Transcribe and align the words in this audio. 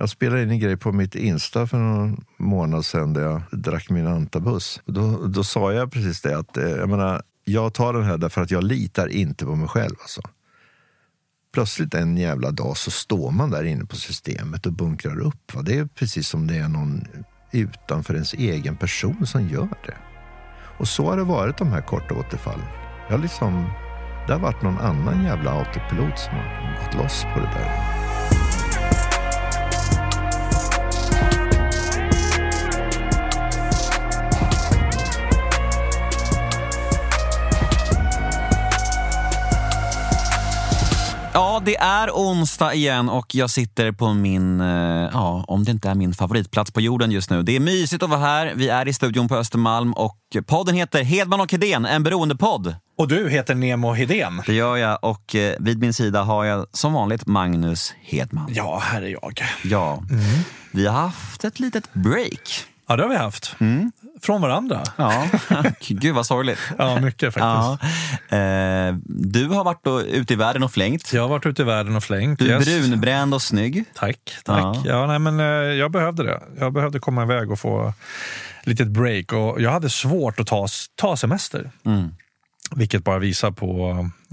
Jag 0.00 0.10
spelade 0.10 0.42
in 0.42 0.50
en 0.50 0.58
grej 0.58 0.76
på 0.76 0.92
mitt 0.92 1.14
Insta 1.14 1.66
för 1.66 1.78
någon 1.78 2.24
månad 2.36 2.84
sedan 2.84 3.12
där 3.12 3.22
jag 3.22 3.42
drack 3.50 3.90
min 3.90 4.06
antabus. 4.06 4.80
Då, 4.84 5.26
då 5.26 5.44
sa 5.44 5.72
jag 5.72 5.92
precis 5.92 6.20
det 6.20 6.38
att 6.38 6.56
eh, 6.56 6.68
jag, 6.68 6.88
menar, 6.88 7.22
jag 7.44 7.74
tar 7.74 7.92
den 7.92 8.02
här 8.02 8.18
därför 8.18 8.40
att 8.42 8.50
jag 8.50 8.64
litar 8.64 9.08
inte 9.08 9.44
på 9.44 9.54
mig 9.54 9.68
själv. 9.68 9.96
Alltså. 10.00 10.22
Plötsligt 11.52 11.94
en 11.94 12.16
jävla 12.16 12.50
dag 12.50 12.76
så 12.76 12.90
står 12.90 13.30
man 13.30 13.50
där 13.50 13.64
inne 13.64 13.84
på 13.84 13.96
systemet 13.96 14.66
och 14.66 14.72
bunkrar 14.72 15.20
upp. 15.20 15.54
Va? 15.54 15.62
Det 15.62 15.78
är 15.78 15.86
precis 15.86 16.28
som 16.28 16.46
det 16.46 16.56
är 16.56 16.68
någon 16.68 17.04
utanför 17.52 18.14
ens 18.14 18.34
egen 18.34 18.76
person 18.76 19.26
som 19.26 19.48
gör 19.48 19.68
det. 19.86 19.96
Och 20.78 20.88
så 20.88 21.06
har 21.06 21.16
det 21.16 21.24
varit 21.24 21.58
de 21.58 21.68
här 21.68 21.82
korta 21.82 22.14
återfallen. 22.14 22.66
Jag 23.10 23.20
liksom, 23.20 23.70
det 24.26 24.32
har 24.32 24.40
varit 24.40 24.62
någon 24.62 24.78
annan 24.78 25.24
jävla 25.24 25.50
autopilot 25.50 26.18
som 26.18 26.34
har 26.34 26.84
gått 26.84 26.94
loss 27.02 27.22
på 27.34 27.40
det 27.40 27.46
där. 27.46 27.99
Ja, 41.32 41.62
det 41.64 41.76
är 41.76 42.10
onsdag 42.10 42.74
igen 42.74 43.08
och 43.08 43.34
jag 43.34 43.50
sitter 43.50 43.92
på 43.92 44.12
min, 44.14 44.60
eh, 44.60 45.08
ja, 45.12 45.44
om 45.48 45.64
det 45.64 45.70
inte 45.70 45.88
är 45.90 45.94
min 45.94 46.14
favoritplats 46.14 46.70
på 46.70 46.80
jorden 46.80 47.10
just 47.10 47.30
nu. 47.30 47.42
Det 47.42 47.56
är 47.56 47.60
mysigt 47.60 48.02
att 48.02 48.10
vara 48.10 48.20
här. 48.20 48.52
Vi 48.56 48.68
är 48.68 48.88
i 48.88 48.92
studion 48.92 49.28
på 49.28 49.36
Östermalm 49.36 49.92
och 49.92 50.18
podden 50.46 50.74
heter 50.74 51.02
Hedman 51.02 51.40
och 51.40 51.52
Hedén, 51.52 51.86
en 51.86 52.02
beroendepodd. 52.02 52.74
Och 52.98 53.08
du 53.08 53.30
heter 53.30 53.54
Nemo 53.54 53.92
Hedén. 53.92 54.42
Det 54.46 54.54
gör 54.54 54.76
jag 54.76 54.98
och 55.02 55.34
eh, 55.34 55.54
vid 55.60 55.78
min 55.78 55.94
sida 55.94 56.22
har 56.22 56.44
jag 56.44 56.66
som 56.72 56.92
vanligt 56.92 57.26
Magnus 57.26 57.94
Hedman. 58.02 58.50
Ja, 58.54 58.82
här 58.84 59.02
är 59.02 59.08
jag. 59.08 59.42
Ja, 59.64 60.02
vi 60.72 60.86
har 60.86 61.00
haft 61.00 61.44
ett 61.44 61.60
litet 61.60 61.92
break. 61.92 62.64
Ja, 62.88 62.96
det 62.96 63.02
har 63.02 63.10
vi 63.10 63.16
haft. 63.16 63.56
Från 64.22 64.40
varandra. 64.40 64.82
Ja, 64.96 65.26
gud 65.80 66.14
vad 66.14 66.26
sorgligt. 66.26 66.58
Ja, 66.78 67.00
mycket 67.00 67.36
Ja. 67.36 67.78
faktiskt. 67.80 67.92
Eh, 68.32 68.94
du 69.06 69.46
har 69.48 69.64
varit 69.64 69.84
då 69.84 70.02
ute 70.02 70.32
i 70.32 70.36
världen 70.36 70.62
och 70.62 70.72
flängt. 70.72 71.12
Jag 71.12 71.22
har 71.22 71.28
varit 71.28 71.46
ute 71.46 71.62
i 71.62 71.64
världen 71.64 71.96
och 71.96 72.04
flängt. 72.04 72.38
Du 72.38 72.52
är 72.52 72.58
Yes. 72.58 72.66
brunbränd 72.88 73.34
och 73.34 73.42
snygg. 73.42 73.84
Tack. 73.94 74.16
tack. 74.44 74.60
Ja. 74.76 74.82
Ja. 74.84 75.06
nej, 75.06 75.18
men, 75.18 75.40
eh, 75.40 75.46
jag 75.78 75.90
behövde 75.90 76.22
det. 76.22 76.40
Jag 76.58 76.72
behövde 76.72 76.98
komma 76.98 77.22
iväg 77.22 77.50
och 77.50 77.60
få 77.60 77.92
litet 78.64 78.88
break. 78.88 79.32
Och 79.32 79.60
jag 79.60 79.70
hade 79.70 79.90
svårt 79.90 80.40
att 80.40 80.46
ta, 80.46 80.66
ta 80.96 81.16
semester. 81.16 81.70
Mm. 81.86 82.08
Vilket 82.74 83.04
bara 83.04 83.18
visar 83.18 83.50
på 83.50 83.90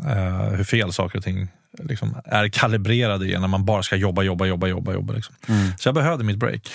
eh, 0.08 0.50
hur 0.56 0.64
fel 0.64 0.94
saker 0.94 1.18
och 1.18 1.24
ting 1.24 1.48
liksom, 1.80 2.16
är 2.26 2.48
kalibrerade 2.48 3.26
i 3.26 3.40
när 3.40 3.48
man 3.48 3.66
bara 3.66 3.84
ska 3.84 3.96
jobba, 3.96 4.24
jobba, 4.24 4.46
jobba, 4.46 4.68
jobba. 4.68 4.94
jobba 4.94 5.14
liksom. 5.14 5.36
Mm. 5.48 5.72
Så 5.78 5.88
jag 5.88 5.96
behövde 5.96 6.24
mitt 6.24 6.38
break. 6.38 6.70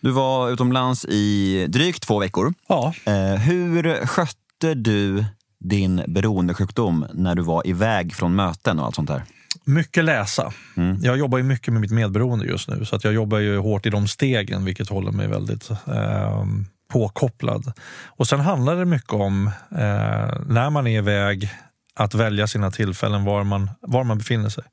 Du 0.00 0.10
var 0.10 0.50
utomlands 0.50 1.04
i 1.04 1.66
drygt 1.68 2.02
två 2.02 2.18
veckor. 2.18 2.54
Ja, 2.68 2.94
Eh, 3.04 3.34
hur 3.34 4.06
skötte 4.06 4.74
du 4.74 5.24
din 5.60 6.02
beroendesjukdom 6.08 7.06
när 7.12 7.34
du 7.34 7.42
var 7.42 7.66
iväg 7.66 8.14
från 8.14 8.36
möten 8.36 8.78
och 8.78 8.86
allt 8.86 8.94
sånt 8.94 9.08
där? 9.08 9.22
Mycket 9.64 10.04
läsa. 10.04 10.52
Mm. 10.76 10.98
Jag 11.02 11.18
jobbar 11.18 11.38
ju 11.38 11.44
mycket 11.44 11.72
med 11.72 11.80
mitt 11.80 11.90
medberoende 11.90 12.46
just 12.46 12.68
nu 12.68 12.84
så 12.84 12.96
att 12.96 13.04
jag 13.04 13.14
jobbar 13.14 13.38
ju 13.38 13.58
hårt 13.58 13.86
i 13.86 13.90
de 13.90 14.08
stegen 14.08 14.64
vilket 14.64 14.88
håller 14.88 15.12
mig 15.12 15.28
väldigt 15.28 15.70
eh, 15.70 16.44
påkopplad. 16.92 17.72
Och 18.06 18.26
sen 18.28 18.40
handlar 18.40 18.76
det 18.76 18.84
mycket 18.84 19.12
om 19.12 19.46
eh, 19.70 20.40
när 20.46 20.70
man 20.70 20.86
är 20.86 20.98
iväg 20.98 21.50
att 21.98 22.14
välja 22.14 22.46
sina 22.46 22.70
tillfällen 22.70 23.24
var 23.24 23.44
man, 23.44 23.70
var 23.80 24.04
man 24.04 24.18
befinner 24.18 24.48
sig. 24.48 24.64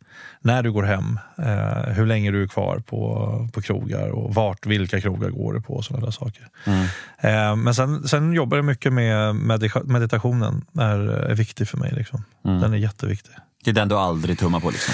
När 0.42 0.64
du 0.64 0.72
går 0.72 0.84
hem, 0.84 1.20
eh, 1.38 1.94
hur 1.94 2.06
länge 2.06 2.32
du 2.32 2.44
är 2.44 2.48
kvar 2.48 2.80
på, 2.80 3.50
på 3.54 3.62
krogar 3.62 4.10
och 4.10 4.34
vart, 4.36 4.66
vilka 4.66 5.02
krogar 5.02 5.30
går 5.30 5.54
du 5.54 5.62
på 5.62 5.74
och 5.74 5.86
sådana 5.86 6.06
där 6.06 6.12
saker. 6.12 6.48
Mm. 6.66 6.86
Eh, 7.18 7.56
men 7.56 7.76
sen, 7.76 8.08
sen 8.08 8.34
jobbar 8.34 8.58
jag 8.58 8.66
mycket 8.66 8.94
med 8.94 9.36
medita- 9.36 9.84
meditationen. 9.84 10.66
är, 10.80 11.00
är 11.08 11.36
viktig 11.36 11.68
för 11.68 11.78
mig. 11.78 11.92
Liksom. 11.96 12.24
Mm. 12.46 12.62
Den 12.62 12.74
är 12.74 12.78
jätteviktig. 12.78 13.34
Det 13.64 13.70
är 13.70 13.74
den 13.76 13.88
du 13.88 13.96
aldrig 13.96 14.40
tummar 14.40 14.60
på 14.60 14.70
liksom? 14.70 14.94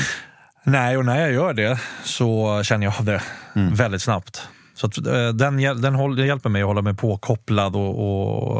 Nej, 0.64 0.98
och 0.98 1.06
när 1.06 1.20
jag 1.20 1.34
gör 1.34 1.54
det 1.54 1.80
så 2.04 2.62
känner 2.64 2.86
jag 2.86 2.94
av 3.00 3.06
det 3.06 3.22
Mm. 3.56 3.74
väldigt 3.74 4.02
snabbt. 4.02 4.48
Så 4.76 4.88
att, 4.88 4.98
eh, 4.98 5.30
den, 5.30 5.82
den, 5.82 5.96
håll, 5.96 6.16
den 6.16 6.28
hjälper 6.28 6.50
mig 6.50 6.62
att 6.62 6.68
hålla 6.68 6.82
mig 6.82 6.94
påkopplad 6.94 7.76
och, 7.76 8.00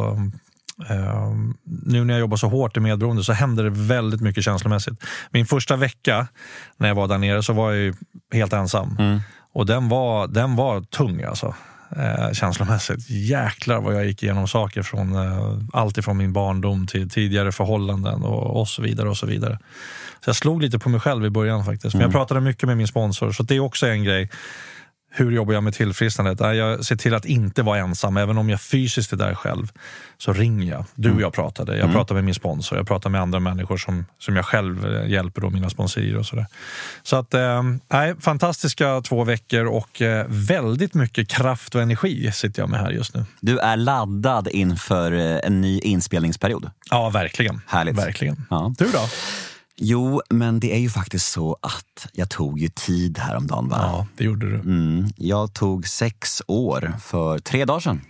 och 0.10 0.18
eh, 0.90 1.32
nu 1.64 2.04
när 2.04 2.14
jag 2.14 2.20
jobbar 2.20 2.38
så 2.38 2.48
hårt 2.48 2.78
i 2.78 2.80
medberoende 2.80 3.24
så 3.24 3.34
händer 3.34 3.64
det 3.64 3.70
väldigt 3.70 4.22
mycket 4.22 4.44
känslomässigt. 4.44 5.04
Min 5.32 5.46
första 5.46 5.76
vecka 5.76 6.28
när 6.78 6.88
jag 6.88 6.96
var 6.96 7.08
där 7.08 7.18
nere 7.18 7.44
så 7.44 7.54
var 7.54 7.72
jag 7.72 7.96
helt 8.34 8.54
ensam. 8.54 8.96
Mm. 9.00 9.20
Och 9.54 9.66
den 9.66 9.90
var, 9.90 10.28
den 10.28 10.56
var 10.56 10.82
tung 10.82 11.24
alltså. 11.24 11.56
Eh, 11.96 12.32
känslomässigt. 12.32 13.10
Jäklar 13.10 13.82
vad 13.82 13.96
jag 13.96 14.06
gick 14.06 14.24
igenom 14.24 14.48
saker 14.48 14.82
från 14.82 15.16
eh, 15.16 15.58
allt 15.74 15.98
ifrån 15.98 16.18
min 16.18 16.34
barndom 16.34 16.88
till 16.88 17.10
tidigare 17.10 17.52
förhållanden 17.52 18.24
och, 18.24 18.60
och 18.62 18.68
så 18.68 18.82
vidare. 18.82 19.10
och 19.10 19.18
så 19.18 19.26
vidare. 19.26 19.60
Så 20.24 20.30
jag 20.30 20.36
slog 20.36 20.62
lite 20.62 20.80
på 20.80 20.90
mig 20.90 21.00
själv 21.00 21.26
i 21.26 21.30
början 21.30 21.66
faktiskt. 21.66 21.94
Men 21.94 22.02
jag 22.02 22.12
pratade 22.12 22.42
mycket 22.42 22.68
med 22.68 22.78
min 22.78 22.88
sponsor, 22.88 23.32
så 23.32 23.44
det 23.44 23.56
är 23.56 23.60
också 23.60 23.88
en 23.88 24.04
grej. 24.04 24.30
Hur 25.14 25.32
jobbar 25.32 25.54
jag 25.54 25.64
med 25.64 25.74
tillfrisknandet? 25.74 26.40
Jag 26.40 26.86
ser 26.86 26.96
till 26.96 27.14
att 27.14 27.26
inte 27.26 27.64
vara 27.64 27.80
ensam. 27.80 28.18
Även 28.18 28.38
om 28.38 28.50
jag 28.50 28.62
fysiskt 28.62 29.14
är 29.14 29.18
där 29.18 29.36
själv 29.36 29.72
så 30.18 30.34
ringer 30.34 30.72
jag. 30.72 30.86
Du 30.96 31.12
och 31.12 31.22
jag 31.22 31.34
pratade. 31.34 31.78
Jag 31.78 31.94
pratar 31.94 32.16
med 32.16 32.24
min 32.24 32.34
sponsor. 32.34 32.78
Jag 32.78 32.88
pratar 32.88 33.10
med 33.10 33.22
andra 33.22 33.40
människor 33.40 33.78
som, 33.78 34.06
som 34.20 34.36
jag 34.36 34.46
själv 34.46 34.96
eh, 34.96 35.10
hjälper, 35.10 35.42
då, 35.42 35.50
mina 35.50 35.70
sponsorer 35.70 36.18
och 36.18 36.26
sådär. 36.26 36.46
Så 37.04 37.16
att, 37.16 37.34
eh, 37.34 37.64
nej, 37.88 38.16
fantastiska 38.20 39.02
två 39.02 39.24
veckor 39.24 39.66
och 39.66 40.02
eh, 40.02 40.26
väldigt 40.30 40.94
mycket 40.94 41.28
kraft 41.28 41.76
och 41.76 41.82
energi 41.82 42.32
sitter 42.32 42.62
jag 42.62 42.70
med 42.70 42.80
här 42.80 42.92
just 42.92 43.16
nu. 43.16 43.26
Du 43.40 43.60
är 43.60 43.78
laddad 43.78 44.48
inför 44.48 45.12
eh, 45.12 45.40
en 45.44 45.62
ny 45.62 45.80
inspelningsperiod. 45.80 46.72
Ja, 46.90 47.10
verkligen. 47.10 47.62
Härligt. 47.68 47.98
Verkligen. 47.98 48.46
Ja. 48.50 48.74
Du 48.78 48.86
då? 48.86 49.08
Jo, 49.84 50.22
men 50.30 50.60
det 50.60 50.74
är 50.76 50.80
ju 50.80 50.90
faktiskt 50.90 51.32
så 51.32 51.58
att 51.62 52.08
jag 52.14 52.30
tog 52.30 52.60
ju 52.60 52.70
tid 52.70 53.18
häromdagen. 53.18 53.70
Va? 53.70 53.78
Ja, 53.82 54.08
det 54.18 54.24
gjorde 54.24 54.50
du. 54.50 54.56
Mm, 54.56 55.08
jag 55.18 55.54
tog 55.54 55.88
sex 55.88 56.42
år 56.48 56.94
för 57.04 57.40
tre 57.40 57.66
dagar 57.66 57.80
sedan. 57.80 58.02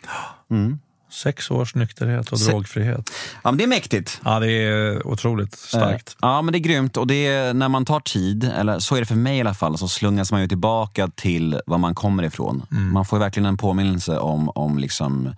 Mm. 0.52 0.80
Sex 1.12 1.52
års 1.52 1.76
nykterhet 1.76 2.32
och 2.32 2.40
Se- 2.40 2.52
drogfrihet. 2.52 3.10
Ja, 3.44 3.52
men 3.52 3.58
det 3.58 3.64
är 3.64 3.68
mäktigt. 3.68 4.22
Ja, 4.26 4.40
det 4.40 4.52
är 4.52 5.08
otroligt 5.08 5.56
starkt. 5.56 6.10
Eh, 6.10 6.16
Ja, 6.22 6.42
men 6.42 6.52
det 6.52 6.58
är 6.58 6.60
grymt. 6.60 6.98
Och 6.98 7.08
det 7.08 7.28
är, 7.28 7.54
när 7.54 7.70
man 7.70 7.86
tar 7.86 8.00
tid, 8.00 8.44
eller 8.44 8.80
så 8.80 8.96
är 8.96 9.00
det 9.00 9.06
för 9.06 9.16
mig 9.16 9.38
i 9.38 9.42
alla 9.42 9.54
fall, 9.54 9.78
så 9.78 9.88
slungas 9.88 10.32
man 10.32 10.42
ju 10.42 10.48
tillbaka 10.48 11.08
till 11.16 11.60
var 11.66 11.78
man 11.78 11.96
kommer 11.96 12.24
ifrån. 12.24 12.66
Man 12.70 13.06
får 13.06 13.20
verkligen 13.20 13.46
en 13.46 13.58
påminnelse 13.58 14.18
om, 14.18 14.50
om 14.50 14.78
liksom 14.80 15.36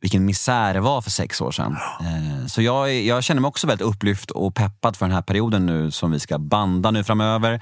vilken 0.00 0.24
misär 0.24 0.74
det 0.74 0.80
var 0.80 1.00
för 1.00 1.10
sex 1.10 1.40
år 1.40 1.50
sedan. 1.50 1.76
Eh, 2.00 2.46
så 2.46 2.62
jag, 2.62 2.94
jag 2.94 3.24
känner 3.24 3.40
mig 3.40 3.48
också 3.48 3.66
väldigt 3.66 3.86
upplyft 3.86 4.30
och 4.30 4.54
peppad 4.54 4.96
för 4.96 5.06
den 5.06 5.14
här 5.14 5.22
perioden 5.22 5.66
nu 5.66 5.90
som 5.90 6.10
vi 6.10 6.20
ska 6.20 6.38
banda 6.38 6.90
nu 6.90 7.04
framöver. 7.04 7.60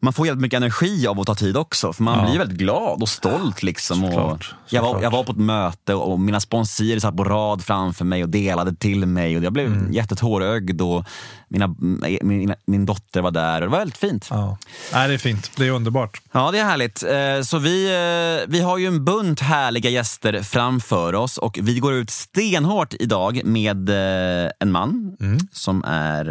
Man 0.00 0.12
får 0.12 0.26
jävligt 0.26 0.42
mycket 0.42 0.56
energi 0.56 1.06
av 1.06 1.20
att 1.20 1.26
ta 1.26 1.34
tid 1.34 1.56
också, 1.56 1.92
för 1.92 2.02
man 2.02 2.18
Ja. 2.18 2.30
blir 2.30 2.38
väldigt 2.38 2.58
glad 2.58 3.02
och 3.02 3.08
stolt. 3.08 3.62
Liksom. 3.62 4.04
Och 4.04 4.10
Såklart, 4.12 4.54
jag, 4.68 4.82
var, 4.82 5.02
jag 5.02 5.10
var 5.10 5.24
på 5.24 5.32
ett 5.32 5.38
möte 5.38 5.94
och 5.94 6.20
mina 6.20 6.40
sponsorer 6.40 6.98
satt 7.00 7.16
på 7.16 7.24
rad 7.24 7.64
framför 7.64 8.04
mig 8.04 8.22
och 8.22 8.28
delade 8.28 8.74
till 8.74 9.06
mig. 9.06 9.36
Och 9.36 9.42
jag 9.44 9.52
blev 9.52 9.66
Mm. 9.66 9.92
jättetårögd 9.92 10.80
och 10.80 11.04
mina, 11.48 11.74
mina, 12.22 12.54
min 12.66 12.86
dotter 12.86 13.20
var 13.20 13.30
där 13.30 13.54
och 13.54 13.60
det 13.60 13.66
var 13.68 13.78
väldigt 13.78 13.96
fint. 13.96 14.26
Ja. 14.30 14.58
Nej, 14.92 15.08
det 15.08 15.14
är 15.14 15.18
fint. 15.18 15.50
Det 15.56 15.66
är 15.66 15.70
underbart. 15.70 16.20
Ja, 16.32 16.50
det 16.50 16.58
är 16.58 16.64
härligt. 16.64 17.02
Eh, 17.02 17.42
Så 17.44 17.58
vi, 17.58 17.86
eh, 17.86 18.50
vi 18.50 18.60
har 18.60 18.78
ju 18.78 18.86
en 18.86 19.04
bunt 19.04 19.40
härliga 19.40 19.90
gäster 19.90 20.42
framför 20.42 21.14
oss 21.14 21.38
och 21.38 21.58
vi 21.62 21.78
går 21.78 21.94
ut 21.94 22.10
stenhårt 22.10 22.94
idag 23.00 23.40
med 23.44 23.88
eh, 23.88 24.50
en 24.60 24.72
man 24.72 25.16
som 25.52 25.84
är, 25.84 26.24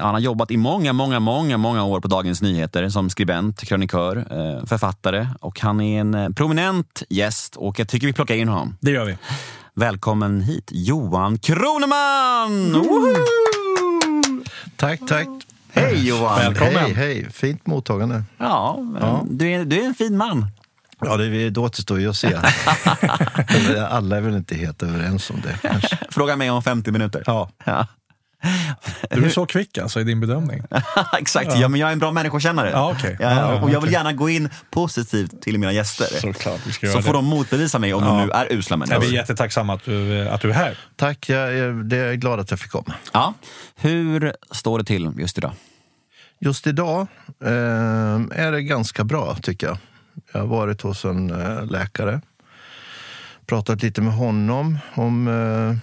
han 0.00 0.14
har 0.14 0.20
jobbat 0.20 0.50
i 0.50 0.56
många, 0.56 0.92
många, 0.92 1.20
många, 1.20 1.56
många 1.56 1.84
år 1.84 2.00
på 2.00 2.08
Dagens 2.08 2.42
Nyheter 2.42 2.88
som 3.00 3.10
skribent, 3.10 3.64
krönikör, 3.64 4.16
eh, 4.16 4.66
författare 4.66 5.28
och 5.40 5.60
han 5.60 5.80
är 5.80 6.00
en 6.00 6.14
eh, 6.14 6.28
prominent 6.28 7.02
gäst 7.08 7.56
och 7.56 7.78
jag 7.78 7.88
tycker 7.88 8.06
vi 8.06 8.12
plockar 8.12 8.34
in 8.34 8.48
honom. 8.48 8.76
Det 8.80 8.90
gör 8.90 9.04
vi. 9.04 9.16
Välkommen 9.74 10.40
hit, 10.40 10.70
Johan 10.72 11.38
Kroneman! 11.38 12.72
Woho! 12.72 13.14
Tack, 14.76 15.00
tack. 15.08 15.28
Hej 15.72 16.08
Johan! 16.08 16.38
Välkommen. 16.38 16.74
Hej, 16.74 16.92
hej. 16.94 17.30
Fint 17.32 17.66
mottagande. 17.66 18.22
Ja, 18.38 18.76
men 18.92 19.02
Ja. 19.02 19.24
Du, 19.30 19.50
är, 19.50 19.64
du 19.64 19.80
är 19.82 19.86
en 19.86 19.94
fin 19.94 20.16
man. 20.16 20.46
Ja, 21.00 21.16
det, 21.16 21.50
det 21.50 21.60
återstår 21.60 22.00
ju 22.00 22.10
att 22.10 22.16
se. 22.16 22.34
Alla 23.90 24.16
är 24.16 24.20
väl 24.20 24.36
inte 24.36 24.54
helt 24.54 24.82
överens 24.82 25.30
om 25.30 25.40
det. 25.40 25.58
Kanske. 25.68 25.98
Fråga 26.10 26.36
mig 26.36 26.50
om 26.50 26.62
50 26.62 26.90
minuter. 26.90 27.22
Ja. 27.26 27.50
Ja. 27.64 27.86
Du 29.10 29.24
är 29.24 29.28
så 29.30 29.46
kvick 29.46 29.78
alltså 29.78 30.00
i 30.00 30.04
din 30.04 30.20
bedömning. 30.20 30.62
Exakt, 31.18 31.56
ja. 31.58 31.68
men 31.68 31.80
jag 31.80 31.88
är 31.88 31.92
en 31.92 31.98
bra 31.98 32.12
människokännare. 32.12 32.70
Ja, 32.70 32.92
okej. 32.98 33.16
Ja, 33.20 33.30
Ja, 33.30 33.54
ja, 33.54 33.60
och 33.62 33.70
jag 33.70 33.80
vill 33.80 33.92
gärna 33.92 34.12
gå 34.12 34.28
in 34.28 34.48
positivt 34.70 35.42
till 35.42 35.58
mina 35.58 35.72
gäster. 35.72 36.06
Såklart 36.20 36.60
vi 36.66 36.72
ska 36.72 36.86
Så 36.86 37.02
får 37.02 37.12
det. 37.12 37.18
de 37.18 37.24
motbevisa 37.24 37.78
mig 37.78 37.94
om 37.94 38.02
Ja. 38.04 38.08
de 38.08 38.26
nu 38.26 38.32
är 38.32 38.52
usla 38.52 38.74
Ja, 38.74 38.78
människor. 38.78 39.00
vi 39.00 39.08
är 39.08 39.12
jättetacksamma 39.12 39.74
att 39.74 39.84
du, 39.84 40.28
att 40.28 40.40
du 40.40 40.50
är 40.50 40.54
här. 40.54 40.78
Tack, 40.96 41.28
jag 41.28 41.54
är, 41.58 41.72
det 41.72 41.96
är 41.96 42.14
glad 42.14 42.40
att 42.40 42.50
jag 42.50 42.60
fick 42.60 42.70
komma. 42.70 42.94
Ja. 43.12 43.34
Hur 43.76 44.32
står 44.50 44.78
det 44.78 44.84
till 44.84 45.10
just 45.18 45.38
idag? 45.38 45.52
Just 46.40 46.66
idag 46.66 47.06
eh, 47.44 47.50
är 48.44 48.52
det 48.52 48.62
ganska 48.62 49.04
bra, 49.04 49.36
tycker 49.42 49.66
jag. 49.66 49.78
Jag 50.32 50.40
har 50.40 50.46
varit 50.46 50.82
hos 50.82 51.04
en 51.04 51.30
eh, 51.30 51.66
läkare. 51.66 52.20
Pratat 53.46 53.82
lite 53.82 54.00
med 54.02 54.12
honom 54.12 54.78
om 54.94 55.28
eh, 55.28 55.76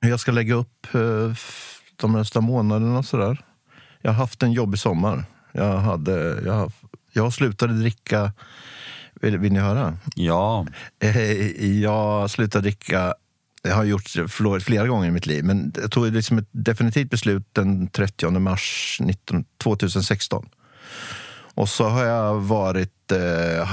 jag 0.00 0.20
ska 0.20 0.32
lägga 0.32 0.54
upp 0.54 0.94
eh, 0.94 1.32
de 1.96 2.12
nästa 2.12 2.40
månaderna 2.40 2.98
och 2.98 3.04
sådär. 3.04 3.44
Jag 4.02 4.10
har 4.10 4.16
haft 4.18 4.42
en 4.42 4.52
jobbig 4.52 4.80
sommar. 4.80 5.24
Jag, 5.52 5.78
hade, 5.78 6.40
jag, 6.44 6.72
jag 7.12 7.32
slutade 7.32 7.74
dricka... 7.74 8.32
Vill, 9.20 9.38
vill 9.38 9.52
ni 9.52 9.58
höra? 9.58 9.96
Ja, 10.14 10.66
Eh, 10.98 11.80
Jag 11.80 12.30
slutade 12.30 12.62
dricka 12.62 13.14
jag 13.62 13.74
har 13.74 13.84
gjort 13.84 14.08
flera 14.62 14.86
gånger 14.86 15.08
i 15.08 15.10
mitt 15.10 15.26
liv, 15.26 15.44
men 15.44 15.72
jag 15.76 15.90
tog 15.90 16.06
liksom 16.06 16.38
ett 16.38 16.48
definitivt 16.50 17.10
beslut 17.10 17.48
den 17.52 17.88
30 17.88 18.30
mars 18.30 18.98
19, 19.00 19.44
2016. 19.62 20.48
Och 21.54 21.68
så 21.68 21.88
har 21.88 22.04
jag 22.04 22.40
varit 22.40 23.12
eh, 23.12 23.72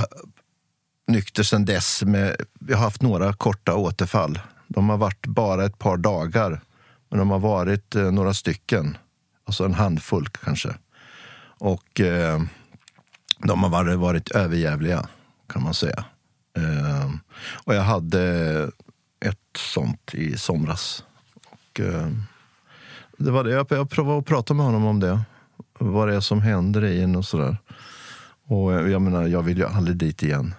nykter 1.07 1.43
sedan 1.43 1.65
dess. 1.65 2.03
Med, 2.03 2.35
jag 2.67 2.77
har 2.77 2.83
haft 2.83 3.01
några 3.01 3.33
korta 3.33 3.75
återfall. 3.75 4.39
De 4.67 4.89
har 4.89 4.97
varit 4.97 5.25
bara 5.27 5.65
ett 5.65 5.79
par 5.79 5.97
dagar, 5.97 6.61
men 7.09 7.19
de 7.19 7.29
har 7.29 7.39
varit 7.39 7.95
eh, 7.95 8.11
några 8.11 8.33
stycken. 8.33 8.97
Alltså 9.45 9.65
en 9.65 9.73
handfull 9.73 10.27
kanske. 10.27 10.75
Och 11.59 11.99
eh, 11.99 12.41
de 13.39 13.63
har 13.63 13.69
varit, 13.69 13.99
varit 13.99 14.31
överjävliga, 14.31 15.07
kan 15.47 15.63
man 15.63 15.73
säga. 15.73 16.05
Eh, 16.57 17.11
och 17.63 17.75
jag 17.75 17.81
hade 17.81 18.21
ett 19.19 19.57
sånt 19.57 20.13
i 20.13 20.37
somras. 20.37 21.03
Och, 21.45 21.79
eh, 21.79 22.07
det 23.17 23.31
var 23.31 23.43
det. 23.43 23.51
Jag, 23.51 23.67
jag 23.69 23.89
provade 23.89 24.19
att 24.19 24.25
prata 24.25 24.53
med 24.53 24.65
honom 24.65 24.85
om 24.85 24.99
det. 24.99 25.21
Vad 25.79 26.07
det 26.07 26.15
är 26.15 26.19
som 26.19 26.41
händer 26.41 26.85
i 26.85 27.01
en 27.01 27.15
och 27.15 27.25
sådär. 27.25 27.57
Och 28.47 28.73
eh, 28.73 28.87
jag 28.87 29.01
menar, 29.01 29.27
jag 29.27 29.41
vill 29.41 29.57
ju 29.57 29.65
aldrig 29.65 29.97
dit 29.97 30.23
igen. 30.23 30.53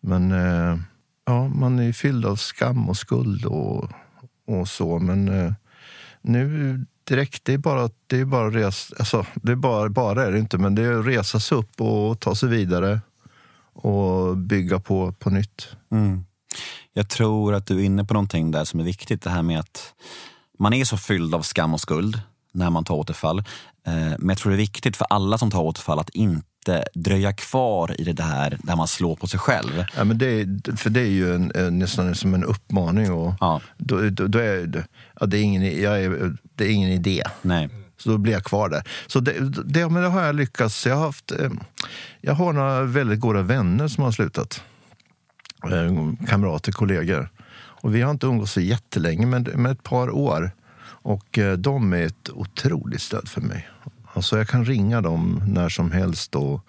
Men 0.00 0.32
eh, 0.32 0.78
ja, 1.26 1.48
man 1.48 1.78
är 1.78 1.82
ju 1.82 1.92
fylld 1.92 2.26
av 2.26 2.36
skam 2.36 2.88
och 2.88 2.96
skuld 2.96 3.44
och, 3.44 3.90
och 4.46 4.68
så. 4.68 4.98
Men 4.98 5.28
eh, 5.28 5.52
nu 6.22 6.84
direkt, 7.04 7.44
det 7.44 7.52
är 7.52 7.58
bara, 7.58 7.90
det 8.06 8.20
är 8.20 8.24
bara 8.24 8.50
res, 8.50 8.92
alltså, 8.98 9.26
det 9.34 9.52
är 9.52 9.56
bara, 9.56 9.88
bara 9.88 10.26
är 10.26 10.32
det 10.32 10.38
inte, 10.38 10.58
men 10.58 10.74
det 10.74 10.82
är 10.82 10.98
att 10.98 11.06
resa 11.06 11.40
sig 11.40 11.58
upp 11.58 11.80
och 11.80 12.20
ta 12.20 12.34
sig 12.34 12.48
vidare 12.48 13.00
och 13.72 14.36
bygga 14.36 14.80
på, 14.80 15.12
på 15.12 15.30
nytt. 15.30 15.68
Mm. 15.90 16.24
jag 16.92 17.08
tror 17.08 17.54
att 17.54 17.66
du 17.66 17.80
är 17.80 17.84
inne 17.84 18.04
på 18.04 18.14
någonting 18.14 18.50
där 18.50 18.64
som 18.64 18.80
är 18.80 18.84
viktigt. 18.84 19.22
Det 19.22 19.30
här 19.30 19.42
med 19.42 19.60
att 19.60 19.94
man 20.58 20.72
är 20.72 20.84
så 20.84 20.96
fylld 20.96 21.34
av 21.34 21.42
skam 21.42 21.74
och 21.74 21.80
skuld 21.80 22.20
när 22.52 22.70
man 22.70 22.84
tar 22.84 22.94
återfall. 22.94 23.38
Eh, 23.86 24.14
men 24.18 24.28
jag 24.28 24.38
tror 24.38 24.50
det 24.50 24.56
är 24.56 24.66
viktigt 24.66 24.96
för 24.96 25.06
alla 25.10 25.38
som 25.38 25.50
tar 25.50 25.62
återfall 25.62 25.98
att 25.98 26.10
inte 26.10 26.48
dröja 26.94 27.32
kvar 27.32 28.00
i 28.00 28.04
det 28.04 28.12
där 28.12 28.58
där 28.62 28.76
man 28.76 28.88
slår 28.88 29.16
på 29.16 29.26
sig 29.26 29.40
själv. 29.40 29.84
Ja, 29.96 30.04
men 30.04 30.18
det, 30.18 30.26
är- 30.26 30.76
för 30.76 30.90
det 30.90 31.00
är 31.00 31.04
ju 31.10 31.34
en, 31.34 31.52
en, 31.54 31.78
nästan 31.78 32.14
som 32.14 32.34
en 32.34 32.44
uppmaning. 32.44 33.12
Och 33.12 33.34
Ja. 33.40 33.60
då, 33.78 34.00
då, 34.10 34.26
då 34.26 34.38
är 34.38 34.84
ja, 35.20 35.26
det, 35.26 35.38
är 35.38 35.42
ingen, 35.42 35.80
jag 35.82 36.04
är, 36.04 36.36
det 36.54 36.64
är 36.64 36.68
ingen 36.70 36.90
idé. 36.90 37.22
Nej. 37.42 37.68
Så 37.98 38.10
då 38.10 38.18
blir 38.18 38.32
jag 38.32 38.44
kvar 38.44 38.68
där. 38.68 38.82
Så 39.06 39.20
det, 39.20 39.32
det, 39.64 39.88
men 39.88 40.02
det 40.02 40.08
har 40.08 40.22
jag 40.22 40.34
lyckats. 40.34 40.86
Jag 40.86 40.96
har, 40.96 41.04
haft, 41.06 41.30
eh, 41.32 41.50
jag 42.20 42.34
har 42.34 42.52
några 42.52 42.82
väldigt 42.82 43.20
goda 43.20 43.42
vänner 43.42 43.88
som 43.88 44.04
har 44.04 44.12
slutat. 44.12 44.62
Eh, 45.64 46.26
Kamrater, 46.28 46.72
kollegor. 46.72 47.28
Och 47.58 47.94
vi 47.94 48.02
har 48.02 48.10
inte 48.10 48.26
umgåtts 48.26 48.52
så 48.52 48.60
jättelänge, 48.60 49.26
men 49.26 49.42
med 49.42 49.72
ett 49.72 49.82
par 49.82 50.10
år. 50.10 50.50
Och 51.02 51.38
eh, 51.38 51.52
de 51.56 51.92
är 51.92 52.02
ett 52.06 52.30
otroligt 52.34 53.02
stöd 53.02 53.28
för 53.28 53.40
mig. 53.40 53.68
Alltså 54.16 54.38
jag 54.38 54.48
kan 54.48 54.64
ringa 54.64 55.00
dem 55.00 55.42
när 55.46 55.68
som 55.68 55.90
helst. 55.92 56.34
Och, 56.34 56.66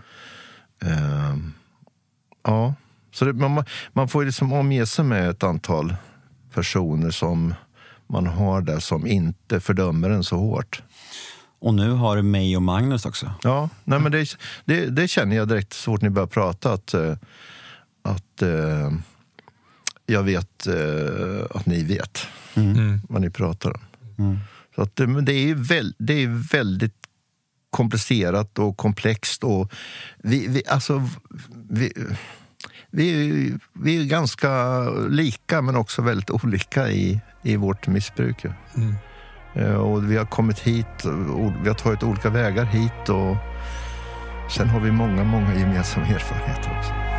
eh, 0.81 1.38
ja. 2.44 2.73
Så 3.11 3.25
det, 3.25 3.33
man, 3.33 3.63
man 3.94 4.07
får 4.07 4.25
liksom 4.25 4.53
omge 4.53 4.85
sig 4.85 5.05
med 5.05 5.29
ett 5.29 5.44
antal 5.44 5.95
personer 6.53 7.11
som 7.11 7.53
man 8.07 8.27
har 8.27 8.61
där 8.61 8.79
som 8.79 9.07
inte 9.07 9.59
fördömer 9.59 10.09
en 10.09 10.23
så 10.23 10.38
hårt. 10.38 10.83
Och 11.59 11.73
nu 11.73 11.91
har 11.91 12.15
du 12.15 12.21
mig 12.21 12.55
och 12.55 12.61
Magnus 12.63 13.05
också. 13.05 13.31
Ja, 13.44 13.69
nej, 13.83 13.99
men 13.99 14.11
det, 14.11 14.38
det, 14.65 14.85
det 14.85 15.07
känner 15.07 15.35
jag 15.35 15.47
direkt 15.47 15.73
så 15.73 15.83
fort 15.91 16.01
ni 16.01 16.09
börjar 16.09 16.27
prata 16.27 16.73
att, 16.73 16.94
eh, 16.94 17.13
att 18.01 18.41
eh, 18.41 18.91
jag 20.05 20.23
vet 20.23 20.67
eh, 20.67 21.45
att 21.55 21.65
ni 21.65 21.83
vet 21.83 22.19
vad 23.09 23.21
ni 23.21 23.29
pratar 23.29 23.69
om. 23.69 23.79
Så 24.75 24.81
att, 24.81 24.95
det- 24.95 25.21
det, 25.21 25.33
är 25.33 25.55
väl, 25.55 25.95
det 25.97 26.13
är 26.23 26.49
väldigt 26.51 27.06
komplicerat 27.69 28.59
och 28.59 28.77
komplext. 28.77 29.43
Och 29.43 29.71
vi, 30.17 30.47
vi, 30.47 30.63
alltså, 30.67 31.03
vi, 31.69 31.93
vi, 32.91 33.53
vi 33.73 34.01
är 34.01 34.05
ganska 34.05 34.81
lika 35.09 35.61
men 35.61 35.75
också 35.75 36.01
väldigt 36.01 36.29
olika 36.29 36.89
i, 36.89 37.19
i 37.43 37.55
vårt 37.55 37.87
missbruk. 37.87 38.43
ju. 38.45 38.51
Eh, 39.55 39.73
Och 39.75 40.11
vi 40.11 40.17
har 40.17 40.25
kommit 40.25 40.59
hit, 40.59 41.05
vi 41.63 41.67
har 41.69 41.75
tagit 41.75 42.03
olika 42.03 42.29
vägar 42.29 42.65
hit 42.65 43.09
och 43.09 43.35
sen 44.51 44.69
har 44.69 44.79
vi 44.79 44.91
många, 44.91 45.23
många 45.23 45.55
gemensamma 45.55 46.07
erfarenheter 46.07 46.77
också. 46.79 47.16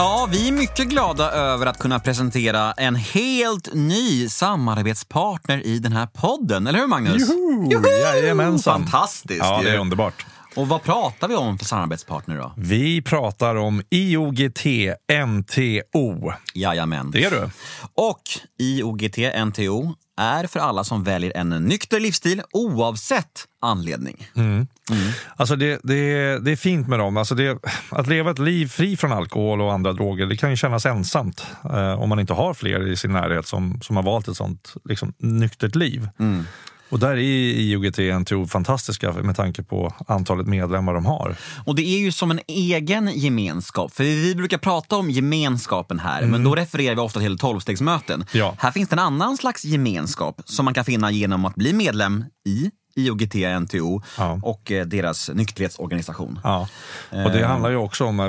Ja, 0.00 0.28
vi 0.32 0.48
är 0.48 0.52
mycket 0.52 0.88
glada 0.88 1.30
över 1.30 1.66
att 1.66 1.78
kunna 1.78 2.00
presentera 2.00 2.72
en 2.72 2.94
helt 2.94 3.74
ny 3.74 4.28
samarbetspartner 4.28 5.66
i 5.66 5.78
den 5.78 5.92
här 5.92 6.06
podden. 6.06 6.66
Eller 6.66 6.78
hur 6.78 6.86
Magnus? 6.86 7.22
Juhu! 7.70 7.88
Jajamensan. 8.02 8.80
Fantastiskt 8.82 9.38
Ja, 9.44 9.58
det 9.62 9.68
ju. 9.68 9.74
är 9.74 9.78
underbart. 9.78 10.26
Och 10.56 10.68
vad 10.68 10.82
pratar 10.82 11.28
vi 11.28 11.34
om 11.34 11.58
för 11.58 11.64
samarbetspartner 11.64 12.36
då? 12.38 12.52
Vi 12.56 13.02
pratar 13.02 13.54
om 13.56 13.82
IOGT 13.90 14.64
NTO. 15.26 16.32
Jajamän. 16.54 17.10
Det 17.10 17.24
är 17.24 17.30
du. 17.30 17.50
Och 17.94 18.22
IOGT 18.58 19.18
NTO 19.46 19.94
är 20.18 20.46
för 20.46 20.60
alla 20.60 20.84
som 20.84 21.04
väljer 21.04 21.32
en 21.36 21.48
nykter 21.48 22.00
livsstil 22.00 22.42
oavsett 22.52 23.44
anledning. 23.62 24.26
Alltså 25.36 25.56
det, 25.56 25.80
det, 25.82 26.38
det 26.38 26.52
är 26.52 26.56
fint 26.56 26.88
med 26.88 26.98
dem. 26.98 27.16
Alltså 27.16 27.34
det, 27.34 27.58
att 27.90 28.06
leva 28.06 28.30
ett 28.30 28.38
liv 28.38 28.66
fri 28.66 28.96
från 28.96 29.12
alkohol 29.12 29.60
och 29.60 29.72
andra 29.72 29.92
droger 29.92 30.26
det 30.26 30.36
kan 30.36 30.50
ju 30.50 30.56
kännas 30.56 30.86
ensamt 30.86 31.46
eh, 31.64 32.02
om 32.02 32.08
man 32.08 32.20
inte 32.20 32.32
har 32.32 32.54
fler 32.54 32.88
i 32.88 32.96
sin 32.96 33.12
närhet 33.12 33.46
som, 33.46 33.80
som 33.82 33.96
har 33.96 34.02
valt 34.02 34.28
ett 34.28 34.36
sånt 34.36 34.74
liksom, 34.84 35.12
nyktert 35.18 35.74
liv. 35.74 36.08
Och 36.88 36.98
där 36.98 37.10
är 37.10 37.16
IOGT 37.16 37.98
NTO 38.20 38.46
fantastiska 38.46 39.12
med 39.12 39.36
tanke 39.36 39.62
på 39.62 39.94
antalet 40.06 40.46
medlemmar 40.46 40.94
de 40.94 41.06
har. 41.06 41.36
Och 41.66 41.74
det 41.74 41.82
är 41.82 41.98
ju 41.98 42.12
som 42.12 42.30
en 42.30 42.40
egen 42.46 43.10
gemenskap. 43.14 43.94
För 43.94 44.04
vi 44.04 44.34
brukar 44.34 44.58
prata 44.58 44.96
om 44.96 45.10
gemenskapen 45.10 45.98
här, 45.98 46.22
men 46.26 46.44
då 46.44 46.54
refererar 46.54 46.94
vi 46.94 47.00
ofta 47.00 47.20
till 47.20 47.38
tolvstegsmöten. 47.38 48.24
Ja. 48.32 48.54
Här 48.58 48.70
finns 48.70 48.88
det 48.88 48.94
en 48.94 48.98
annan 48.98 49.36
slags 49.36 49.64
gemenskap 49.64 50.40
som 50.44 50.64
man 50.64 50.74
kan 50.74 50.84
finna 50.84 51.10
genom 51.10 51.44
att 51.44 51.54
bli 51.54 51.72
medlem 51.72 52.24
i 52.46 52.70
IOGT 52.98 53.34
NTO 53.60 54.02
Ja. 54.18 54.40
och 54.42 54.72
eh, 54.72 54.86
deras 54.86 55.30
nykterhetsorganisation. 55.34 56.40
Ja. 56.44 56.68
Och 57.10 57.30
det 57.32 57.46
handlar 57.46 57.70
ju 57.70 57.76
också 57.76 58.04
om 58.04 58.20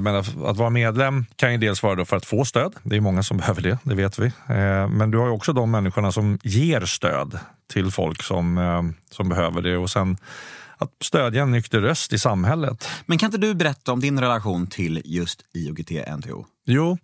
att 0.46 0.58
vara 0.58 0.70
medlem 0.70 1.26
kan 1.36 1.52
ju 1.52 1.58
dels 1.58 1.84
vara 1.84 2.06
för 2.06 2.18
att 2.18 2.26
få 2.26 2.46
stöd. 2.46 2.74
Det 2.84 2.96
är 2.96 3.02
många 3.02 3.24
som 3.24 3.38
behöver 3.38 3.62
det, 3.62 3.78
det 3.84 3.96
vet 3.96 4.20
vi. 4.20 4.26
Eh, 4.26 4.88
Men 4.88 5.12
du 5.12 5.18
har 5.18 5.26
ju 5.26 5.32
också 5.32 5.54
de 5.54 5.72
människorna 5.72 6.12
som 6.12 6.40
ger 6.44 6.82
stöd 6.86 7.40
till 7.74 7.92
folk 7.92 8.24
som, 8.24 8.58
eh, 8.58 8.82
som 9.16 9.30
behöver 9.30 9.62
det. 9.62 9.78
Och 9.78 9.90
sen 9.90 10.18
att 10.78 10.92
stödja 11.04 11.42
en 11.44 11.52
nykter 11.52 11.80
röst 11.82 12.14
i 12.14 12.20
samhället. 12.20 12.88
Men 13.06 13.18
kan 13.18 13.28
inte 13.28 13.38
du 13.38 13.54
berätta 13.54 13.92
om 13.94 14.00
din 14.00 14.20
relation 14.20 14.68
till 14.68 15.02
just 15.06 15.42
IOGT 15.54 15.92
NTO? 16.18 16.46
Jo, 16.66 16.98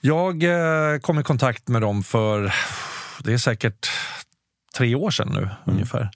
jag 0.00 0.42
eh, 0.42 0.98
kom 1.00 1.18
i 1.18 1.22
kontakt 1.22 1.68
med 1.68 1.82
dem 1.82 2.02
för, 2.02 2.54
det 3.24 3.32
är 3.32 3.38
säkert 3.38 3.90
tre 4.76 4.94
år 4.94 5.10
sedan 5.10 5.28
nu 5.32 5.48
ungefär. 5.72 6.10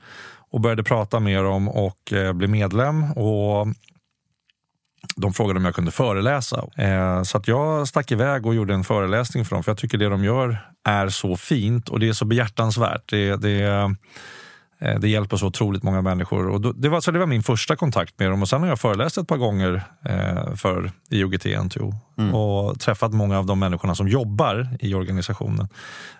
Och 0.52 0.60
började 0.60 0.82
prata 0.82 1.20
med 1.20 1.44
dem 1.44 1.68
och 1.68 2.12
eh, 2.12 2.32
bli 2.32 2.48
medlem. 2.48 3.12
Och 3.12 3.68
de 5.16 5.32
frågade 5.32 5.58
om 5.58 5.64
jag 5.64 5.74
kunde 5.74 5.90
föreläsa. 5.90 6.64
Eh, 6.76 7.22
så 7.22 7.38
att 7.38 7.48
jag 7.48 7.88
stack 7.88 8.12
iväg 8.12 8.46
och 8.46 8.54
gjorde 8.54 8.74
en 8.74 8.84
föreläsning 8.84 9.44
för 9.44 9.56
dem. 9.56 9.64
För 9.64 9.70
jag 9.70 9.78
tycker 9.78 9.98
det 9.98 10.08
de 10.08 10.24
gör 10.24 10.58
är 10.84 11.08
så 11.08 11.36
fint 11.36 11.88
och 11.88 12.00
det 12.00 12.08
är 12.08 12.12
så 12.12 12.24
behjärtansvärt. 12.24 13.10
Det, 13.10 13.36
det, 13.36 13.94
det 14.82 15.08
hjälper 15.08 15.36
så 15.36 15.46
otroligt 15.46 15.82
många 15.82 16.02
människor. 16.02 16.48
Och 16.48 16.60
då, 16.60 16.72
det, 16.72 16.88
var, 16.88 17.00
så 17.00 17.10
det 17.10 17.18
var 17.18 17.26
min 17.26 17.42
första 17.42 17.76
kontakt 17.76 18.18
med 18.18 18.30
dem. 18.30 18.42
Och 18.42 18.48
Sen 18.48 18.60
har 18.60 18.68
jag 18.68 18.80
föreläst 18.80 19.18
ett 19.18 19.28
par 19.28 19.36
gånger 19.36 19.82
eh, 20.04 20.54
för 20.54 20.92
IOGT 21.10 21.44
NTO 21.64 21.94
och 22.32 22.80
träffat 22.80 23.12
många 23.12 23.38
av 23.38 23.46
de 23.46 23.58
människorna 23.58 23.94
som 23.94 24.08
jobbar 24.08 24.76
i 24.80 24.94
organisationen. 24.94 25.68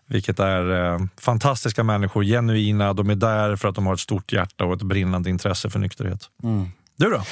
Vilket 0.06 0.40
är 0.40 0.92
eh, 0.92 0.98
fantastiska 1.20 1.84
människor, 1.84 2.24
genuina. 2.24 2.92
De 2.92 3.10
är 3.10 3.14
där 3.14 3.56
för 3.56 3.68
att 3.68 3.74
de 3.74 3.86
har 3.86 3.94
ett 3.94 4.00
stort 4.00 4.32
hjärta 4.32 4.64
och 4.64 4.74
ett 4.74 4.82
brinnande 4.82 5.30
intresse 5.30 5.70
för 5.70 5.78
nykterhet. 5.78 6.28
Du 6.96 7.10
då? 7.10 7.22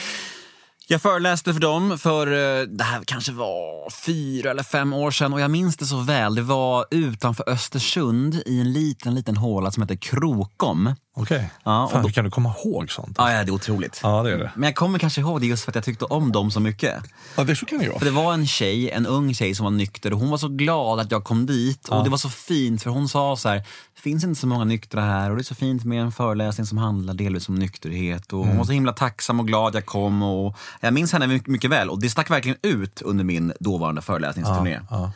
Jag 0.93 1.03
föreläste 1.03 1.53
för 1.53 1.61
dem 1.61 1.99
för, 1.99 2.27
eh, 2.27 2.67
det 2.67 2.85
här 2.85 3.03
kanske 3.05 3.33
var 3.33 3.91
fyra 3.91 4.51
eller 4.51 4.63
fem 4.63 4.93
år 4.93 5.11
sedan 5.11 5.33
och 5.33 5.41
jag 5.41 5.51
minns 5.51 5.77
det 5.77 5.87
så 5.87 6.01
väl. 6.01 6.35
Det 6.35 6.43
var 6.43 6.87
utanför 6.91 7.49
Östersund 7.49 8.43
i 8.47 8.61
en 8.61 8.73
liten, 8.73 9.15
liten 9.15 9.37
håla 9.37 9.71
som 9.71 9.83
heter 9.83 9.97
Krokom. 9.97 10.95
Okej. 11.17 11.51
Ja, 11.65 11.89
Fan, 11.93 12.03
då- 12.03 12.09
hur 12.09 12.13
kan 12.15 12.25
du 12.25 12.31
komma 12.31 12.55
ihåg 12.65 12.93
sånt? 12.93 13.15
Ja, 13.19 13.33
ja, 13.33 13.45
det 13.45 13.51
är 13.51 13.55
otroligt. 13.55 14.01
Ja, 14.03 14.23
det 14.23 14.33
är 14.33 14.39
det. 14.39 14.51
Men 14.55 14.63
jag 14.67 14.75
kommer 14.75 14.99
kanske 14.99 15.21
ihåg 15.21 15.41
det 15.41 15.47
just 15.47 15.65
för 15.65 15.71
att 15.71 15.75
jag 15.75 15.85
tyckte 15.85 16.05
om 16.05 16.33
dem 16.33 16.51
så 16.51 16.61
mycket. 16.61 17.03
Ja, 17.37 17.45
det 17.45 17.57
så 17.57 17.67
kan 17.67 17.79
det 17.79 17.99
För 17.99 18.05
det 18.05 18.11
var 18.11 18.35
en 18.35 18.47
tjej, 18.47 18.91
en 18.91 19.07
ung 19.07 19.35
tjej 19.35 19.55
som 19.55 19.65
var 19.65 19.71
nykter 19.71 20.13
och 20.13 20.19
hon 20.19 20.31
var 20.31 20.39
så 20.39 20.49
glad 20.49 21.01
att 21.01 21.11
jag 21.11 21.25
kom 21.25 21.47
dit. 21.47 21.89
Och 21.89 22.05
det 22.05 22.11
var 22.11 22.19
så 22.19 22.29
fint 22.29 22.83
för 22.83 22.91
hon 22.91 23.09
sa 23.09 23.37
så 23.37 23.49
här, 23.49 23.57
det 23.95 24.01
finns 24.01 24.25
inte 24.25 24.41
så 24.41 24.47
många 24.47 24.65
nyktra 24.65 25.01
här 25.01 25.31
och 25.31 25.37
det 25.37 25.43
är 25.43 25.45
så 25.45 25.55
fint 25.55 25.85
med 25.85 26.03
en 26.03 26.13
föreläsning 26.13 26.67
som 26.67 26.79
handlar 26.79 27.15
delvis 27.15 27.49
om 27.49 27.55
nykterhet. 27.55 28.33
Och 28.33 28.47
Hon 28.47 28.57
var 28.59 28.65
så 28.65 28.73
himla 28.73 28.93
tacksam 28.93 29.41
och 29.41 29.47
glad 29.47 29.75
jag 29.75 29.87
kom. 29.87 30.23
Och 30.23 30.57
jag 30.81 30.95
minns 30.95 31.13
henne 31.13 31.41
mycket, 31.47 31.71
väl 31.71 31.91
och 31.91 32.01
det 32.01 32.11
stack 32.11 32.31
verkligen 32.31 32.59
ut 32.63 33.03
under 33.03 33.25
min 33.25 33.53
dåvarande 33.61 34.03
föreläsningsturné. 34.03 34.81
ja. 34.91 35.13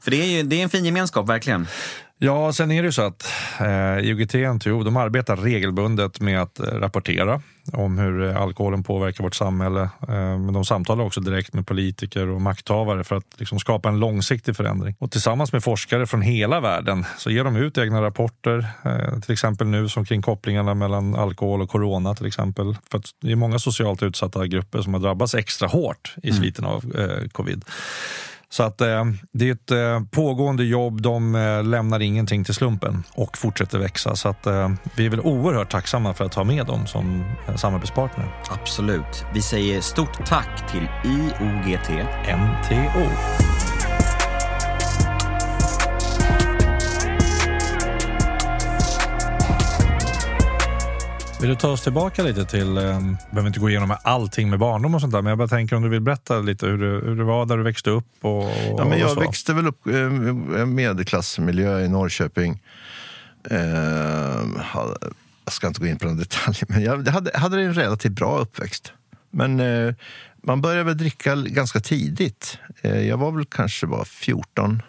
För 0.00 0.10
det 0.10 0.22
är, 0.22 0.26
ju, 0.26 0.42
det 0.42 0.56
är 0.56 0.62
en 0.62 0.70
fin 0.70 0.84
gemenskap, 0.84 1.28
verkligen. 1.28 1.66
Ja, 2.22 2.52
sen 2.52 2.70
är 2.70 2.82
det 2.82 2.86
ju 2.86 2.92
så 2.92 3.02
att 3.02 3.32
eh, 3.60 3.98
IOGT 3.98 4.34
NTO 4.54 4.82
de 4.82 4.96
arbetar 4.96 5.36
regelbundet 5.36 6.20
med 6.20 6.42
att 6.42 6.60
eh, 6.60 6.64
rapportera 6.64 7.42
om 7.72 7.98
hur 7.98 8.28
eh, 8.28 8.42
alkoholen 8.42 8.82
påverkar 8.82 9.24
vårt 9.24 9.34
samhälle. 9.34 9.80
Eh, 9.80 10.38
men 10.38 10.52
de 10.52 10.64
samtalar 10.64 11.04
också 11.04 11.20
direkt 11.20 11.54
med 11.54 11.66
politiker 11.66 12.28
och 12.28 12.40
makthavare 12.40 13.04
för 13.04 13.16
att 13.16 13.24
liksom, 13.36 13.58
skapa 13.58 13.88
en 13.88 13.98
långsiktig 13.98 14.56
förändring. 14.56 14.94
Och 14.98 15.10
tillsammans 15.10 15.52
med 15.52 15.64
forskare 15.64 16.06
från 16.06 16.22
hela 16.22 16.60
världen 16.60 17.04
så 17.18 17.30
ger 17.30 17.44
de 17.44 17.56
ut 17.56 17.78
egna 17.78 18.02
rapporter, 18.02 18.66
eh, 18.84 19.20
till 19.20 19.32
exempel 19.32 19.66
nu 19.66 19.88
som 19.88 20.04
kring 20.04 20.22
kopplingarna 20.22 20.74
mellan 20.74 21.14
alkohol 21.14 21.62
och 21.62 21.70
corona 21.70 22.14
till 22.14 22.26
exempel. 22.26 22.76
För 22.90 22.98
att 22.98 23.06
det 23.22 23.32
är 23.32 23.36
många 23.36 23.58
socialt 23.58 24.02
utsatta 24.02 24.46
grupper 24.46 24.82
som 24.82 24.94
har 24.94 25.00
drabbats 25.00 25.34
extra 25.34 25.68
hårt 25.68 26.14
i 26.22 26.32
sviten 26.32 26.64
av 26.64 26.84
eh, 26.98 27.28
covid. 27.28 27.64
Så 28.52 28.62
att 28.62 28.80
eh, 28.80 29.04
det 29.32 29.48
är 29.48 29.52
ett 29.52 29.70
eh, 29.70 30.00
pågående 30.10 30.64
jobb. 30.64 31.02
De 31.02 31.34
eh, 31.34 31.64
lämnar 31.64 32.00
ingenting 32.00 32.44
till 32.44 32.54
slumpen 32.54 33.04
och 33.14 33.38
fortsätter 33.38 33.78
växa. 33.78 34.16
Så 34.16 34.28
att 34.28 34.46
eh, 34.46 34.70
vi 34.96 35.06
är 35.06 35.10
väl 35.10 35.20
oerhört 35.20 35.70
tacksamma 35.70 36.14
för 36.14 36.24
att 36.24 36.34
ha 36.34 36.44
med 36.44 36.66
dem 36.66 36.86
som 36.86 37.24
eh, 37.48 37.56
samarbetspartner. 37.56 38.26
Absolut. 38.50 39.24
Vi 39.34 39.42
säger 39.42 39.80
stort 39.80 40.26
tack 40.26 40.72
till 40.72 40.88
IOGT. 41.04 41.90
NTO. 41.90 43.59
Vill 51.40 51.48
du 51.50 51.56
ta 51.56 51.68
oss 51.68 51.82
tillbaka 51.82 52.22
lite 52.22 52.44
till, 52.44 52.76
eh, 52.76 53.00
behöver 53.30 53.46
inte 53.46 53.60
gå 53.60 53.70
igenom 53.70 53.96
allting 54.02 54.50
med 54.50 54.58
barndom 54.58 54.94
och 54.94 55.00
sånt 55.00 55.12
där, 55.12 55.22
men 55.22 55.30
jag 55.30 55.38
bara 55.38 55.48
tänker 55.48 55.76
om 55.76 55.82
du 55.82 55.88
vill 55.88 56.00
berätta 56.00 56.38
lite 56.38 56.66
hur 56.66 56.78
det, 56.78 57.06
hur 57.06 57.16
det 57.16 57.24
var 57.24 57.46
där 57.46 57.56
du 57.56 57.62
växte 57.62 57.90
upp 57.90 58.06
och, 58.20 58.44
och 58.44 58.50
Ja, 58.78 58.84
men 58.84 58.98
jag 58.98 59.10
så. 59.10 59.20
växte 59.20 59.52
väl 59.52 59.66
upp 59.66 59.86
i 59.86 59.96
en 59.96 60.74
medelklassmiljö 60.74 61.80
i 61.80 61.88
Norrköping. 61.88 62.62
Eh, 63.50 63.58
jag 65.44 65.52
ska 65.52 65.66
inte 65.66 65.80
gå 65.80 65.86
in 65.86 65.98
på 65.98 66.06
några 66.06 66.18
detaljer, 66.18 66.64
men 66.68 66.82
jag 66.82 67.08
hade, 67.08 67.38
hade 67.38 67.60
en 67.62 67.74
relativt 67.74 68.12
bra 68.12 68.38
uppväxt. 68.38 68.92
Men 69.30 69.60
eh, 69.60 69.94
man 70.42 70.60
började 70.60 70.82
väl 70.84 70.98
dricka 70.98 71.34
ganska 71.36 71.80
tidigt. 71.80 72.58
Eh, 72.82 73.00
jag 73.00 73.16
var 73.16 73.32
väl 73.32 73.44
kanske 73.44 73.86
bara 73.86 74.04
14. 74.04 74.82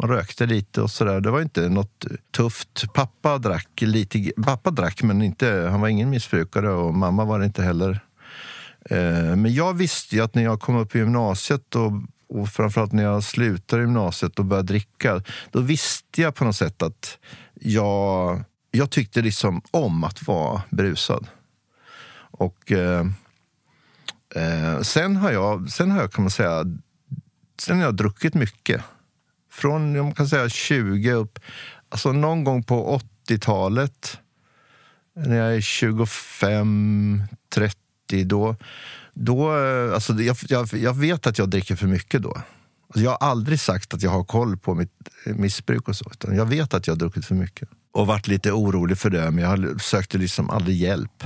Man 0.00 0.10
rökte 0.10 0.46
lite 0.46 0.82
och 0.82 0.90
sådär. 0.90 1.20
Det 1.20 1.30
var 1.30 1.40
inte 1.40 1.68
något 1.68 2.06
tufft. 2.36 2.92
Pappa 2.94 3.38
drack 3.38 3.68
lite. 3.80 4.32
Pappa 4.44 4.70
drack, 4.70 5.02
men 5.02 5.22
inte, 5.22 5.68
han 5.70 5.80
var 5.80 5.88
ingen 5.88 6.10
missbrukare 6.10 6.70
och 6.70 6.94
mamma 6.94 7.24
var 7.24 7.38
det 7.38 7.44
inte 7.44 7.62
heller. 7.62 8.00
Eh, 8.84 9.36
men 9.36 9.54
jag 9.54 9.74
visste 9.74 10.16
ju 10.16 10.22
att 10.22 10.34
när 10.34 10.42
jag 10.42 10.60
kom 10.60 10.76
upp 10.76 10.94
i 10.94 10.98
gymnasiet 10.98 11.76
och, 11.76 11.92
och 12.28 12.48
framförallt 12.48 12.92
när 12.92 13.02
jag 13.02 13.24
slutade 13.24 13.82
gymnasiet 13.82 14.38
och 14.38 14.44
började 14.44 14.68
dricka, 14.68 15.22
då 15.50 15.60
visste 15.60 16.22
jag 16.22 16.34
på 16.34 16.44
något 16.44 16.56
sätt 16.56 16.82
att 16.82 17.18
jag, 17.54 18.44
jag 18.70 18.90
tyckte 18.90 19.22
liksom 19.22 19.62
om 19.70 20.04
att 20.04 20.26
vara 20.26 20.62
brusad. 20.70 21.26
Och 22.30 22.72
eh, 22.72 23.06
eh, 24.34 24.80
sen 24.80 25.16
har 25.16 25.30
jag, 25.30 25.70
sen 25.70 25.90
har 25.90 26.00
jag 26.00 26.12
kan 26.12 26.24
man 26.24 26.30
säga, 26.30 26.64
sen 27.58 27.76
har 27.76 27.84
jag 27.84 27.96
druckit 27.96 28.34
mycket. 28.34 28.82
Från 29.60 29.98
man 29.98 30.14
kan 30.14 30.28
säga 30.28 30.48
20 30.48 31.12
upp, 31.12 31.38
alltså 31.88 32.12
någon 32.12 32.44
gång 32.44 32.62
på 32.62 33.00
80-talet 33.28 34.18
när 35.16 35.36
jag 35.36 35.56
är 35.56 35.60
25, 35.60 37.22
30, 37.54 37.76
då... 38.24 38.56
då 39.14 39.56
eh, 39.58 39.94
alltså 39.94 40.12
jag, 40.12 40.36
jag, 40.48 40.68
jag 40.72 40.96
vet 40.96 41.26
att 41.26 41.38
jag 41.38 41.48
dricker 41.48 41.76
för 41.76 41.86
mycket 41.86 42.22
då. 42.22 42.42
Alltså 42.86 43.04
jag 43.04 43.10
har 43.10 43.28
aldrig 43.28 43.60
sagt 43.60 43.94
att 43.94 44.02
jag 44.02 44.10
har 44.10 44.24
koll 44.24 44.56
på 44.56 44.74
mitt 44.74 44.92
eh, 45.26 45.34
missbruk 45.34 45.88
och 45.88 45.96
så. 45.96 46.10
Utan 46.12 46.36
jag 46.36 46.46
vet 46.46 46.74
att 46.74 46.86
jag 46.86 46.94
har 46.94 46.98
druckit 46.98 47.24
för 47.24 47.34
mycket. 47.34 47.68
Och 47.92 48.06
varit 48.06 48.26
lite 48.26 48.52
orolig 48.52 48.98
för 48.98 49.10
det, 49.10 49.30
men 49.30 49.44
jag 49.44 49.80
sökte 49.82 50.18
liksom 50.18 50.50
aldrig 50.50 50.76
hjälp. 50.76 51.24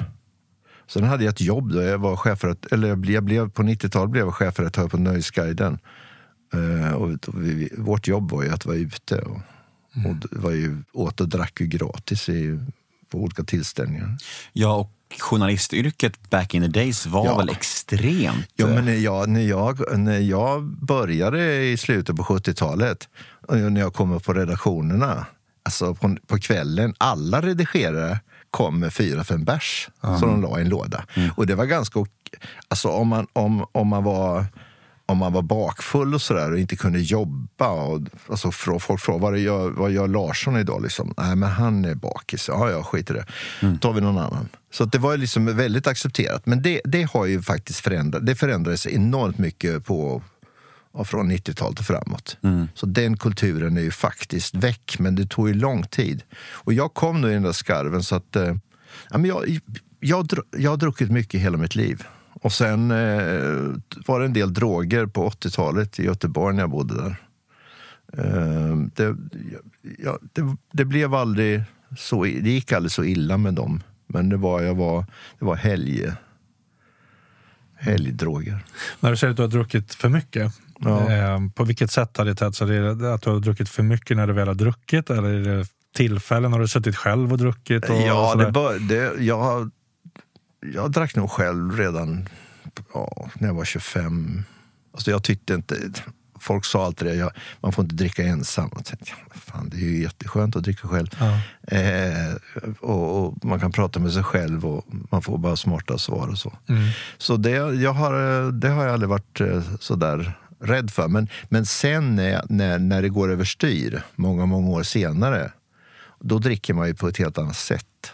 Sen 0.86 1.04
hade 1.04 1.24
jag 1.24 1.32
ett 1.32 1.40
jobb 1.40 1.72
då 1.72 1.82
jag 1.82 1.98
var 1.98 2.16
chef 2.16 2.40
för 2.40 2.48
att, 2.48 2.72
eller 2.72 2.88
jag 2.88 2.98
blev, 2.98 3.14
jag 3.14 3.24
blev, 3.24 3.50
på 3.50 3.62
90-talet 3.62 4.10
blev 4.10 4.24
jag 4.24 4.34
chefredaktör 4.34 4.88
på 4.88 4.96
Nöjesguiden. 4.96 5.78
Eh, 6.54 6.92
och 6.92 7.10
och 7.28 7.42
vi, 7.44 7.68
vårt 7.78 8.08
jobb 8.08 8.30
var 8.30 8.42
ju 8.42 8.50
att 8.50 8.66
vara 8.66 8.76
ute. 8.76 9.16
Och, 9.18 9.40
och 10.06 10.16
det 10.30 10.38
var 10.38 10.50
ju, 10.50 10.82
åt 10.92 11.20
och 11.20 11.28
drack 11.28 11.60
ju 11.60 11.66
gratis 11.66 12.28
i, 12.28 12.58
på 13.10 13.18
olika 13.18 13.42
tillställningar. 13.44 14.16
Ja, 14.52 14.74
och 14.74 14.90
journalistyrket 15.20 16.30
back 16.30 16.54
in 16.54 16.62
the 16.62 16.68
days 16.68 17.06
var 17.06 17.26
Ja. 17.26 17.38
väl 17.38 17.48
extremt... 17.48 18.46
Ja, 18.56 18.66
men 18.66 18.84
när 18.84 18.94
jag, 18.94 19.28
när, 19.28 19.40
jag, 19.42 19.98
när 19.98 20.18
jag 20.18 20.62
började 20.64 21.64
i 21.64 21.76
slutet 21.76 22.16
på 22.16 22.22
70-talet, 22.22 23.08
och 23.48 23.56
när 23.56 23.80
jag 23.80 23.94
kom 23.94 24.12
upp 24.12 24.24
på 24.24 24.32
redaktionerna, 24.32 25.26
alltså 25.62 25.94
på, 25.94 26.16
på 26.26 26.38
kvällen, 26.38 26.94
alla 26.98 27.40
redigerare 27.40 28.20
kom 28.50 28.78
med 28.80 28.94
fyra, 28.94 29.24
fem 29.24 29.44
bärs 29.44 29.88
som 30.00 30.20
de 30.30 30.42
la 30.42 30.58
i 30.58 30.62
en 30.62 30.68
låda. 30.68 31.04
Och 31.36 31.46
det 31.46 31.54
var 31.54 31.64
ganska... 31.64 32.00
Alltså 32.68 32.88
om 32.88 33.08
man, 33.08 33.26
om, 33.32 33.66
om 33.72 33.88
man 33.88 34.04
var 34.04 34.44
om 35.06 35.18
man 35.18 35.32
var 35.32 35.42
bakfull 35.42 36.14
och 36.14 36.22
sådär 36.22 36.52
och 36.52 36.58
inte 36.58 36.76
kunde 36.76 37.00
jobba. 37.00 37.68
Och, 37.68 38.00
alltså, 38.28 38.50
folk 38.52 39.00
frågade 39.00 39.22
vad 39.22 39.38
gör, 39.38 39.70
vad 39.70 39.90
gör 39.90 40.08
Larsson 40.08 40.56
idag? 40.56 40.82
Liksom, 40.82 41.14
Nej, 41.16 41.36
men 41.36 41.50
han 41.50 41.84
är 41.84 41.94
bakis. 41.94 42.48
Ja, 42.48 42.70
ja, 42.70 42.82
skit 42.82 43.10
i 43.10 43.12
det. 43.12 43.26
Då 43.60 43.76
tar 43.76 43.92
vi 43.92 44.00
någon 44.00 44.18
annan. 44.18 44.48
Så 44.72 44.84
det 44.84 44.98
var 44.98 45.16
liksom 45.16 45.56
väldigt 45.56 45.86
accepterat. 45.86 46.46
Men 46.46 46.62
det, 46.62 46.80
det 46.84 47.02
har 47.02 47.26
ju 47.26 47.42
faktiskt 47.42 47.80
förändrat. 47.80 48.26
Det 48.26 48.34
förändrades 48.34 48.86
enormt 48.86 49.38
mycket 49.38 49.84
på, 49.86 50.22
från 51.04 51.32
90-talet 51.32 51.78
och 51.78 51.84
framåt. 51.86 52.36
Så 52.74 52.86
den 52.86 53.16
kulturen 53.16 53.76
är 53.76 53.82
ju 53.82 53.90
faktiskt 53.90 54.54
väck, 54.54 54.96
men 54.98 55.14
det 55.14 55.26
tog 55.26 55.48
ju 55.48 55.54
lång 55.54 55.82
tid. 55.82 56.22
Och 56.52 56.72
jag 56.72 56.94
kom 56.94 57.20
nu 57.20 57.30
i 57.30 57.32
den 57.32 57.42
där 57.42 57.52
skarven 57.52 58.02
så 58.02 58.14
att 58.16 58.36
eh, 58.36 58.54
jag, 59.10 59.58
jag, 60.00 60.26
dr- 60.26 60.56
jag 60.58 60.70
har 60.70 60.76
druckit 60.76 61.10
mycket 61.10 61.40
hela 61.40 61.58
mitt 61.58 61.74
liv. 61.74 62.02
Och 62.44 62.52
sen 62.52 62.90
eh, 62.90 63.74
var 64.06 64.18
det 64.20 64.24
en 64.26 64.32
del 64.32 64.54
droger 64.54 65.06
på 65.06 65.28
80-talet 65.30 65.98
i 65.98 66.04
Göteborg 66.04 66.54
när 66.56 66.62
jag 66.62 66.70
bodde 66.70 66.94
där. 66.94 67.16
Eh, 68.18 68.76
det, 68.94 69.16
ja, 69.98 70.18
det, 70.32 70.56
det 70.72 70.84
blev 70.84 71.14
aldrig 71.14 71.62
så, 71.98 72.22
det 72.24 72.50
gick 72.50 72.72
aldrig 72.72 72.92
så 72.92 73.04
illa 73.04 73.36
med 73.36 73.54
dem. 73.54 73.82
Men 74.06 74.28
det 74.28 74.36
var, 74.36 74.60
jag 74.62 74.74
var, 74.74 75.06
det 75.38 75.44
var 75.44 75.54
helg, 75.56 76.06
helgdroger. 77.76 78.64
När 79.00 79.10
du 79.10 79.16
säger 79.16 79.30
att 79.30 79.36
du 79.36 79.42
har 79.42 79.48
druckit 79.50 79.94
för 79.94 80.08
mycket, 80.08 80.52
Ja. 80.80 81.12
eh, 81.12 81.38
på 81.54 81.64
vilket 81.64 81.90
sätt 81.90 82.16
har 82.16 82.24
det 82.24 82.34
tagit 82.34 82.54
sig? 82.56 82.76
Är 82.76 82.94
det 82.94 83.14
att 83.14 83.22
du 83.22 83.30
har 83.30 83.40
druckit 83.40 83.68
för 83.68 83.82
mycket 83.82 84.16
när 84.16 84.26
du 84.26 84.32
väl 84.32 84.48
har 84.48 84.54
druckit 84.54 85.10
eller 85.10 85.28
är 85.28 85.56
det 85.58 85.66
tillfällen? 85.96 86.52
Har 86.52 86.60
du 86.60 86.68
suttit 86.68 86.96
själv 86.96 87.32
och 87.32 87.38
druckit? 87.38 87.90
Och 87.90 87.96
Ja, 87.96 88.30
sådär? 88.32 88.46
det 88.46 88.52
bör, 88.52 88.78
det, 88.78 89.22
jag, 89.24 89.70
jag 90.72 90.90
drack 90.90 91.16
nog 91.16 91.30
själv 91.30 91.76
redan 91.76 92.28
ja, 92.94 93.28
när 93.34 93.48
jag 93.48 93.54
var 93.54 93.64
25. 93.64 94.44
Alltså 94.92 95.10
jag 95.10 95.22
tyckte 95.22 95.54
inte... 95.54 95.76
Folk 96.40 96.64
sa 96.64 96.86
alltid 96.86 97.08
det, 97.08 97.14
jag, 97.14 97.30
man 97.60 97.72
får 97.72 97.84
inte 97.84 97.94
dricka 97.94 98.22
ensam. 98.22 98.68
Och 98.68 98.84
tänkte, 98.84 99.10
ja, 99.10 99.34
fan, 99.34 99.68
det 99.68 99.76
är 99.76 99.80
ju 99.80 100.02
jätteskönt 100.02 100.56
att 100.56 100.62
dricka 100.62 100.88
själv. 100.88 101.06
Ja. 101.18 101.40
Eh, 101.76 102.34
och, 102.80 103.26
och 103.26 103.44
Man 103.44 103.60
kan 103.60 103.72
prata 103.72 104.00
med 104.00 104.12
sig 104.12 104.22
själv 104.22 104.66
och 104.66 104.84
man 105.10 105.22
får 105.22 105.38
bara 105.38 105.56
smarta 105.56 105.98
svar 105.98 106.28
och 106.28 106.38
så. 106.38 106.52
Mm. 106.68 106.88
Så 107.18 107.36
det, 107.36 107.50
jag 107.50 107.92
har, 107.92 108.52
det 108.52 108.68
har 108.68 108.84
jag 108.84 108.92
aldrig 108.92 109.08
varit 109.08 109.40
eh, 109.40 109.62
så 109.80 109.94
där 109.94 110.38
rädd 110.60 110.90
för. 110.90 111.08
Men, 111.08 111.28
men 111.48 111.66
sen 111.66 112.14
när, 112.16 112.42
när, 112.48 112.78
när 112.78 113.02
det 113.02 113.08
går 113.08 113.30
överstyr, 113.32 114.02
många, 114.16 114.46
många 114.46 114.68
år 114.68 114.82
senare, 114.82 115.52
då 116.20 116.38
dricker 116.38 116.74
man 116.74 116.86
ju 116.86 116.94
på 116.94 117.08
ett 117.08 117.16
helt 117.16 117.38
annat 117.38 117.56
sätt. 117.56 118.12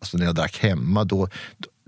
Alltså 0.00 0.18
när 0.18 0.24
jag 0.24 0.34
drack 0.34 0.58
hemma, 0.58 1.04
då, 1.04 1.28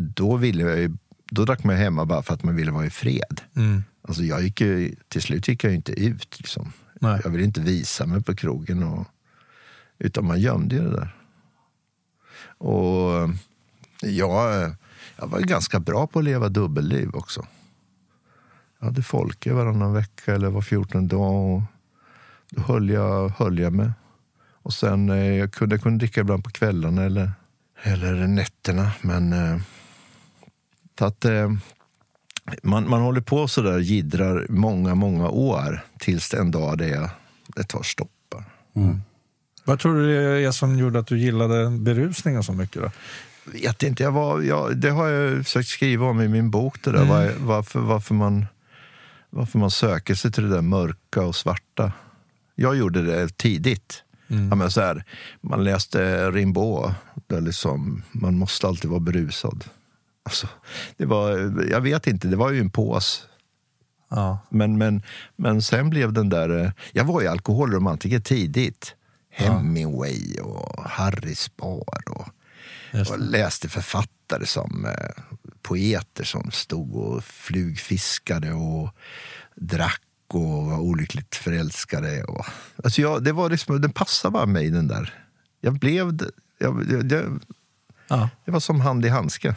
då, 0.00 0.37
ville 0.37 0.62
jag 0.62 0.78
ju, 0.78 0.90
då 1.30 1.45
drack 1.45 1.64
man 1.64 1.76
hemma 1.76 2.04
bara 2.04 2.23
för 2.23 2.35
att 2.35 2.42
man 2.42 2.57
ville 2.57 2.71
vara 2.71 2.87
i 2.87 2.90
fred. 2.90 3.40
Mm. 3.57 3.85
Alltså 4.02 4.23
jag 4.23 4.42
gick 4.42 4.61
ju, 4.61 4.95
till 5.09 5.23
slut 5.23 5.49
gick 5.49 5.64
jag 5.64 5.71
ju 5.71 5.76
inte 5.76 5.92
ut. 5.92 6.38
Liksom. 6.38 6.73
Nej. 7.00 7.21
Jag 7.25 7.30
ville 7.30 7.45
inte 7.45 7.61
visa 7.61 8.07
mig 8.07 8.23
på 8.23 8.37
krogen. 8.37 8.83
Och, 8.83 9.07
utan 9.99 10.26
man 10.26 10.40
gömde 10.40 10.75
ju 10.75 10.83
det 10.83 10.90
där. 10.90 11.16
Och 12.59 13.30
jag, 14.02 14.73
jag 15.16 15.26
var 15.26 15.40
ganska 15.40 15.80
bra 15.80 16.07
på 16.07 16.19
att 16.19 16.25
leva 16.25 16.49
dubbelliv 16.49 17.11
också. 17.14 17.47
Jag 18.78 18.87
hade 18.87 19.02
Folke 19.02 19.52
varannan 19.52 19.92
vecka 19.92 20.35
eller 20.35 20.49
var 20.49 20.62
14 20.62 21.09
dag. 21.09 21.54
Och 21.54 21.62
då 22.50 22.62
höll 22.62 22.90
jag, 22.90 23.28
höll 23.28 23.59
jag 23.59 23.73
med. 23.73 23.92
Och 24.62 24.73
sen 24.73 25.11
eh, 25.11 25.37
jag 25.37 25.52
kunde 25.52 25.75
jag 25.75 25.83
kunde 25.83 25.99
dricka 25.99 26.21
ibland 26.21 26.45
på 26.45 26.50
kvällarna 26.50 27.02
eller, 27.02 27.33
eller 27.83 28.26
nätterna. 28.26 28.92
Men 29.00 29.33
eh, 31.00 31.07
att, 31.07 31.25
eh, 31.25 31.52
man, 32.62 32.88
man 32.88 33.00
håller 33.00 33.21
på 33.21 33.49
så 33.49 33.62
där 33.62 33.78
gidrar 33.78 34.47
många, 34.49 34.95
många 34.95 35.28
år 35.28 35.85
tills 35.99 36.35
en 36.35 36.50
dag 36.50 36.78
det, 36.78 37.11
det 37.57 37.64
tar 37.64 37.83
stopp. 37.83 38.11
Mm. 38.76 39.00
Vad 39.64 39.78
tror 39.78 39.95
du 39.95 40.14
det 40.14 40.47
är 40.47 40.50
som 40.50 40.78
gjorde 40.78 40.99
att 40.99 41.07
du 41.07 41.19
gillade 41.19 41.71
berusningen 41.71 42.42
så 42.42 42.52
mycket? 42.52 42.83
Då? 42.83 42.90
vet 43.45 43.83
inte, 43.83 44.02
jag 44.02 44.12
var, 44.12 44.40
jag, 44.40 44.76
det 44.76 44.90
har 44.90 45.09
jag 45.09 45.45
försökt 45.45 45.69
skriva 45.69 46.07
om 46.07 46.21
i 46.21 46.28
min 46.28 46.50
bok. 46.50 46.83
Det 46.83 46.92
där, 46.92 47.04
var, 47.04 47.33
varför, 47.38 47.80
varför, 47.80 48.14
man, 48.14 48.47
varför 49.30 49.59
man 49.59 49.71
söker 49.71 50.14
sig 50.14 50.33
till 50.33 50.42
det 50.42 50.54
där 50.54 50.62
mörka 50.62 51.23
och 51.23 51.37
svarta. 51.37 51.92
Jag 52.54 52.76
gjorde 52.76 53.02
det 53.02 53.37
tidigt. 53.37 54.02
Ja, 54.26 54.54
men 54.54 54.71
så 54.71 54.80
här, 54.80 55.04
man 55.40 55.64
läste 55.64 56.30
Rimbaud, 56.30 56.95
där 57.26 57.40
liksom, 57.40 58.02
man 58.12 58.38
måste 58.38 58.66
alltid 58.66 58.90
vara 58.90 59.00
berusad. 59.00 59.64
Alltså, 60.30 60.49
det 60.96 61.06
var, 61.06 61.30
jag 61.70 61.80
vet 61.80 62.06
inte, 62.06 62.28
det 62.28 62.37
var 62.37 62.50
ju 62.50 62.60
en 62.60 62.70
pås. 62.70 63.26
Ja. 64.08 64.38
Men, 64.50 64.78
men, 64.78 65.02
men 65.37 65.62
sen 65.62 65.90
blev 65.90 66.12
den 66.12 66.28
där... 66.28 66.64
eh, 66.64 66.70
Jag 66.92 67.04
var 67.04 67.20
ju 67.20 67.26
alkoholromantiker 67.28 68.20
tidigt. 68.20 68.94
Hemingway 69.30 70.34
och 70.40 70.84
Harry 70.84 71.34
Spar. 71.34 72.02
Och, 72.10 72.28
och 73.10 73.18
läste 73.18 73.68
författare 73.68 74.46
som 74.46 74.84
eh, 74.87 75.22
poeter 75.62 76.25
som 76.25 76.50
stod 76.50 76.94
och 76.96 77.25
flugfiskade 77.25 78.52
och 78.52 78.90
drack 79.56 80.02
och 80.28 80.64
var 80.66 80.78
olyckligt 80.78 81.34
förälskade. 81.37 82.25
Och, 82.25 82.46
alltså 82.84 83.00
jag, 83.02 83.25
det 83.25 83.32
var 83.32 83.50
liksom, 83.50 83.80
den 83.80 83.92
passade 83.92 84.32
bara 84.32 84.46
mig, 84.46 84.70
den 84.70 84.88
där. 84.88 85.14
Jag 85.60 85.78
blev... 85.78 86.18
Jag, 86.58 86.87
jag, 86.90 87.04
det, 87.08 87.26
Ja. 88.12 88.28
det 88.44 88.50
var 88.50 88.60
som 88.60 88.80
hand 88.80 89.04
i 89.04 89.08
handske. 89.08 89.54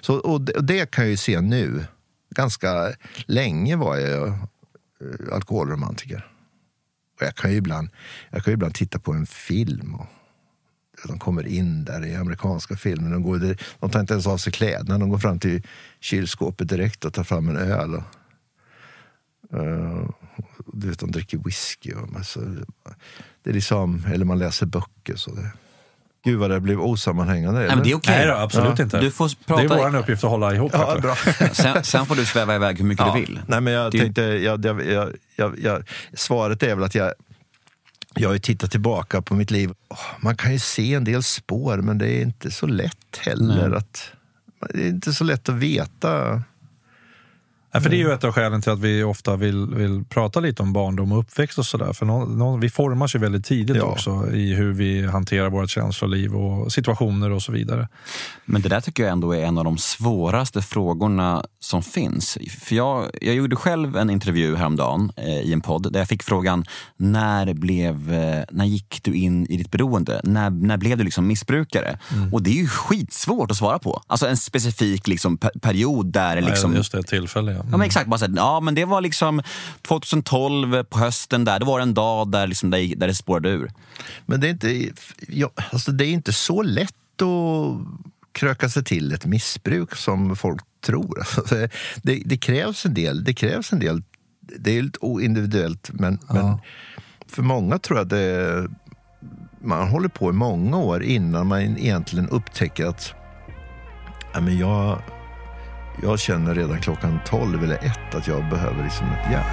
Så, 0.00 0.14
och 0.18 0.40
det, 0.40 0.52
och 0.52 0.64
det 0.64 0.90
kan 0.90 1.04
jag 1.04 1.10
ju 1.10 1.16
se 1.16 1.40
nu. 1.40 1.84
Ganska 2.30 2.92
länge 3.26 3.76
var 3.76 3.96
jag 3.96 4.28
eh, 4.28 4.34
alkoholromantiker. 5.32 6.26
Och 7.20 7.26
jag 7.26 7.34
kan 7.34 7.50
ju 7.50 7.56
ibland, 7.56 7.88
jag 8.30 8.44
kan 8.44 8.50
ju 8.50 8.54
ibland 8.54 8.74
titta 8.74 8.98
på 8.98 9.12
en 9.12 9.26
film 9.26 9.94
och 9.94 10.06
de 11.06 11.18
kommer 11.18 11.46
in 11.46 11.84
där 11.84 12.06
i 12.06 12.14
amerikanska 12.14 12.76
filmer. 12.76 13.10
De, 13.10 13.22
går, 13.22 13.56
de 13.80 13.90
tar 13.90 14.00
inte 14.00 14.12
ens 14.14 14.26
av 14.26 14.38
sig 14.38 14.52
kläderna. 14.52 14.98
De 14.98 15.08
går 15.08 15.18
fram 15.18 15.38
till 15.38 15.62
kylskåpet 16.00 16.68
direkt 16.68 17.04
och 17.04 17.14
tar 17.14 17.24
fram 17.24 17.48
en 17.48 17.56
öl. 17.56 17.94
Och, 17.94 18.02
uh, 19.54 20.10
du 20.72 20.88
vet, 20.88 20.98
de 20.98 21.10
dricker 21.10 21.38
whisky. 21.38 21.92
Och 21.92 22.12
massa, 22.12 22.40
det 23.42 23.50
är 23.50 23.54
liksom, 23.54 24.04
eller 24.12 24.24
man 24.24 24.38
läser 24.38 24.66
böcker. 24.66 25.16
Så 25.16 25.34
det, 25.34 25.50
gud 26.30 26.38
vad 26.38 26.50
det 26.50 26.60
blev 26.60 26.80
osammanhängande. 26.80 27.60
Nej, 27.60 27.68
men 27.68 27.82
det 27.84 27.90
är 27.90 27.94
okej. 27.96 28.16
Nej 28.16 28.26
då, 28.26 28.32
absolut 28.34 28.78
Ja. 28.78 28.84
inte. 28.84 29.00
Du 29.00 29.10
får 29.10 29.28
Det 29.28 29.62
är 29.62 29.68
prata- 29.68 29.90
vår 29.90 29.96
uppgift 29.98 30.24
att 30.24 30.30
hålla 30.30 30.54
ihop. 30.54 30.70
Ja, 30.74 30.98
bra. 31.02 31.14
Sen, 31.52 31.84
sen 31.84 32.06
får 32.06 32.14
du 32.14 32.26
sväva 32.26 32.54
iväg 32.54 32.78
hur 32.78 32.84
mycket 32.84 33.06
Ja. 33.06 33.14
du 33.14 33.20
vill. 33.20 33.40
Nej, 33.46 33.60
men 33.60 33.72
jag 33.72 33.92
Det- 33.92 33.98
tänkte, 33.98 34.22
jag, 34.22 34.64
jag, 34.64 34.86
jag, 34.86 35.12
jag, 35.36 35.58
jag, 35.62 35.82
svaret 36.14 36.62
är 36.62 36.74
väl 36.74 36.84
att 36.84 36.94
jag, 36.94 37.12
jag 38.14 38.28
har 38.28 38.34
ju 38.34 38.38
tittat 38.40 38.70
tillbaka 38.70 39.22
på 39.22 39.34
mitt 39.34 39.50
liv. 39.50 39.70
Åh, 39.88 39.98
Man 40.20 40.36
kan 40.36 40.52
ju 40.52 40.58
se 40.58 40.94
en 40.94 41.04
del 41.04 41.22
spår, 41.22 41.76
men 41.76 41.98
det 41.98 42.08
är 42.12 42.22
inte 42.22 42.50
så 42.50 42.66
lätt 42.66 43.16
heller. 43.20 43.72
att 43.72 44.10
Det 44.74 44.82
är 44.84 44.88
inte 44.88 45.12
så 45.12 45.24
lätt 45.24 45.48
att 45.48 45.54
veta. 45.54 46.42
Ja, 47.72 47.80
för 47.80 47.90
det 47.90 47.96
är 47.96 47.98
ju 47.98 48.12
ett 48.12 48.24
av 48.24 48.32
skälen 48.32 48.62
till 48.62 48.72
att 48.72 48.78
vi 48.78 49.02
ofta 49.02 49.36
vill, 49.36 49.66
vill 49.66 50.04
prata 50.04 50.40
lite 50.40 50.62
om 50.62 50.72
barndom 50.72 51.12
och 51.12 51.18
uppväxt 51.18 51.58
och 51.58 51.66
sådär. 51.66 51.92
För 51.92 52.06
någon, 52.06 52.38
någon, 52.38 52.60
vi 52.60 52.70
formas 52.70 53.14
ju 53.14 53.18
väldigt 53.18 53.44
tidigt 53.44 53.76
Ja. 53.76 53.82
också 53.82 54.30
i 54.32 54.54
hur 54.54 54.72
vi 54.72 55.06
hanterar 55.06 55.50
vårt 55.50 55.70
känsloliv 55.70 56.36
och 56.36 56.72
situationer 56.72 57.30
och 57.30 57.42
så 57.42 57.52
vidare. 57.52 57.88
Men 58.44 58.62
det 58.62 58.68
där 58.68 58.80
tycker 58.80 59.02
jag 59.02 59.12
ändå 59.12 59.32
är 59.32 59.44
en 59.44 59.58
av 59.58 59.64
de 59.64 59.78
svåraste 59.78 60.62
frågorna 60.62 61.44
som 61.60 61.82
finns. 61.82 62.38
För 62.60 62.74
jag, 62.74 63.04
jag 63.20 63.34
gjorde 63.34 63.56
själv 63.56 63.96
en 63.96 64.10
intervju 64.10 64.56
häromdagen 64.56 65.12
eh, 65.16 65.40
i 65.40 65.52
en 65.52 65.60
podd 65.60 65.92
där 65.92 66.00
jag 66.00 66.08
fick 66.08 66.22
frågan 66.22 66.64
när, 66.96 67.54
blev, 67.54 68.12
eh, 68.12 68.44
när 68.50 68.64
gick 68.64 69.00
du 69.02 69.14
in 69.14 69.46
i 69.46 69.56
ditt 69.56 69.70
beroende? 69.70 70.20
När, 70.24 70.50
när 70.50 70.76
blev 70.76 70.98
du 70.98 71.04
liksom 71.04 71.26
missbrukare? 71.26 71.98
Och 72.32 72.42
det 72.42 72.50
är 72.50 72.54
ju 72.54 72.66
skitsvårt 72.68 73.50
att 73.50 73.56
svara 73.56 73.78
på. 73.78 74.02
Alltså 74.06 74.26
en 74.26 74.36
specifik 74.36 75.08
liksom, 75.08 75.38
per, 75.38 75.50
period 75.50 76.12
där 76.12 76.40
liksom, 76.40 76.74
Just 76.74 76.92
det, 76.92 77.02
tillfälle. 77.02 77.57
Ja. 77.58 77.64
Ja, 77.70 77.76
men 77.76 77.86
exakt. 77.86 78.08
Bara 78.08 78.18
så 78.18 78.26
här, 78.26 78.32
ja, 78.36 78.60
men 78.60 78.74
det 78.74 78.84
var 78.84 79.00
liksom 79.00 79.42
2012 79.82 80.84
på 80.84 80.98
hösten 80.98 81.44
där. 81.44 81.58
Det 81.58 81.64
var 81.64 81.80
en 81.80 81.94
dag 81.94 82.30
där, 82.30 82.46
liksom, 82.46 82.70
där, 82.70 82.96
där 82.96 83.06
det 83.06 83.14
spårade 83.14 83.48
ur. 83.48 83.72
Men 84.26 84.40
det 84.40 84.48
är 84.48 84.50
inte, 84.50 84.90
ja, 85.28 85.50
alltså 85.72 85.92
det 85.92 86.06
är 86.06 86.10
inte 86.10 86.32
så 86.32 86.62
lätt 86.62 87.22
att 87.22 87.86
kröka 88.32 88.68
sig 88.68 88.84
till 88.84 89.12
ett 89.12 89.26
missbruk 89.26 89.94
som 89.94 90.36
folk 90.36 90.62
tror. 90.86 91.18
Alltså 91.36 91.54
det, 92.02 92.22
det, 92.24 92.36
krävs 92.36 92.86
en 92.86 92.94
del. 92.94 93.24
Det 93.24 93.34
krävs 93.34 93.72
en 93.72 93.78
del. 93.78 94.02
Det 94.40 94.78
är 94.78 94.82
lite 94.82 94.98
individuellt, 95.22 95.90
men, 95.92 96.18
men 96.28 96.58
för 97.26 97.42
många 97.42 97.78
tror 97.78 97.98
jag 97.98 98.08
det 98.08 98.68
man 99.60 99.88
håller 99.88 100.08
på 100.08 100.30
i 100.30 100.32
många 100.32 100.76
år 100.76 101.02
innan 101.02 101.46
man 101.46 101.60
egentligen 101.60 102.28
upptäcker 102.28 102.86
att 102.86 103.14
ja, 104.32 104.40
men 104.40 104.58
jag, 104.58 105.02
jag 106.02 106.20
känner 106.20 106.54
redan 106.54 106.80
klockan 106.80 107.20
12 107.24 107.64
eller 107.64 107.76
1 107.76 108.14
att 108.14 108.26
jag 108.26 108.48
behöver 108.48 108.84
liksom 108.84 109.06
ett 109.06 109.32
järn. 109.32 109.44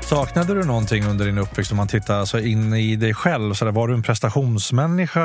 Saknade 0.00 0.54
du 0.54 0.64
någonting 0.64 1.04
under 1.04 1.24
din 1.24 1.38
uppväxt 1.38 1.70
om 1.70 1.76
man 1.76 1.88
tittar 1.88 2.18
alltså 2.18 2.40
in 2.40 2.74
i 2.74 2.96
dig 2.96 3.14
själv? 3.14 3.54
Så 3.54 3.64
där, 3.64 3.72
var 3.72 3.88
du 3.88 3.94
en 3.94 4.02
prestationsmänniska 4.02 5.22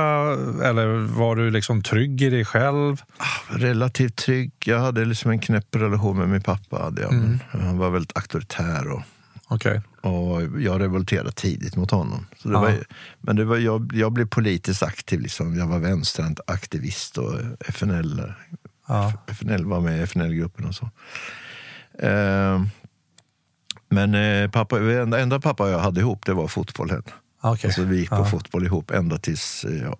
eller 0.63 1.17
var 1.17 1.35
du 1.35 1.51
liksom 1.51 1.83
trygg 1.83 2.21
i 2.21 2.29
dig 2.29 2.45
själv? 2.45 3.01
relativt 3.49 4.15
trygg. 4.15 4.51
Jag 4.65 4.79
hade 4.79 5.05
liksom 5.05 5.31
en 5.31 5.39
knäpp 5.39 5.75
relation 5.75 6.17
med 6.17 6.29
min 6.29 6.41
pappa. 6.41 6.83
Hade 6.83 7.01
jag. 7.01 7.13
Mm. 7.13 7.39
Han 7.51 7.77
var 7.77 7.89
väldigt 7.89 8.17
auktoritär 8.17 8.87
och, 8.87 9.01
Okej. 9.49 9.81
och 10.01 10.41
jag 10.61 10.81
revolterade 10.81 11.31
tidigt 11.31 11.75
mot 11.75 11.91
honom. 11.91 12.25
Så 12.37 12.47
det 12.47 12.53
Ja. 12.53 12.59
var, 12.61 12.73
men 13.21 13.35
det 13.35 13.45
var, 13.45 13.57
jag, 13.57 13.91
jag 13.95 14.11
blev 14.11 14.25
politiskt 14.27 14.83
aktiv. 14.83 15.19
Liksom. 15.19 15.55
Jag 15.55 15.67
var 15.67 15.79
vänsteraktivist 15.79 17.17
och 17.17 17.33
FNL, 17.59 18.33
Ja. 18.87 19.13
FNL 19.27 19.65
var 19.65 19.81
med 19.81 19.99
i 19.99 20.01
FNL-gruppen 20.01 20.65
och 20.65 20.75
så. 20.75 20.89
Eh, 21.99 22.61
men 23.89 24.15
eh, 24.15 24.51
pappa, 24.51 24.79
enda, 24.79 25.19
enda 25.19 25.39
pappa 25.39 25.69
jag 25.69 25.79
hade 25.79 25.99
ihop 25.99 26.25
det 26.25 26.33
var 26.33 26.47
fotbollen. 26.47 27.03
Okej. 27.41 27.67
Alltså, 27.67 27.83
vi 27.83 27.97
gick 27.99 28.09
på 28.09 28.15
Ja. 28.15 28.25
fotboll 28.25 28.65
ihop 28.65 28.91
ända 28.91 29.17
tills, 29.17 29.65
eh, 29.65 29.81
ja, 29.83 29.97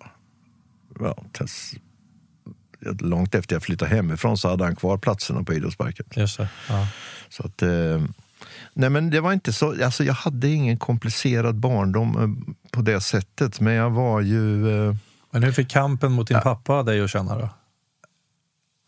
ja, 1.00 1.24
tills 1.32 1.74
långt 3.00 3.34
efter 3.34 3.54
jag 3.56 3.62
flyttade 3.62 3.90
hemifrån 3.94 4.38
så 4.38 4.48
hade 4.48 4.64
han 4.64 4.76
kvar 4.76 4.98
platserna 4.98 5.42
på 5.44 5.54
idrottsparken. 5.54 6.06
Just 6.16 6.38
det. 6.38 6.48
Ja. 6.68 6.88
Så 7.28 7.46
att, 7.46 7.62
eh, 7.62 8.02
nej 8.78 8.90
men 8.90 9.10
det 9.10 9.20
var 9.20 9.32
inte 9.32 9.52
så, 9.52 9.84
alltså 9.84 10.04
jag 10.04 10.14
hade 10.14 10.48
ingen 10.48 10.78
komplicerad 10.78 11.54
barndom 11.54 12.16
eh, 12.16 12.70
på 12.70 12.80
det 12.82 13.00
sättet, 13.00 13.60
men 13.60 13.72
jag 13.72 13.90
var 13.90 14.20
ju... 14.20 14.70
Eh, 14.88 14.94
Men 15.30 15.42
hur 15.42 15.52
fick 15.52 15.70
kampen 15.70 16.12
mot 16.12 16.28
din 16.28 16.40
pappa 16.40 16.82
dig 16.82 17.00
att 17.00 17.10
känna 17.10 17.38
då? 17.38 17.48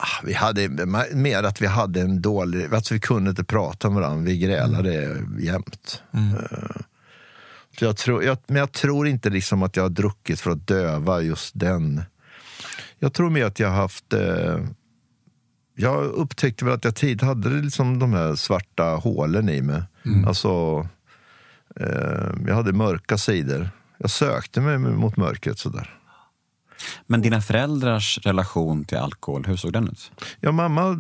ah, 0.00 0.22
vi 0.24 0.35
hade 0.35 0.68
mer 1.12 1.42
att 1.42 1.62
vi 1.62 1.66
hade 1.66 2.00
en 2.00 2.22
dålig, 2.22 2.74
alltså 2.74 2.94
vi 2.94 3.00
kunde 3.00 3.31
inte 3.31 3.44
prata 3.44 3.90
med 3.90 4.03
varandra, 4.03 4.24
vi 4.24 4.38
grälade 4.38 5.22
jämt. 5.40 6.03
Eh, 6.12 6.81
så 7.79 7.85
jag 7.85 7.96
tror, 7.96 8.24
jag, 8.24 8.38
men 8.46 8.57
jag 8.57 8.72
tror 8.72 9.09
inte 9.09 9.31
liksom 9.31 9.62
att 9.62 9.76
jag 9.76 9.85
har 9.85 9.90
druckit 9.90 10.40
för 10.40 10.50
att 10.50 10.66
döva 10.66 11.20
just 11.20 11.50
den. 11.59 12.03
Jag 12.98 13.12
tror 13.12 13.31
mer 13.31 13.44
att 13.44 13.61
jag 13.61 13.68
har 13.68 13.76
haft... 13.76 14.14
Jag 15.81 16.05
upptäckte 16.05 16.64
väl 16.64 16.75
att 16.75 16.85
jag 16.85 16.95
tid 16.95 17.23
hade 17.23 17.49
liksom 17.49 17.99
de 17.99 18.12
här 18.12 18.35
svarta 18.35 18.85
hålen 18.85 19.49
i 19.49 19.62
mig. 19.62 19.83
Alltså, 20.27 20.87
eh, 21.77 22.31
jag 22.47 22.55
hade 22.55 22.73
mörka 22.73 23.19
sidor. 23.19 23.71
Jag 23.99 24.11
sökte 24.11 24.61
mig 24.61 24.79
mot 24.79 25.16
mörkret 25.16 25.59
sådär. 25.59 25.97
Men 27.07 27.23
dina 27.23 27.40
föräldrars 27.40 28.19
relation 28.23 28.85
till 28.85 28.99
alkohol, 28.99 29.45
hur 29.47 29.57
såg 29.57 29.73
den 29.73 29.88
ut? 29.88 30.12
Ja, 30.40 30.53
mamma 30.53 30.93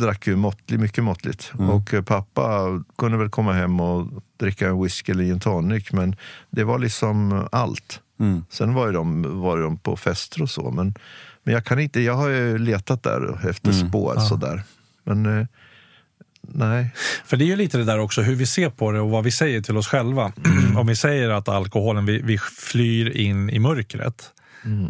drack 0.00 0.26
ju 0.26 0.36
måttligt, 0.36 0.80
mycket 0.82 1.04
måttligt. 1.04 1.52
Och 1.58 1.94
eh, 1.94 2.02
pappa 2.02 2.60
kunde 2.98 3.18
väl 3.18 3.30
komma 3.30 3.52
hem 3.52 3.80
och 3.80 4.22
dricka 4.36 4.68
en 4.68 4.82
whisky 4.82 5.12
eller 5.12 5.24
gin 5.24 5.40
tonic. 5.40 5.92
Men 5.92 6.16
det 6.50 6.64
var 6.64 6.78
liksom 6.78 7.48
allt. 7.52 8.00
Mm. 8.20 8.44
Sen 8.50 8.74
var 8.74 8.86
ju 8.86 8.92
de, 8.92 9.40
var 9.40 9.58
de 9.58 9.78
på 9.78 9.96
fester 9.96 10.42
och 10.42 10.50
så. 10.50 10.70
Men, 10.70 10.94
men 11.44 11.54
jag 11.54 11.64
kan 11.64 11.78
inte, 11.78 12.00
jag 12.00 12.14
har 12.14 12.28
ju 12.28 12.58
letat 12.58 13.02
där 13.02 13.48
efter 13.48 13.72
spår 13.72 14.16
sådär. 14.28 14.62
Men 15.04 15.38
eh, 15.38 15.46
nej. 16.40 16.90
För 17.24 17.36
det 17.36 17.44
är 17.44 17.46
ju 17.46 17.56
lite 17.56 17.78
det 17.78 17.84
där 17.84 17.98
också 17.98 18.22
hur 18.22 18.34
vi 18.34 18.46
ser 18.46 18.70
på 18.70 18.92
det 18.92 19.00
och 19.00 19.10
vad 19.10 19.24
vi 19.24 19.30
säger 19.30 19.60
till 19.60 19.76
oss 19.76 19.88
själva. 19.88 20.32
Om 20.76 20.86
vi 20.86 20.96
säger 20.96 21.30
att 21.30 21.48
alkoholen, 21.48 22.06
vi, 22.06 22.22
vi 22.22 22.38
flyr 22.38 23.16
in 23.16 23.50
i 23.50 23.58
mörkret. 23.58 24.30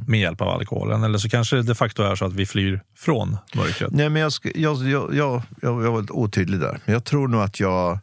med 0.06 0.20
hjälp 0.20 0.40
av 0.40 0.48
alkoholen. 0.48 1.02
Eller 1.02 1.18
så 1.18 1.28
kanske 1.28 1.56
det 1.56 1.62
de 1.62 1.74
facto 1.74 2.02
är 2.02 2.16
så 2.16 2.24
att 2.24 2.32
vi 2.32 2.46
flyr 2.46 2.80
från 2.96 3.36
mörkret. 3.54 3.90
Nej, 3.92 4.08
men 4.08 4.22
jag, 4.22 4.32
jag, 4.54 4.88
jag, 4.88 5.14
jag, 5.14 5.42
jag 5.62 5.92
var 5.92 6.00
lite 6.00 6.12
otydlig 6.12 6.60
där. 6.60 6.80
Men 6.84 6.92
jag 6.92 7.04
tror 7.04 7.28
nog 7.28 7.40
att 7.40 7.60
jag... 7.60 7.98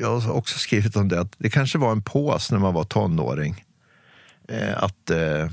Jag 0.00 0.18
har 0.18 0.32
också 0.32 0.58
skrivit 0.58 0.96
om 0.96 1.08
det, 1.08 1.20
att 1.20 1.34
det 1.38 1.50
kanske 1.50 1.78
var 1.78 1.92
en 1.92 2.02
pås 2.02 2.50
när 2.50 2.58
man 2.58 2.74
var 2.74 2.84
tonåring. 2.84 3.64
Eh, 4.48 4.82
att, 4.82 5.10
eh, 5.10 5.50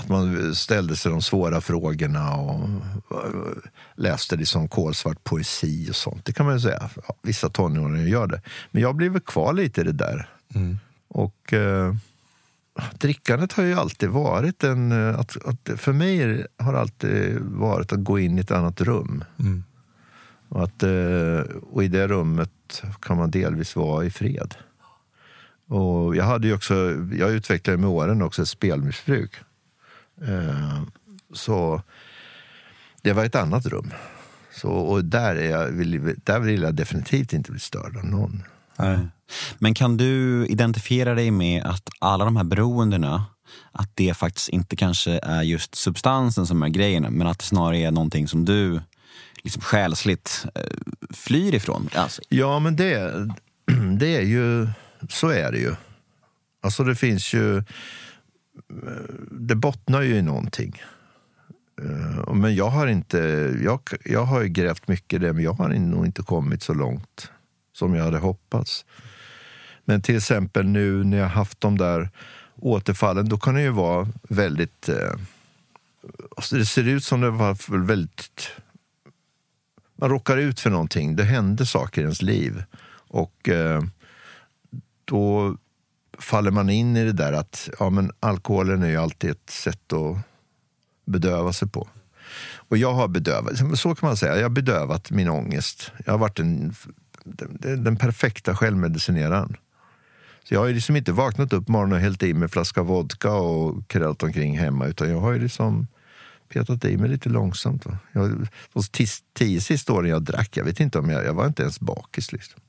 att 0.00 0.08
man 0.08 0.54
ställde 0.54 0.96
sig 0.96 1.12
de 1.12 1.22
svåra 1.22 1.60
frågorna 1.60 2.34
och 2.36 2.68
läste 3.96 4.36
liksom 4.36 4.68
kolsvart 4.68 5.24
poesi 5.24 5.90
och 5.90 5.96
sånt. 5.96 6.24
Det 6.24 6.32
kan 6.32 6.46
man 6.46 6.54
ju 6.54 6.60
säga. 6.60 6.90
Ja, 7.08 7.14
vissa 7.22 7.48
tonåringar 7.48 8.06
gör 8.06 8.26
det. 8.26 8.42
Men 8.70 8.82
jag 8.82 8.96
blev 8.96 9.20
kvar 9.20 9.52
lite 9.52 9.80
i 9.80 9.84
det 9.84 9.92
där. 9.92 10.28
Och 11.08 11.52
eh, 11.52 11.94
drickandet 12.98 13.52
har 13.52 13.64
ju 13.64 13.74
alltid 13.74 14.08
varit 14.08 14.64
en... 14.64 14.92
eh, 14.92 15.18
Att, 15.20 15.36
att, 15.46 15.80
för 15.80 15.92
mig 15.92 16.46
har 16.58 16.72
det 16.72 16.80
alltid 16.80 17.38
varit 17.40 17.92
att 17.92 18.04
gå 18.04 18.18
in 18.18 18.38
i 18.38 18.40
ett 18.40 18.50
annat 18.50 18.80
rum. 18.80 19.24
Mm. 19.38 19.64
Och, 20.48 20.64
att, 20.64 20.82
eh, 20.82 21.56
och 21.70 21.84
i 21.84 21.88
det 21.88 22.08
rummet 22.08 22.82
kan 23.00 23.16
man 23.16 23.30
delvis 23.30 23.76
vara 23.76 24.04
i 24.04 24.10
fred. 24.10 24.54
Och 25.68 26.16
jag, 26.16 26.24
hade 26.24 26.46
ju 26.48 26.54
också, 26.54 26.74
jag 27.12 27.30
utvecklade 27.30 27.78
med 27.78 27.90
åren 27.90 28.22
också 28.22 28.42
ett 28.42 28.48
spelmissbruk. 28.48 29.32
Eh, 30.28 30.82
så 31.32 31.82
det 33.02 33.12
var 33.12 33.24
ett 33.24 33.34
annat 33.34 33.66
rum. 33.66 33.92
Så, 34.52 34.68
och 34.70 35.04
där, 35.04 35.36
är 35.36 35.50
jag, 35.50 35.72
där 36.24 36.40
vill 36.40 36.62
jag 36.62 36.74
definitivt 36.74 37.32
inte 37.32 37.50
bli 37.50 37.60
störd 37.60 37.96
av 37.96 38.04
någon. 38.04 38.42
Nej. 38.76 38.98
Men 39.58 39.74
kan 39.74 39.96
du 39.96 40.46
identifiera 40.46 41.14
dig 41.14 41.30
med 41.30 41.62
att 41.64 41.88
alla 41.98 42.24
de 42.24 42.36
här 42.36 42.44
beroendena, 42.44 43.24
att 43.72 43.90
det 43.94 44.14
faktiskt 44.14 44.48
inte 44.48 44.76
kanske 44.76 45.20
är 45.22 45.42
just 45.42 45.74
substansen 45.74 46.46
som 46.46 46.62
är 46.62 46.68
grejen, 46.68 47.02
men 47.02 47.26
att 47.26 47.38
det 47.38 47.44
snarare 47.44 47.78
är 47.78 47.90
någonting 47.90 48.28
som 48.28 48.44
du 48.44 48.80
liksom 49.42 49.62
själsligt 49.62 50.46
eh, 50.54 50.62
flyr 51.10 51.54
ifrån? 51.54 51.88
Alltså, 51.94 52.22
Ja, 52.28 52.58
men 52.58 52.76
det, 52.76 53.12
det 53.98 54.16
är 54.16 54.22
ju... 54.22 54.68
Så 55.08 55.28
är 55.28 55.52
det 55.52 55.58
ju. 55.58 55.74
Alltså 56.62 56.84
det 56.84 56.94
finns 56.94 57.32
ju... 57.32 57.62
Det 59.30 59.54
bottnar 59.54 60.02
ju 60.02 60.14
i 60.14 60.22
någonting. 60.22 60.82
Eh, 61.82 62.34
men 62.34 62.54
jag 62.54 62.70
har 62.70 62.86
inte... 62.86 63.18
Jag, 63.62 63.80
jag 64.04 64.24
har 64.24 64.42
ju 64.42 64.48
grävt 64.48 64.88
mycket 64.88 65.12
i 65.12 65.18
det, 65.18 65.32
men 65.32 65.44
jag 65.44 65.52
har 65.52 65.68
nog 65.68 66.06
inte 66.06 66.22
kommit 66.22 66.62
så 66.62 66.74
långt 66.74 67.30
som 67.72 67.94
jag 67.94 68.04
hade 68.04 68.18
hoppats. 68.18 68.84
Men 69.84 70.02
till 70.02 70.16
exempel 70.16 70.66
nu 70.66 71.04
när 71.04 71.18
jag 71.18 71.28
haft 71.28 71.60
de 71.60 71.78
där 71.78 72.10
återfallen, 72.56 73.28
då 73.28 73.38
kan 73.38 73.54
det 73.54 73.62
ju 73.62 73.70
vara 73.70 74.08
väldigt... 74.22 74.88
Eh, 74.88 75.12
alltså 76.36 76.56
det 76.56 76.66
ser 76.66 76.88
ut 76.88 77.04
som 77.04 77.20
det 77.20 77.30
var 77.30 77.78
väldigt 77.86 78.50
man 80.00 80.10
råkar 80.10 80.36
ut 80.36 80.60
för 80.60 80.70
någonting. 80.70 81.16
Det 81.16 81.24
händer 81.24 81.64
saker 81.64 82.00
i 82.00 82.04
ens 82.04 82.22
liv. 82.22 82.64
Och 83.08 83.48
eh, 83.48 83.82
då 85.04 85.56
faller 86.22 86.50
man 86.50 86.70
in 86.70 86.96
i 86.96 87.04
det 87.04 87.12
där 87.12 87.32
att 87.32 87.70
ja, 87.78 87.90
men 87.90 88.12
alkoholen 88.20 88.82
är 88.82 88.88
ju 88.88 88.96
alltid 88.96 89.30
ett 89.30 89.50
sätt 89.50 89.92
att 89.92 90.18
bedöva 91.04 91.52
sig 91.52 91.68
på. 91.68 91.88
Och 92.54 92.76
jag 92.76 92.92
har 92.92 93.08
bedövat, 93.08 93.78
så 93.78 93.94
kan 93.94 94.06
man 94.08 94.16
säga, 94.16 94.36
jag 94.36 94.42
har 94.42 94.50
bedövat 94.50 95.10
min 95.10 95.28
ångest. 95.28 95.92
Jag 96.06 96.12
har 96.12 96.18
varit 96.18 96.38
en, 96.38 96.74
den, 97.24 97.84
den 97.84 97.96
perfekta 97.96 98.56
självmedicineraren. 98.56 99.56
Så 100.44 100.54
jag 100.54 100.60
har 100.60 100.66
ju 100.66 100.74
liksom 100.74 100.96
inte 100.96 101.12
vaknat 101.12 101.52
upp 101.52 101.68
morgonen 101.68 101.92
och 101.92 102.00
hällt 102.00 102.22
i 102.22 102.34
mig 102.34 102.42
en 102.42 102.48
flaska 102.48 102.82
vodka 102.82 103.32
och 103.32 103.88
krällt 103.88 104.22
omkring 104.22 104.58
hemma, 104.58 104.86
utan 104.86 105.10
jag 105.10 105.20
har 105.20 105.32
ju 105.32 105.38
liksom 105.38 105.86
petat 106.48 106.84
i 106.84 106.96
mig 106.96 107.10
lite 107.10 107.28
långsamt. 107.28 107.86
Va? 107.86 107.98
Jag, 108.12 108.48
de 108.72 108.82
tio 109.34 109.60
sista 109.60 109.92
åren 109.92 110.10
jag 110.10 110.22
drack, 110.22 110.56
jag 110.56 110.64
vet 110.64 110.80
inte 110.80 110.98
om 110.98 111.10
jag, 111.10 111.24
jag 111.24 111.34
var 111.34 111.46
inte 111.46 111.62
ens 111.62 111.80
bakis. 111.80 112.32
Liksom. 112.32 112.60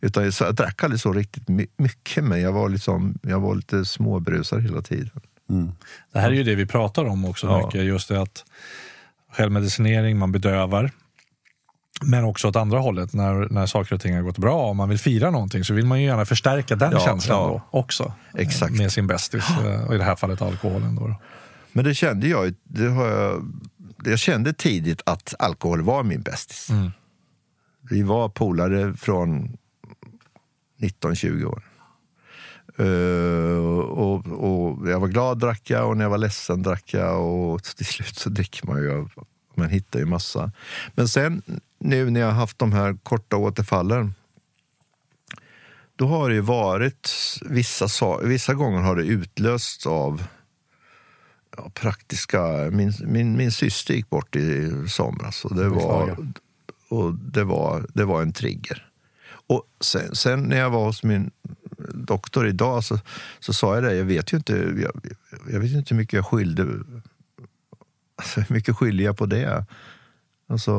Utan 0.00 0.32
jag, 0.40 0.54
drack 0.54 0.84
aldrig 0.84 1.00
så 1.00 1.12
riktigt 1.12 1.48
my, 1.48 1.66
mycket, 1.76 2.24
men 2.24 2.40
jag 2.40 2.52
var, 2.52 2.68
liksom, 2.68 3.18
jag 3.22 3.40
var 3.40 3.54
lite 3.54 3.84
småbrusad 3.84 4.62
hela 4.62 4.82
tiden. 4.82 5.10
Det 6.12 6.18
här 6.18 6.30
är 6.30 6.34
ju 6.34 6.42
det 6.42 6.54
vi 6.54 6.66
pratar 6.66 7.04
om 7.04 7.24
också 7.24 7.46
Ja. 7.46 7.66
mycket. 7.66 7.84
Just 7.84 8.08
det 8.08 8.22
att 8.22 8.44
självmedicinering, 9.32 10.18
man 10.18 10.32
bedövar. 10.32 10.90
Men 12.04 12.24
också 12.24 12.48
åt 12.48 12.56
andra 12.56 12.78
hållet, 12.78 13.12
när, 13.12 13.48
när 13.50 13.66
saker 13.66 13.94
och 13.94 14.00
ting 14.00 14.14
har 14.14 14.22
gått 14.22 14.38
bra 14.38 14.68
och 14.68 14.76
man 14.76 14.88
vill 14.88 14.98
fira 14.98 15.30
någonting 15.30 15.64
så 15.64 15.74
vill 15.74 15.86
man 15.86 16.00
ju 16.00 16.06
gärna 16.06 16.24
förstärka 16.24 16.76
den 16.76 16.92
Ja, 16.92 17.00
känslan 17.00 17.38
ja. 17.38 17.62
då 17.70 17.78
också. 17.78 18.12
Exakt. 18.34 18.74
Med 18.78 18.92
sin 18.92 19.06
bästis, 19.06 19.44
eh, 19.64 19.84
och 19.86 19.94
i 19.94 19.98
det 19.98 20.04
här 20.04 20.16
fallet 20.16 20.42
alkoholen. 20.42 20.94
Då. 20.96 21.14
Men 21.72 21.84
det 21.84 21.94
kände 21.94 22.28
jag, 22.28 22.54
det 22.64 22.88
har 22.88 23.06
jag, 23.06 23.52
jag 24.04 24.18
kände 24.18 24.52
tidigt 24.52 25.02
att 25.06 25.34
alkohol 25.38 25.82
var 25.82 26.02
min 26.02 26.22
bästis. 26.22 26.70
Mm. 26.70 26.90
Vi 27.90 28.02
var 28.02 28.28
polare 28.28 28.94
från 28.94 29.56
19-20 30.76 31.44
år. 31.44 31.62
Eh, 32.78 33.66
och, 33.88 34.26
och 34.26 34.88
jag 34.88 35.00
var 35.00 35.08
glad 35.08 35.38
drack 35.38 35.70
jag 35.70 35.88
och 35.88 35.96
när 35.96 36.04
jag 36.04 36.10
var 36.10 36.18
ledsen 36.18 36.62
drack 36.62 36.94
jag 36.94 37.26
och 37.26 37.62
till 37.62 37.86
slut 37.86 38.16
så 38.16 38.30
dricker 38.30 38.66
man 38.66 38.82
ju. 38.82 39.08
Man 39.54 39.68
hittar 39.68 39.98
ju 39.98 40.06
massa. 40.06 40.52
Men 40.94 41.08
sen 41.08 41.42
nu 41.78 42.10
när 42.10 42.20
jag 42.20 42.30
haft 42.30 42.58
de 42.58 42.72
här 42.72 42.96
korta 43.02 43.36
återfallen 43.36 44.14
då 45.96 46.06
har 46.06 46.28
det 46.28 46.34
ju 46.34 46.40
varit 46.40 47.10
vissa, 47.42 47.88
sa- 47.88 48.20
vissa 48.22 48.54
gånger 48.54 48.80
har 48.80 48.96
det 48.96 49.02
utlösts 49.02 49.86
av 49.86 50.24
ja, 51.56 51.70
praktiska... 51.74 52.42
Min, 52.70 52.92
min, 53.04 53.36
min 53.36 53.52
syster 53.52 53.94
gick 53.94 54.10
bort 54.10 54.36
i 54.36 54.72
somras 54.88 55.44
och 55.44 55.56
det 55.56 55.68
var, 55.68 56.16
och 56.88 57.14
det 57.14 57.44
var, 57.44 57.86
det 57.94 58.04
var 58.04 58.22
en 58.22 58.32
trigger. 58.32 58.85
Och 59.46 59.62
sen, 59.80 60.14
sen 60.14 60.42
när 60.42 60.56
jag 60.56 60.70
var 60.70 60.84
hos 60.84 61.02
min 61.02 61.30
doktor 61.94 62.48
idag 62.48 62.84
så, 62.84 62.98
så 63.40 63.52
sa 63.52 63.74
jag 63.74 63.84
det, 63.84 63.94
jag 63.94 64.04
vet 64.04 64.32
ju 64.32 64.36
inte, 64.36 64.52
jag, 64.56 64.92
jag 65.52 65.60
vet 65.60 65.70
ju 65.70 65.78
inte 65.78 65.94
hur 65.94 66.00
mycket 66.00 66.12
jag 66.12 66.26
skyllde. 66.26 66.66
Alltså, 68.16 68.40
hur 68.40 68.54
mycket 68.54 68.76
skyller 68.76 69.04
jag 69.04 69.16
på 69.16 69.26
det? 69.26 69.64
Alltså, 70.48 70.72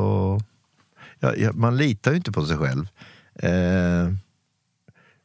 jag, 1.18 1.38
jag, 1.38 1.54
man 1.54 1.76
litar 1.76 2.10
ju 2.10 2.16
inte 2.16 2.32
på 2.32 2.46
sig 2.46 2.56
själv. 2.56 2.88
Eh, 3.34 4.12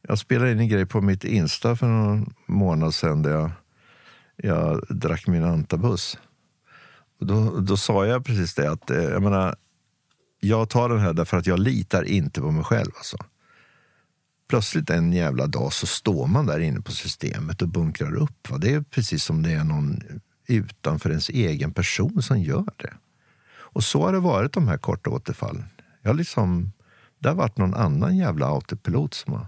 jag 0.08 0.20
spelade 0.20 0.52
in 0.52 0.60
en 0.60 0.68
grej 0.68 0.86
på 0.86 1.02
mitt 1.02 1.24
Insta 1.24 1.76
för 1.76 1.88
någon 1.88 2.34
månad 2.46 2.94
sedan 2.94 3.22
där 3.22 3.32
jag, 3.32 3.52
jag 4.36 4.84
drack 4.90 5.28
min 5.28 5.44
antabus. 5.44 6.18
Och 7.20 7.26
då, 7.26 7.60
då 7.60 7.78
sa 7.78 8.06
jag 8.06 8.26
precis 8.26 8.56
det 8.56 8.72
att 8.72 8.90
eh, 8.90 9.04
jag 9.04 9.22
menar, 9.22 9.56
jag 10.40 10.70
tar 10.70 10.90
den 10.90 11.00
här 11.00 11.14
därför 11.14 11.38
att 11.38 11.48
jag 11.48 11.60
litar 11.60 12.04
inte 12.04 12.42
på 12.42 12.52
mig 12.52 12.64
själv. 12.64 12.92
Alltså. 12.98 13.18
Plötsligt 14.54 14.90
en 14.90 15.14
jävla 15.14 15.48
dag 15.48 15.74
så 15.74 15.88
står 15.88 16.28
man 16.28 16.46
där 16.46 16.60
inne 16.60 16.82
på 16.82 16.92
systemet 16.92 17.62
och 17.62 17.68
bunkrar 17.68 18.16
upp. 18.16 18.50
Va? 18.50 18.58
Det 18.58 18.74
är 18.74 18.82
precis 18.82 19.24
som 19.24 19.44
det 19.44 19.52
är 19.52 19.64
någon 19.64 20.00
utanför 20.48 21.10
ens 21.10 21.30
egen 21.30 21.72
person 21.72 22.24
som 22.24 22.40
gör 22.40 22.66
det. 22.78 22.94
Och 23.54 23.84
så 23.84 24.02
har 24.06 24.14
det 24.14 24.20
varit 24.20 24.54
de 24.54 24.68
här 24.68 24.78
korta 24.78 25.10
återfallen. 25.10 25.66
Jag 26.02 26.16
liksom, 26.16 26.72
det 27.20 27.30
har 27.30 27.36
varit 27.36 27.58
någon 27.58 27.74
annan 27.74 28.18
jävla 28.18 28.48
autopilot 28.48 29.14
som 29.14 29.34
har 29.34 29.48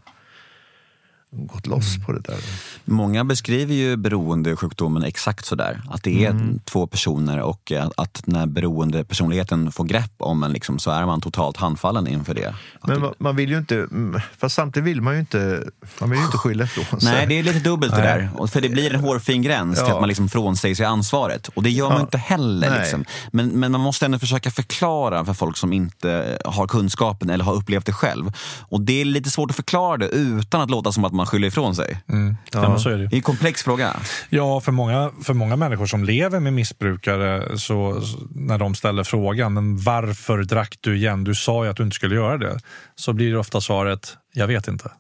gått 1.36 1.68
loss 1.68 1.98
på 2.06 2.12
det 2.12 2.20
där. 2.20 2.38
Många 2.86 3.24
beskriver 3.24 3.74
ju 3.74 3.96
beroendesjukdomen 3.96 5.04
exakt 5.04 5.46
sådär. 5.46 5.82
Att 5.90 6.04
det 6.04 6.26
är 6.26 6.30
Mm. 6.30 6.60
två 6.66 6.88
personer 6.88 7.40
och 7.42 7.72
att, 7.72 7.94
att 7.98 8.22
när 8.26 8.46
beroendepersonligheten 8.46 9.72
får 9.72 9.84
grepp 9.84 10.12
om 10.18 10.44
en 10.44 10.52
liksom, 10.52 10.80
så 10.80 10.92
är 10.92 11.06
man 11.06 11.22
totalt 11.22 11.58
handfallen 11.58 12.08
inför 12.08 12.34
det. 12.34 12.48
Att 12.82 12.88
Men 12.90 13.02
man, 13.02 13.14
man 13.18 13.36
vill 13.36 13.50
ju 13.50 13.58
inte, 13.58 13.76
mm, 13.76 14.22
fast 14.38 14.56
samtidigt 14.56 14.88
vill 14.88 15.02
man 15.02 15.14
ju 15.14 15.20
inte, 15.20 15.64
man 16.00 16.10
vill 16.10 16.20
ju 16.20 16.26
inte 16.26 16.38
skylla 16.38 16.64
ifrån 16.64 17.02
sig. 17.02 17.12
Nej, 17.12 17.28
det 17.28 17.40
är 17.40 17.44
lite 17.44 17.60
dubbelt 17.60 17.96
det 17.96 18.02
där. 18.02 18.30
Och 18.36 18.50
För 18.50 18.62
det 18.62 18.70
blir 18.70 18.94
en 18.94 19.00
hårfin 19.00 19.42
gräns 19.42 19.78
till 19.78 19.88
Ja. 19.88 19.94
att 19.94 20.00
man 20.02 20.08
liksom 20.10 20.30
frånsäger 20.30 20.76
sig 20.76 20.86
ansvaret. 20.86 21.48
Och 21.48 21.64
det 21.64 21.70
gör 21.70 21.88
man 21.90 21.98
Ja. 21.98 22.02
inte 22.02 22.18
heller. 22.18 22.80
Liksom. 22.80 23.06
Men, 23.32 23.48
men 23.48 23.72
man 23.72 23.82
måste 23.82 24.06
ändå 24.06 24.20
försöka 24.20 24.52
förklara 24.52 25.26
för 25.26 25.34
folk 25.34 25.58
som 25.58 25.74
inte 25.74 26.38
har 26.46 26.68
kunskapen 26.68 27.30
eller 27.30 27.46
har 27.46 27.54
upplevt 27.54 27.86
det 27.86 27.94
själv. 27.94 28.32
Och 28.60 28.82
det 28.82 29.02
är 29.02 29.06
lite 29.06 29.30
svårt 29.30 29.50
att 29.50 29.56
förklara 29.56 29.98
det 29.98 30.08
utan 30.08 30.62
att 30.62 30.70
låta 30.70 30.92
som 30.92 31.06
att 31.06 31.14
man 31.14 31.25
skyller 31.26 31.48
ifrån 31.48 31.76
sig. 31.76 32.02
Mm. 32.10 32.36
Ja. 32.54 32.80
så 32.80 32.90
är 32.90 32.98
det. 32.98 33.08
Det 33.08 33.16
är 33.16 33.18
en 33.18 33.22
komplex 33.22 33.64
fråga. 33.64 33.96
Ja, 34.30 34.62
för 34.62 34.72
många, 34.72 35.12
för 35.24 35.34
många 35.34 35.56
människor 35.56 35.86
som 35.86 36.04
lever 36.04 36.40
med 36.40 36.54
missbrukare, 36.54 37.58
så, 37.58 38.02
så 38.02 38.18
när 38.36 38.58
de 38.58 38.76
ställer 38.76 39.04
frågan 39.04 39.54
men 39.54 39.78
varför 39.78 40.44
drack 40.44 40.76
du 40.82 40.96
igen? 40.96 41.24
Du 41.24 41.36
sa 41.36 41.64
ju 41.66 41.70
att 41.72 41.78
du 41.78 41.84
inte 41.84 41.96
skulle 41.96 42.16
göra 42.16 42.38
det. 42.38 42.60
Så 42.96 43.14
blir 43.14 43.32
det 43.32 43.38
ofta 43.38 43.62
svaret, 43.62 44.18
jag 44.34 44.48
vet 44.48 44.68
inte. 44.68 44.92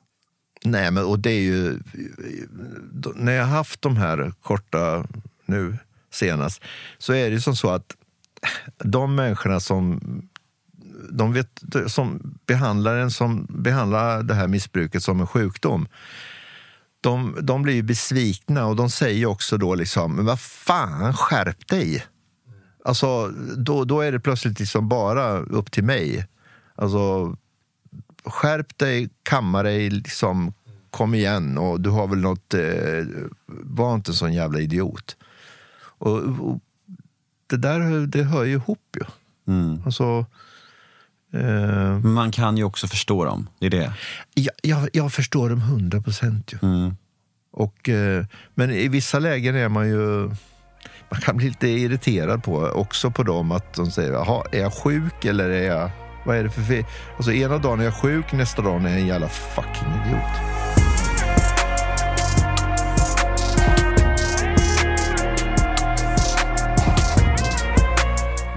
Nej, 0.63 0.91
men 0.91 1.03
och 1.05 1.19
det 1.19 1.29
är 1.31 1.41
ju... 1.41 1.79
då- 2.91 3.13
När 3.15 3.31
jag 3.33 3.45
har 3.45 3.55
haft 3.57 3.81
de 3.81 3.97
här 3.97 4.31
korta 4.41 5.05
nu 5.45 5.77
senast 6.13 6.61
så 6.97 7.13
är 7.13 7.23
det 7.25 7.31
ju 7.35 7.41
som 7.41 7.55
så 7.55 7.69
att 7.69 7.85
de 8.83 9.15
människorna 9.15 9.59
som, 9.59 10.01
de 11.11 11.33
vet, 11.33 11.63
som 11.87 12.37
behandlar 12.45 12.95
en 12.95 13.11
som 13.11 13.47
behandlar 13.49 14.23
det 14.23 14.33
här 14.33 14.47
missbruket 14.47 15.03
som 15.03 15.19
en 15.19 15.27
sjukdom 15.27 15.87
de, 17.05 17.37
de 17.41 17.61
blir 17.61 17.73
ju 17.73 17.81
besvikna 17.81 18.65
och 18.65 18.75
de 18.75 18.89
säger 18.89 19.25
också 19.25 19.57
då 19.57 19.75
liksom, 19.75 20.15
men 20.15 20.25
vad 20.25 20.39
fan, 20.39 21.13
skärp 21.13 21.67
dig. 21.67 22.05
Alltså, 22.85 23.27
då, 23.57 23.83
då 23.83 24.01
är 24.01 24.11
det 24.11 24.19
plötsligt 24.19 24.59
liksom 24.59 24.89
bara 24.89 25.37
upp 25.37 25.71
till 25.71 25.83
mig. 25.83 26.27
Alltså, 26.75 27.35
skärp 28.25 28.77
dig, 28.77 29.09
kamma 29.23 29.63
dig, 29.63 29.89
liksom, 29.89 30.53
kom 30.89 31.15
igen 31.15 31.57
och 31.57 31.81
du 31.81 31.89
har 31.89 32.07
väl 32.07 32.19
något, 32.19 32.53
eh, 32.53 33.05
var 33.47 33.95
inte 33.95 34.11
en 34.11 34.15
sån 34.15 34.33
jävla 34.33 34.59
idiot. 34.59 35.17
Och, 35.77 36.17
och 36.17 36.59
det 37.47 37.57
där 37.57 38.07
det 38.07 38.23
hör 38.23 38.43
ju 38.43 38.53
ihop 38.53 38.97
ju. 38.97 39.05
Mm. 39.53 39.81
Alltså, 39.85 40.25
eh, 41.35 41.99
man 41.99 42.31
kan 42.31 42.57
ju 42.57 42.63
också 42.63 42.87
förstå 42.87 43.25
dem. 43.25 43.49
Det 43.59 43.65
är 43.65 43.69
det. 43.69 43.93
jag, 44.33 44.53
jag, 44.61 44.89
jag 44.93 45.13
förstår 45.13 45.49
dem 45.49 45.61
hundra 45.61 46.01
procent. 46.01 46.53
Mm. 46.61 46.95
Och, 47.51 47.89
eh, 47.89 48.25
men 48.53 48.71
i 48.71 48.87
vissa 48.87 49.19
lägen 49.19 49.55
är 49.55 49.69
man 49.69 49.87
ju... 49.87 50.29
Man 51.11 51.21
kan 51.21 51.37
bli 51.37 51.47
lite 51.47 51.67
irriterad 51.67 52.43
på, 52.43 52.57
också 52.57 53.11
på 53.11 53.23
dem 53.23 53.51
att 53.51 53.73
de 53.73 53.91
säger, 53.91 54.11
jaha, 54.11 54.43
är 54.51 54.59
jag 54.59 54.73
sjuk 54.73 55.25
eller 55.25 55.49
är 55.49 55.67
jag... 55.67 55.89
Vad 56.25 56.37
är 56.37 56.43
det 56.43 56.49
för 56.49 56.61
fel? 56.61 56.85
Alltså 57.15 57.31
ena 57.31 57.57
dagen 57.57 57.79
är 57.79 57.83
jag 57.83 57.93
sjuk, 57.93 58.31
nästa 58.31 58.61
dag 58.61 58.81
är 58.81 58.89
jag 58.89 58.99
en 58.99 59.07
jävla 59.07 59.29
fucking 59.29 59.87
idiot. 60.05 60.64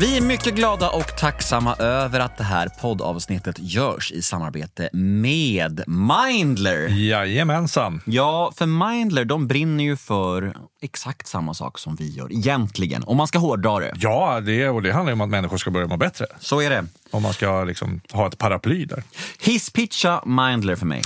Vi 0.01 0.17
är 0.17 0.21
mycket 0.21 0.55
glada 0.55 0.91
och 0.91 1.17
tacksamma 1.17 1.75
över 1.75 2.21
att 2.21 2.37
det 2.37 2.45
här 2.45 2.69
poddavsnittet 2.69 3.57
görs 3.59 4.13
i 4.13 4.23
samarbete 4.23 4.91
med 4.93 5.83
Mindler. 5.87 6.89
Jajamensan. 6.89 8.01
Ja, 8.05 8.53
för 8.57 8.67
Mindler 8.67 9.25
de 9.25 9.47
brinner 9.47 9.85
ju 9.85 9.97
för 9.97 10.57
exakt 10.83 11.27
samma 11.27 11.55
sak 11.55 11.79
som 11.79 11.97
vi 11.97 12.09
gör 12.11 12.33
egentligen, 12.33 13.05
om 13.07 13.17
man 13.17 13.27
ska 13.27 13.39
hårdra 13.39 13.79
det. 13.79 13.93
Ja, 13.97 14.41
det, 14.41 14.69
och 14.69 14.83
det 14.83 14.93
handlar 14.93 15.13
om 15.13 15.21
att 15.21 15.29
människor 15.29 15.57
ska 15.57 15.71
börja 15.71 15.87
må 15.87 15.97
bättre. 15.97 16.27
Så 16.41 16.61
är 16.61 16.71
det. 16.71 16.85
Om 17.11 17.23
man 17.23 17.33
ska 17.33 17.65
liksom 17.65 18.01
ha 18.13 18.27
ett 18.27 18.39
paraply 18.39 18.85
där. 18.85 19.03
Hisspitcha 19.41 20.23
Mindler 20.27 20.77
för 20.77 20.87
mig. 20.87 21.03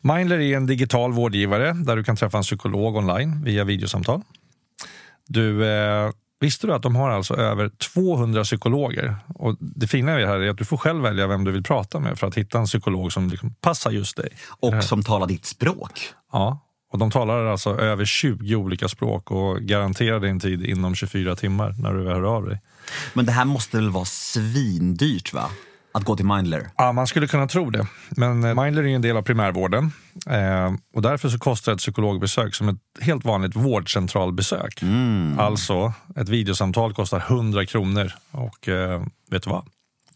Mindler 0.00 0.38
är 0.38 0.56
en 0.56 0.66
digital 0.66 1.12
vårdgivare 1.12 1.72
där 1.72 1.96
du 1.96 2.04
kan 2.04 2.16
träffa 2.16 2.36
en 2.36 2.42
psykolog 2.42 2.96
online 2.96 3.44
via 3.44 3.64
videosamtal. 3.64 4.22
Du, 5.28 5.66
eh, 5.66 6.10
visste 6.40 6.66
du 6.66 6.74
att 6.74 6.82
de 6.82 6.96
har 6.96 7.10
alltså 7.10 7.36
över 7.36 7.68
200 7.68 8.44
psykologer? 8.44 9.16
Och 9.34 9.56
det 9.60 9.86
fina 9.86 10.12
är 10.12 10.26
här 10.26 10.40
är 10.40 10.50
att 10.50 10.58
du 10.58 10.64
får 10.64 10.76
själv 10.76 11.02
välja 11.02 11.26
vem 11.26 11.44
du 11.44 11.52
vill 11.52 11.62
prata 11.62 12.00
med 12.00 12.18
för 12.18 12.26
att 12.26 12.34
hitta 12.34 12.58
en 12.58 12.66
psykolog 12.66 13.12
som 13.12 13.28
liksom 13.28 13.54
passar 13.54 13.90
just 13.90 14.16
dig. 14.16 14.28
Och 14.48 14.84
som 14.84 15.02
talar 15.02 15.26
ditt 15.26 15.46
språk. 15.46 16.00
Ja, 16.32 16.66
och 16.92 16.98
de 16.98 17.10
talar 17.10 17.44
alltså 17.44 17.70
över 17.80 18.04
20 18.04 18.56
olika 18.56 18.88
språk 18.88 19.30
och 19.30 19.60
garanterar 19.60 20.20
din 20.20 20.40
tid 20.40 20.64
inom 20.64 20.94
24 20.94 21.36
timmar 21.36 21.74
när 21.78 21.92
du 21.92 22.04
hör 22.04 22.22
av 22.22 22.46
dig. 22.48 22.60
Men 23.14 23.26
det 23.26 23.32
här 23.32 23.44
måste 23.44 23.76
väl 23.76 23.90
vara 23.90 24.04
svindyrt 24.04 25.32
va? 25.32 25.50
Att 25.96 26.04
gå 26.04 26.16
till 26.16 26.26
Mindler. 26.26 26.70
Ja, 26.76 26.92
man 26.92 27.06
skulle 27.06 27.26
kunna 27.26 27.46
tro 27.46 27.70
det. 27.70 27.86
Men 28.08 28.44
eh, 28.44 28.62
Mindler 28.62 28.82
är 28.82 28.86
en 28.86 29.02
del 29.02 29.16
av 29.16 29.22
primärvården. 29.22 29.92
Eh, 30.30 30.72
och 30.94 31.02
därför 31.02 31.28
så 31.28 31.38
kostar 31.38 31.72
ett 31.72 31.78
psykologbesök 31.78 32.54
som 32.54 32.68
ett 32.68 32.76
helt 33.00 33.24
vanligt 33.24 33.56
vårdcentralbesök. 33.56 34.82
Alltså, 35.38 35.92
ett 36.16 36.28
videosamtal 36.28 36.94
kostar 36.94 37.18
100 37.18 37.66
kronor. 37.66 38.12
Och 38.30 38.68
eh, 38.68 39.02
vet 39.30 39.42
du 39.42 39.50
vad? 39.50 39.66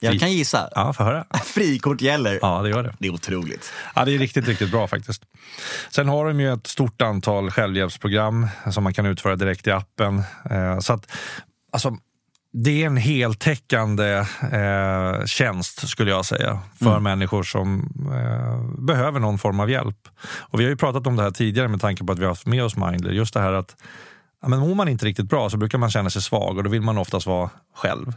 Jag 0.01 0.21
kan 0.21 0.33
gissa. 0.33 0.69
Ja, 0.75 0.93
få 0.93 1.05
höra. 1.05 1.25
Frikort 1.45 2.01
gäller. 2.01 2.38
Ja, 2.43 2.62
det 2.62 2.69
gör 2.69 2.83
det. 2.83 2.95
Det 2.99 3.09
är 3.09 3.14
otroligt. 3.14 3.73
Ja, 3.95 4.05
det 4.05 4.14
är 4.14 4.19
riktigt, 4.19 4.49
riktigt 4.49 4.71
bra 4.71 4.87
faktiskt. 4.88 5.23
Sen 5.90 6.09
har 6.09 6.27
de 6.27 6.40
ju 6.40 6.53
ett 6.53 6.66
stort 6.66 7.03
antal 7.03 7.51
självhjälpsprogram 7.51 8.49
som 8.71 8.85
man 8.85 8.95
kan 8.95 9.07
utföra 9.07 9.37
direkt 9.37 9.66
i 9.66 9.71
appen. 9.71 10.23
Så 10.81 10.93
att, 10.93 11.12
alltså, 11.73 11.97
det 12.53 12.83
är 12.83 12.87
en 12.87 12.97
heltäckande 12.97 14.25
eh, 14.53 15.25
tjänst 15.27 15.89
skulle 15.89 16.11
jag 16.11 16.25
säga 16.25 16.59
för 16.79 17.01
människor 17.01 17.43
som 17.43 17.81
eh, 18.13 18.85
behöver 18.85 19.21
någon 19.21 19.39
form 19.39 19.61
av 19.61 19.71
hjälp. 19.71 20.09
Och 20.39 20.61
Vi 20.61 20.65
har 20.65 20.71
ju 20.71 20.77
pratat 20.77 21.07
om 21.07 21.17
det 21.17 21.23
här 21.23 21.31
tidigare 21.31 21.69
med 21.69 21.81
tanke 21.81 22.05
på 22.05 22.13
att 22.13 22.19
vi 22.19 22.23
har 22.23 22.31
haft 22.31 22.47
med 22.47 22.65
oss 22.65 22.77
Mindler. 22.77 23.11
Just 23.11 23.35
det 23.35 23.41
här 23.41 23.53
att 23.53 23.77
ja, 24.43 24.49
men 24.49 24.61
mår 24.61 24.75
man 24.75 24.89
inte 24.89 25.07
riktigt 25.07 25.29
bra 25.29 25.51
så 25.51 25.57
brukar 25.57 25.79
man 25.79 25.91
känna 25.91 26.11
sig 26.11 26.23
svag 26.23 26.57
och 26.57 26.65
då 26.65 26.71
vill 26.71 26.83
man 26.83 26.99
oftast 26.99 27.27
vara 27.27 27.51
själv. 27.77 28.13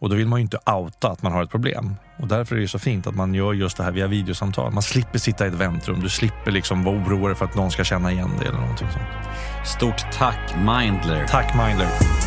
Och 0.00 0.08
då 0.08 0.16
vill 0.16 0.28
man 0.28 0.38
ju 0.38 0.42
inte 0.42 0.58
outa 0.66 1.08
att 1.08 1.22
man 1.22 1.32
har 1.32 1.42
ett 1.42 1.50
problem. 1.50 1.94
Och 2.18 2.28
därför 2.28 2.56
är 2.56 2.60
det 2.60 2.68
så 2.68 2.78
fint 2.78 3.06
att 3.06 3.14
man 3.14 3.34
gör 3.34 3.52
just 3.52 3.76
det 3.76 3.82
här 3.84 3.92
via 3.92 4.06
videosamtal. 4.06 4.72
Man 4.72 4.82
slipper 4.82 5.18
sitta 5.18 5.44
i 5.44 5.48
ett 5.48 5.54
väntrum. 5.54 6.00
Du 6.00 6.08
slipper 6.08 6.50
liksom 6.50 6.84
vara 6.84 6.96
orolig 6.96 7.36
för 7.36 7.44
att 7.44 7.54
någon 7.54 7.70
ska 7.70 7.84
känna 7.84 8.12
igen 8.12 8.30
dig 8.38 8.48
eller 8.48 8.58
någonting 8.58 8.88
sånt. 8.92 9.66
Stort 9.66 10.12
tack 10.12 10.54
Mindler. 10.56 11.26
Tack 11.26 11.54
Mindler! 11.54 12.17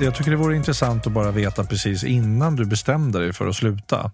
Jag 0.00 0.14
tycker 0.14 0.30
det 0.30 0.36
vore 0.36 0.56
intressant 0.56 1.06
att 1.06 1.12
bara 1.12 1.30
veta 1.30 1.64
precis 1.64 2.04
innan 2.04 2.56
du 2.56 2.64
bestämde 2.64 3.18
dig 3.18 3.32
för 3.32 3.46
att 3.46 3.56
sluta. 3.56 4.10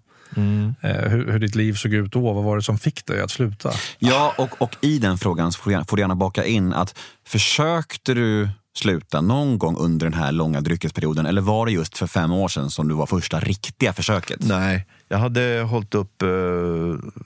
Eh, 0.81 1.09
hur, 1.09 1.31
hur 1.31 1.39
ditt 1.39 1.55
liv 1.55 1.73
såg 1.73 1.93
ut 1.93 2.11
då. 2.11 2.33
Vad 2.33 2.43
var 2.43 2.55
det 2.55 2.61
som 2.61 2.77
fick 2.77 3.05
dig 3.05 3.21
att 3.21 3.31
sluta? 3.31 3.71
Ja, 3.99 4.33
och, 4.37 4.61
och 4.61 4.75
i 4.81 4.99
den 4.99 5.17
frågan 5.17 5.51
så 5.51 5.59
får 5.59 5.69
du, 5.69 5.73
gärna, 5.73 5.85
får 5.85 5.97
du 5.97 6.01
gärna 6.01 6.15
baka 6.15 6.45
in 6.45 6.73
att 6.73 6.99
försökte 7.27 8.13
du 8.13 8.49
sluta 8.77 9.21
någon 9.21 9.59
gång 9.59 9.77
under 9.77 10.05
den 10.05 10.13
här 10.13 10.31
långa 10.31 10.61
dryckesperioden 10.61 11.25
eller 11.25 11.41
var 11.41 11.65
det 11.65 11.71
just 11.71 11.97
för 11.97 12.07
fem 12.07 12.31
år 12.31 12.47
sedan 12.47 12.69
som 12.69 12.87
du 12.87 12.95
var 12.95 13.05
första 13.05 13.39
riktiga 13.39 13.93
försöket? 13.93 14.39
Nej, 14.39 14.85
jag 15.07 15.17
hade 15.17 15.61
hållit 15.69 15.95
upp 15.95 16.21
eh, 16.21 16.29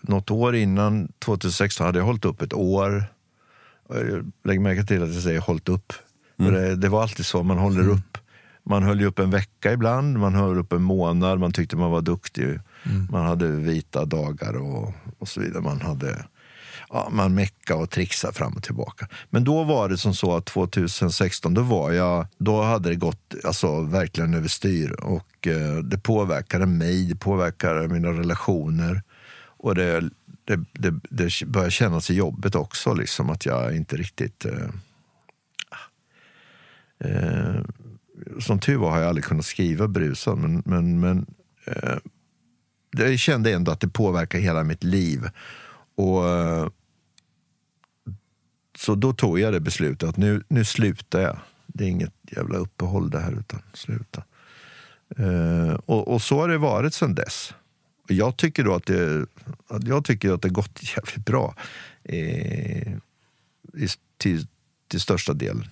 något 0.01 0.31
år 0.31 0.55
innan 0.55 1.07
2016 1.25 1.85
hade 1.85 1.99
jag 1.99 2.05
hållit 2.05 2.25
upp 2.25 2.41
ett 2.41 2.53
år. 2.53 3.03
Lägg 4.43 4.61
märke 4.61 4.83
till 4.83 5.03
att 5.03 5.13
jag 5.13 5.23
säger 5.23 5.39
hållit 5.39 5.69
upp. 5.69 5.93
För 6.37 6.51
det, 6.51 6.75
det 6.75 6.89
var 6.89 7.01
alltid 7.01 7.25
så, 7.25 7.43
man 7.43 7.57
håller 7.57 7.89
upp. 7.89 8.17
Man 8.63 8.83
höll 8.83 8.99
ju 8.99 9.05
upp 9.05 9.19
en 9.19 9.29
vecka 9.29 9.73
ibland, 9.73 10.19
man 10.19 10.35
höll 10.35 10.57
upp 10.57 10.73
en 10.73 10.83
månad, 10.83 11.39
man 11.39 11.53
tyckte 11.53 11.75
man 11.75 11.91
var 11.91 12.01
duktig. 12.01 12.59
Man 13.09 13.25
hade 13.25 13.47
vita 13.47 14.05
dagar 14.05 14.53
och, 14.57 14.93
och 15.19 15.27
så 15.27 15.41
vidare. 15.41 15.63
Man 15.63 15.81
hade 15.81 16.25
ja, 16.89 17.09
man 17.11 17.35
mecka 17.35 17.75
och 17.75 17.89
trixa 17.89 18.31
fram 18.31 18.53
och 18.53 18.63
tillbaka. 18.63 19.07
Men 19.29 19.43
då 19.43 19.63
var 19.63 19.89
det 19.89 19.97
som 19.97 20.13
så 20.13 20.35
att 20.35 20.45
2016, 20.45 21.53
då 21.53 21.61
var 21.61 21.91
jag, 21.91 22.27
då 22.37 22.61
hade 22.61 22.89
det 22.89 22.95
gått 22.95 23.35
alltså, 23.43 23.81
verkligen 23.81 24.33
överstyr. 24.33 24.91
Och 24.91 25.47
eh, 25.47 25.77
det 25.77 25.97
påverkade 25.97 26.65
mig, 26.65 27.05
det 27.05 27.15
påverkade 27.15 27.87
mina 27.87 28.09
relationer. 28.09 29.01
Och 29.57 29.75
det, 29.75 30.09
det, 30.45 30.59
det, 30.73 30.99
det 31.09 31.45
började 31.45 31.71
kännas 31.71 32.09
i 32.09 32.13
jobbet 32.13 32.55
också, 32.55 32.93
liksom 32.93 33.29
att 33.29 33.45
jag 33.45 33.75
inte 33.75 33.97
riktigt... 33.97 34.45
Eh, 34.45 34.69
eh, 36.99 37.61
som 38.39 38.59
tur 38.59 38.77
var 38.77 38.91
har 38.91 38.99
jag 38.99 39.07
aldrig 39.07 39.25
kunnat 39.25 39.45
skriva 39.45 39.87
Brusen, 39.87 40.39
men, 40.41 40.63
men, 40.65 40.99
men 40.99 41.25
eh, 41.65 41.97
jag 42.91 43.19
kände 43.19 43.51
ändå 43.51 43.71
att 43.71 43.79
det 43.79 43.87
påverkar 43.87 44.39
hela 44.39 44.63
mitt 44.63 44.83
liv. 44.83 45.29
Och 45.95 46.29
eh, 46.29 46.67
Så 48.77 48.95
då 48.95 49.13
tog 49.13 49.39
jag 49.39 49.53
det 49.53 49.59
beslutet 49.59 50.09
att 50.09 50.17
nu, 50.17 50.43
nu 50.47 50.65
slutar 50.65 51.21
jag. 51.21 51.37
Det 51.67 51.83
är 51.83 51.87
inget 51.87 52.13
jävla 52.31 52.57
uppehåll 52.57 53.09
det 53.09 53.19
här, 53.19 53.31
utan 53.39 53.61
sluta. 53.73 54.23
Eh, 55.17 55.73
och, 55.85 56.07
och 56.07 56.21
så 56.21 56.39
har 56.39 56.47
det 56.47 56.57
varit 56.57 56.93
sedan 56.93 57.15
dess. 57.15 57.53
Och 58.03 58.11
jag 58.11 58.37
tycker 58.37 58.63
då 58.63 58.75
att 58.75 58.85
det, 58.85 59.25
att 59.67 59.87
jag 59.87 60.05
tycker 60.05 60.33
att 60.33 60.41
det 60.41 60.49
gått 60.49 60.79
jävligt 60.95 61.25
bra. 61.25 61.55
Eh, 62.03 62.93
i, 63.73 63.87
till, 64.17 64.47
till 64.87 65.01
största 65.01 65.33
delen. 65.33 65.67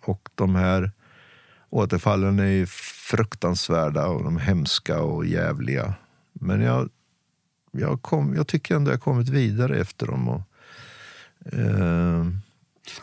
Och 0.00 0.28
de 0.34 0.54
här 0.54 0.92
återfallen 1.74 2.38
är 2.38 2.44
ju 2.46 2.66
fruktansvärda 3.10 4.06
och 4.06 4.24
de 4.24 4.36
hemska 4.36 5.00
och 5.02 5.26
jävliga. 5.26 5.94
Men 6.32 6.60
jag, 6.60 6.88
jag, 7.72 8.02
kom, 8.02 8.34
jag 8.36 8.46
tycker 8.46 8.74
ändå 8.76 8.90
jag 8.90 9.00
kommit 9.00 9.28
vidare 9.28 9.76
efter 9.78 10.06
dem. 10.06 10.28
Och, 10.28 10.40
eh, 11.52 12.24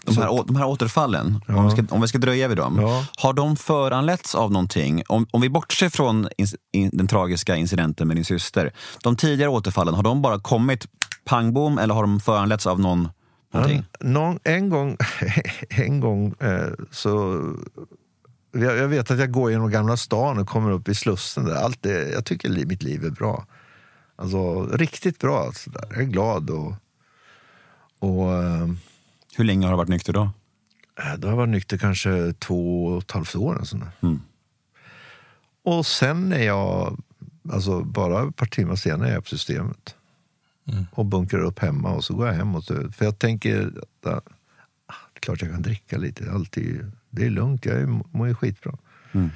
De 0.05 0.17
här, 0.17 0.29
å- 0.31 0.43
de 0.47 0.55
här 0.55 0.65
återfallen, 0.67 1.41
om, 1.47 1.65
vi 1.65 1.71
ska, 1.71 1.95
om 1.95 2.01
vi 2.01 2.07
ska 2.07 2.17
dröja 2.17 2.47
vid 2.47 2.57
dem, 2.57 2.77
Ja. 2.81 3.05
har 3.17 3.33
de 3.33 3.55
föranletts 3.57 4.35
av 4.35 4.51
någonting? 4.51 5.03
Om, 5.07 5.27
om 5.31 5.41
vi 5.41 5.49
bortser 5.49 5.89
från 5.89 6.27
ins, 6.37 6.55
in, 6.71 6.89
den 6.93 7.07
tragiska 7.07 7.55
incidenten 7.55 8.07
med 8.07 8.17
din 8.17 8.25
syster, 8.25 8.71
de 9.03 9.15
tidigare 9.15 9.49
återfallen, 9.49 9.93
har 9.93 10.03
de 10.03 10.21
bara 10.21 10.39
kommit 10.39 10.87
pang 11.25 11.53
bom 11.53 11.77
eller 11.77 11.93
har 11.93 12.01
de 12.01 12.19
föranletts 12.19 12.67
av 12.67 12.79
någon, 12.79 13.09
någonting? 13.53 13.83
någon, 13.99 14.39
en 14.43 14.69
gång, 14.69 14.97
en 15.69 15.99
gång 15.99 16.33
eh, 16.39 16.67
så... 16.91 17.41
Jag, 18.51 18.77
jag 18.77 18.87
vet 18.87 19.11
att 19.11 19.19
jag 19.19 19.31
går 19.31 19.51
genom 19.51 19.71
Gamla 19.71 19.97
stan 19.97 20.39
och 20.39 20.47
kommer 20.47 20.71
upp 20.71 20.89
i 20.89 20.95
Slussen. 20.95 21.45
Där. 21.45 21.55
Allt 21.55 21.81
det, 21.83 22.09
jag 22.09 22.25
tycker 22.25 22.49
li- 22.49 22.65
mitt 22.65 22.83
liv 22.83 23.05
är 23.05 23.09
bra. 23.09 23.45
Alltså 24.15 24.65
riktigt 24.67 25.19
bra. 25.19 25.45
Alltså, 25.45 25.69
där. 25.69 25.85
Jag 25.89 25.99
är 26.01 26.03
glad. 26.05 26.49
och, 26.49 26.73
och 27.99 28.33
eh, 28.33 28.67
Hur 29.35 29.43
länge 29.43 29.65
har 29.65 29.71
du 29.73 29.77
varit 29.77 29.89
nykter 29.89 30.13
då? 30.13 30.29
Då 31.17 31.27
har 31.27 31.31
jag 31.31 31.37
varit 31.37 31.49
nykter 31.49 31.77
kanske 31.77 32.33
två 32.33 32.85
och 32.85 33.01
ett 33.01 33.11
halvt 33.11 33.35
år. 33.35 33.55
Och, 33.55 33.67
sådär. 33.67 33.91
Mm. 34.01 34.21
och 35.63 35.85
sen 35.85 36.29
när 36.29 36.43
jag 36.43 36.97
Alltså 37.49 37.83
bara 37.83 38.27
ett 38.27 38.35
par 38.35 38.45
timmar 38.45 38.75
senare 38.75 39.09
är 39.09 39.13
jag 39.13 39.23
på 39.23 39.29
systemet. 39.29 39.95
Mm. 40.67 40.85
Och 40.91 41.05
bunkrar 41.05 41.39
upp 41.39 41.59
hemma 41.59 41.91
och 41.91 42.03
så 42.03 42.13
går 42.15 42.27
jag 42.27 42.33
hem. 42.33 42.55
Och 42.55 42.63
så, 42.63 42.91
för 42.91 43.05
jag 43.05 43.19
tänker, 43.19 43.71
ah, 44.05 44.11
är 45.13 45.19
klart 45.19 45.41
jag 45.41 45.51
kan 45.51 45.61
dricka 45.61 45.97
lite. 45.97 46.31
Alltid, 46.31 46.91
det 47.11 47.25
är 47.25 47.29
lugnt, 47.29 47.65
jag 47.65 48.03
mår 48.11 48.27
ju 48.27 48.33
skitbra. 48.33 48.77
Mm. 49.11 49.29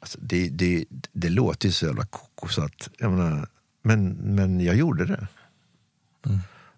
Alltså, 0.00 0.18
det, 0.22 0.48
det, 0.48 0.84
det 1.12 1.28
låter 1.28 1.66
ju 1.68 1.72
så 1.72 1.86
jävla 1.86 2.04
koko 2.04 2.48
så 2.48 2.62
att, 2.62 2.90
jag 2.98 3.10
menar, 3.10 3.46
men, 3.82 4.08
men 4.08 4.60
jag 4.60 4.76
gjorde 4.76 5.04
det. 5.04 5.26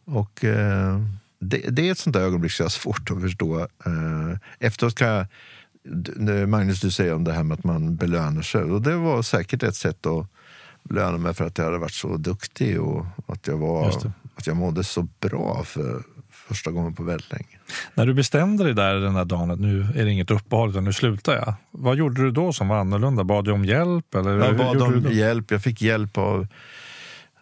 Och 0.04 0.44
eh, 0.44 1.00
det, 1.38 1.58
det 1.58 1.88
är 1.88 1.92
ett 1.92 1.98
sånt 1.98 2.14
där 2.14 2.20
ögonblick 2.20 2.52
som 2.52 2.62
jag 2.62 2.66
har 2.66 2.70
svårt 2.70 3.10
att 3.10 3.20
förstå. 3.20 3.60
Eh, 3.60 4.38
efteråt 4.58 4.94
kan 4.94 5.08
jag, 5.08 6.48
Magnus, 6.48 6.80
du 6.80 6.90
säger 6.90 7.14
om 7.14 7.24
det 7.24 7.32
här 7.32 7.42
med 7.42 7.58
att 7.58 7.64
man 7.64 7.96
belönar 7.96 8.42
sig. 8.42 8.62
Och 8.62 8.82
det 8.82 8.96
var 8.96 9.22
säkert 9.22 9.62
ett 9.62 9.76
sätt 9.76 10.06
att 10.06 10.26
belöna 10.82 11.18
mig 11.18 11.34
för 11.34 11.46
att 11.46 11.58
jag 11.58 11.64
hade 11.64 11.78
varit 11.78 11.92
så 11.92 12.16
duktig 12.16 12.80
och 12.80 13.06
att 13.26 13.46
jag, 13.46 13.56
var, 13.56 13.88
att 14.34 14.46
jag 14.46 14.56
mådde 14.56 14.84
så 14.84 15.08
bra 15.20 15.64
för 15.64 16.02
första 16.48 16.70
gången 16.70 16.94
på 16.94 17.02
väldigt 17.02 17.32
länge. 17.32 17.58
När 17.94 18.06
du 18.06 18.14
bestämde 18.14 18.64
dig 18.64 18.74
där 18.74 18.94
den 18.94 19.14
där 19.14 19.24
dagen 19.24 19.50
att 19.50 19.60
nu 19.60 19.86
är 19.96 20.04
det 20.04 20.10
inget 20.10 20.30
uppehåll 20.30 20.70
utan 20.70 20.84
nu 20.84 20.92
slutar 20.92 21.34
jag. 21.34 21.54
Vad 21.70 21.96
gjorde 21.96 22.22
du 22.22 22.30
då 22.30 22.52
som 22.52 22.68
var 22.68 22.76
annorlunda? 22.78 23.24
Bad 23.24 23.44
du 23.44 23.52
om 23.52 23.64
hjälp? 23.64 24.14
Eller 24.14 24.38
Jag 24.38 24.56
bad 24.56 24.82
om 24.82 25.12
hjälp. 25.12 25.50
Jag 25.50 25.62
fick 25.62 25.82
hjälp 25.82 26.18
av, 26.18 26.46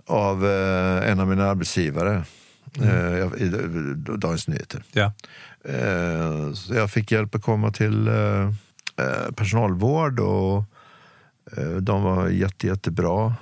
av 0.06 0.46
eh, 0.46 1.10
en 1.10 1.20
av 1.20 1.28
mina 1.28 1.44
arbetsgivare 1.44 2.22
eh, 2.82 3.18
jag- 3.18 3.38
i 3.40 3.48
Dagens 4.18 4.48
Nyheter. 4.48 4.82
Ja. 4.92 5.12
Eh, 5.68 6.52
så 6.52 6.74
jag 6.74 6.90
fick 6.90 7.12
hjälp 7.12 7.34
att 7.34 7.42
komma 7.42 7.72
till 7.72 8.08
eh, 8.08 8.14
eh, 8.96 9.32
personalvård 9.36 10.20
och 10.20 10.64
eh, 11.56 11.68
de 11.76 12.02
var 12.02 12.28
jätte, 12.28 12.66
jättebra. 12.66 13.34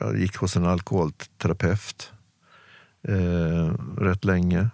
Jag 0.00 0.18
gick 0.18 0.36
hos 0.36 0.56
en 0.56 0.66
alkoholterapeut 0.66 2.12
eh, 3.08 3.74
rätt 3.98 4.24
länge. 4.24 4.68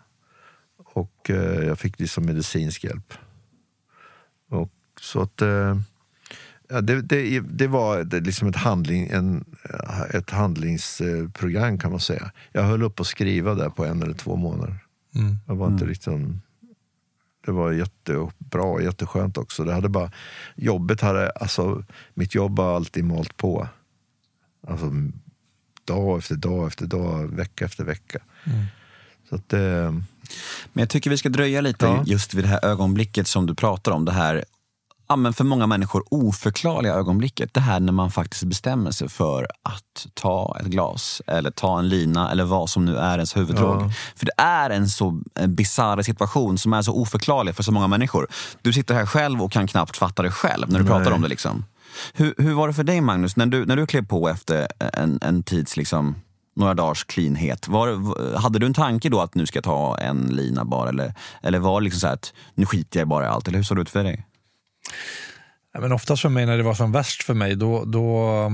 Och 0.98 1.30
eh, 1.30 1.66
jag 1.66 1.78
fick 1.78 2.00
liksom 2.00 2.26
medicinsk 2.26 2.84
hjälp. 2.84 3.14
Och 4.48 4.72
så 5.00 5.20
att 5.22 5.42
eh, 5.42 5.78
ja, 6.68 6.80
det, 6.80 7.02
det, 7.02 7.40
det 7.40 7.66
var 7.66 8.04
det, 8.04 8.20
liksom 8.20 8.48
ett, 8.48 8.56
handling, 8.56 9.08
en, 9.08 9.44
ett 10.14 10.30
handlingsprogram 10.30 11.78
kan 11.78 11.90
man 11.90 12.00
säga. 12.00 12.30
Jag 12.52 12.62
höll 12.62 12.82
upp 12.82 13.00
att 13.00 13.06
skriva 13.06 13.54
där 13.54 13.70
på 13.70 13.84
en 13.84 14.02
eller 14.02 14.14
två 14.14 14.36
månader. 14.36 14.78
Mm. 15.14 15.36
Jag 15.46 15.56
var 15.56 15.68
inte 15.68 15.84
liksom, 15.84 16.42
det 17.46 17.52
var 17.52 17.72
jättebra 17.72 18.62
och 18.62 18.82
jätteskönt 18.82 19.38
också. 19.38 19.64
Det 19.64 19.72
hade 19.72 19.88
bara, 19.88 20.12
jobbet 20.56 21.00
hade, 21.00 21.30
alltså, 21.30 21.84
mitt 22.14 22.34
jobb 22.34 22.58
har 22.58 22.76
alltid 22.76 23.04
malt 23.04 23.36
på. 23.36 23.68
Alltså, 24.66 24.92
dag 25.84 26.18
efter 26.18 26.36
dag 26.36 26.66
efter 26.66 26.86
dag, 26.86 27.28
vecka 27.28 27.64
efter 27.64 27.84
vecka. 27.84 28.18
Så 29.28 29.34
att, 29.34 29.52
eh, 29.52 29.92
Men 30.72 30.82
jag 30.82 30.88
tycker 30.90 31.10
vi 31.10 31.18
ska 31.18 31.28
dröja 31.28 31.60
lite 31.60 31.86
Ja. 31.86 32.02
just 32.06 32.34
vid 32.34 32.44
det 32.44 32.48
här 32.48 32.64
ögonblicket 32.64 33.28
som 33.28 33.46
du 33.46 33.54
pratar 33.54 33.92
om. 33.92 34.04
Det 34.04 34.12
här 34.12 34.44
ja, 35.08 35.16
men 35.16 35.32
för 35.32 35.44
många 35.44 35.66
människor 35.66 36.04
oförklarliga 36.10 36.94
ögonblicket. 36.94 37.54
Det 37.54 37.60
här 37.60 37.80
när 37.80 37.92
man 37.92 38.10
faktiskt 38.10 38.42
bestämmer 38.44 38.90
sig 38.90 39.08
för 39.08 39.48
att 39.62 40.06
ta 40.14 40.56
ett 40.60 40.66
glas 40.66 41.22
eller 41.26 41.50
ta 41.50 41.78
en 41.78 41.88
lina 41.88 42.30
eller 42.30 42.44
vad 42.44 42.70
som 42.70 42.84
nu 42.84 42.96
är 42.96 43.14
ens 43.14 43.36
huvuddrog. 43.36 43.82
Ja. 43.82 43.90
För 44.16 44.26
det 44.26 44.42
är 44.42 44.70
en 44.70 44.88
så 44.88 45.20
bisarr 45.46 46.02
situation 46.02 46.58
som 46.58 46.72
är 46.72 46.82
så 46.82 46.92
oförklarlig 46.92 47.54
för 47.56 47.62
så 47.62 47.72
många 47.72 47.86
människor. 47.86 48.26
Du 48.62 48.72
sitter 48.72 48.94
här 48.94 49.06
själv 49.06 49.42
och 49.42 49.52
kan 49.52 49.66
knappt 49.66 49.96
fatta 49.96 50.22
det 50.22 50.30
själv 50.30 50.70
när 50.70 50.78
du 50.78 50.84
Nej. 50.84 50.92
pratar 50.92 51.10
om 51.10 51.22
det. 51.22 51.28
Liksom. 51.28 51.64
Hur, 52.12 52.34
hur 52.38 52.54
var 52.54 52.68
det 52.68 52.74
för 52.74 52.84
dig 52.84 53.00
Magnus, 53.00 53.36
när 53.36 53.46
du, 53.46 53.66
när 53.66 53.76
du 53.76 53.86
klev 53.86 54.06
på 54.06 54.28
efter 54.28 54.68
en, 54.92 55.18
en 55.22 55.42
tids 55.42 55.76
liksom, 55.76 56.14
några 56.58 56.74
dagars 56.74 57.04
cleanhet. 57.04 57.68
Var, 57.68 58.36
hade 58.38 58.58
du 58.58 58.66
en 58.66 58.74
tanke 58.74 59.08
då 59.08 59.20
att 59.20 59.34
nu 59.34 59.46
ska 59.46 59.56
jag 59.56 59.64
ta 59.64 59.98
en 59.98 60.26
lina 60.26 60.64
bara? 60.64 60.88
Eller, 60.88 61.14
eller 61.42 61.58
var 61.58 61.80
det 61.80 61.84
liksom 61.84 62.00
så 62.00 62.06
här 62.06 62.14
att 62.14 62.32
nu 62.54 62.66
skiter 62.66 63.00
jag 63.00 63.08
bara 63.08 63.24
i 63.24 63.28
allt? 63.28 63.48
Eller 63.48 63.58
hur 63.58 63.64
såg 63.64 63.76
det 63.76 63.82
ut 63.82 63.90
för 63.90 64.04
dig? 64.04 64.26
Ja, 65.72 65.80
men 65.80 65.92
oftast 65.92 66.22
för 66.22 66.28
mig 66.28 66.46
när 66.46 66.56
det 66.56 66.62
var 66.62 66.74
som 66.74 66.92
värst 66.92 67.22
för 67.22 67.34
mig, 67.34 67.56
då, 67.56 67.84
då, 67.84 68.52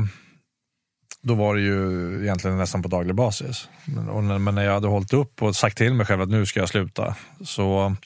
då 1.23 1.35
var 1.35 1.55
det 1.55 1.61
ju 1.61 2.23
egentligen 2.23 2.59
nästan 2.59 2.83
på 2.83 2.89
daglig 2.89 3.15
basis. 3.15 3.69
Men, 3.85 4.09
och 4.09 4.25
när, 4.25 4.39
men 4.39 4.55
när 4.55 4.65
jag 4.65 4.73
hade 4.73 4.89
hållit 4.89 5.13
upp 5.13 5.43
och 5.43 5.57
sagt 5.57 5.79
till 5.79 5.95
mig 5.95 6.07
själv 6.07 6.23
att 6.23 6.29
nu 6.29 6.47
ska 6.47 6.61
jag 6.61 6.69
sluta, 6.69 7.17
så 7.45 7.97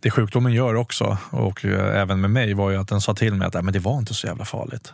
det 0.00 0.10
sjukdomen 0.10 0.52
gör 0.52 0.74
också, 0.74 1.18
och 1.30 1.64
även 1.64 2.20
med 2.20 2.30
mig, 2.30 2.54
var 2.54 2.70
ju 2.70 2.76
att 2.76 2.88
den 2.88 3.00
sa 3.00 3.14
till 3.14 3.34
mig 3.34 3.46
att 3.46 3.64
men 3.64 3.72
det 3.72 3.78
var 3.78 3.98
inte 3.98 4.14
så 4.14 4.26
jävla 4.26 4.44
farligt. 4.44 4.92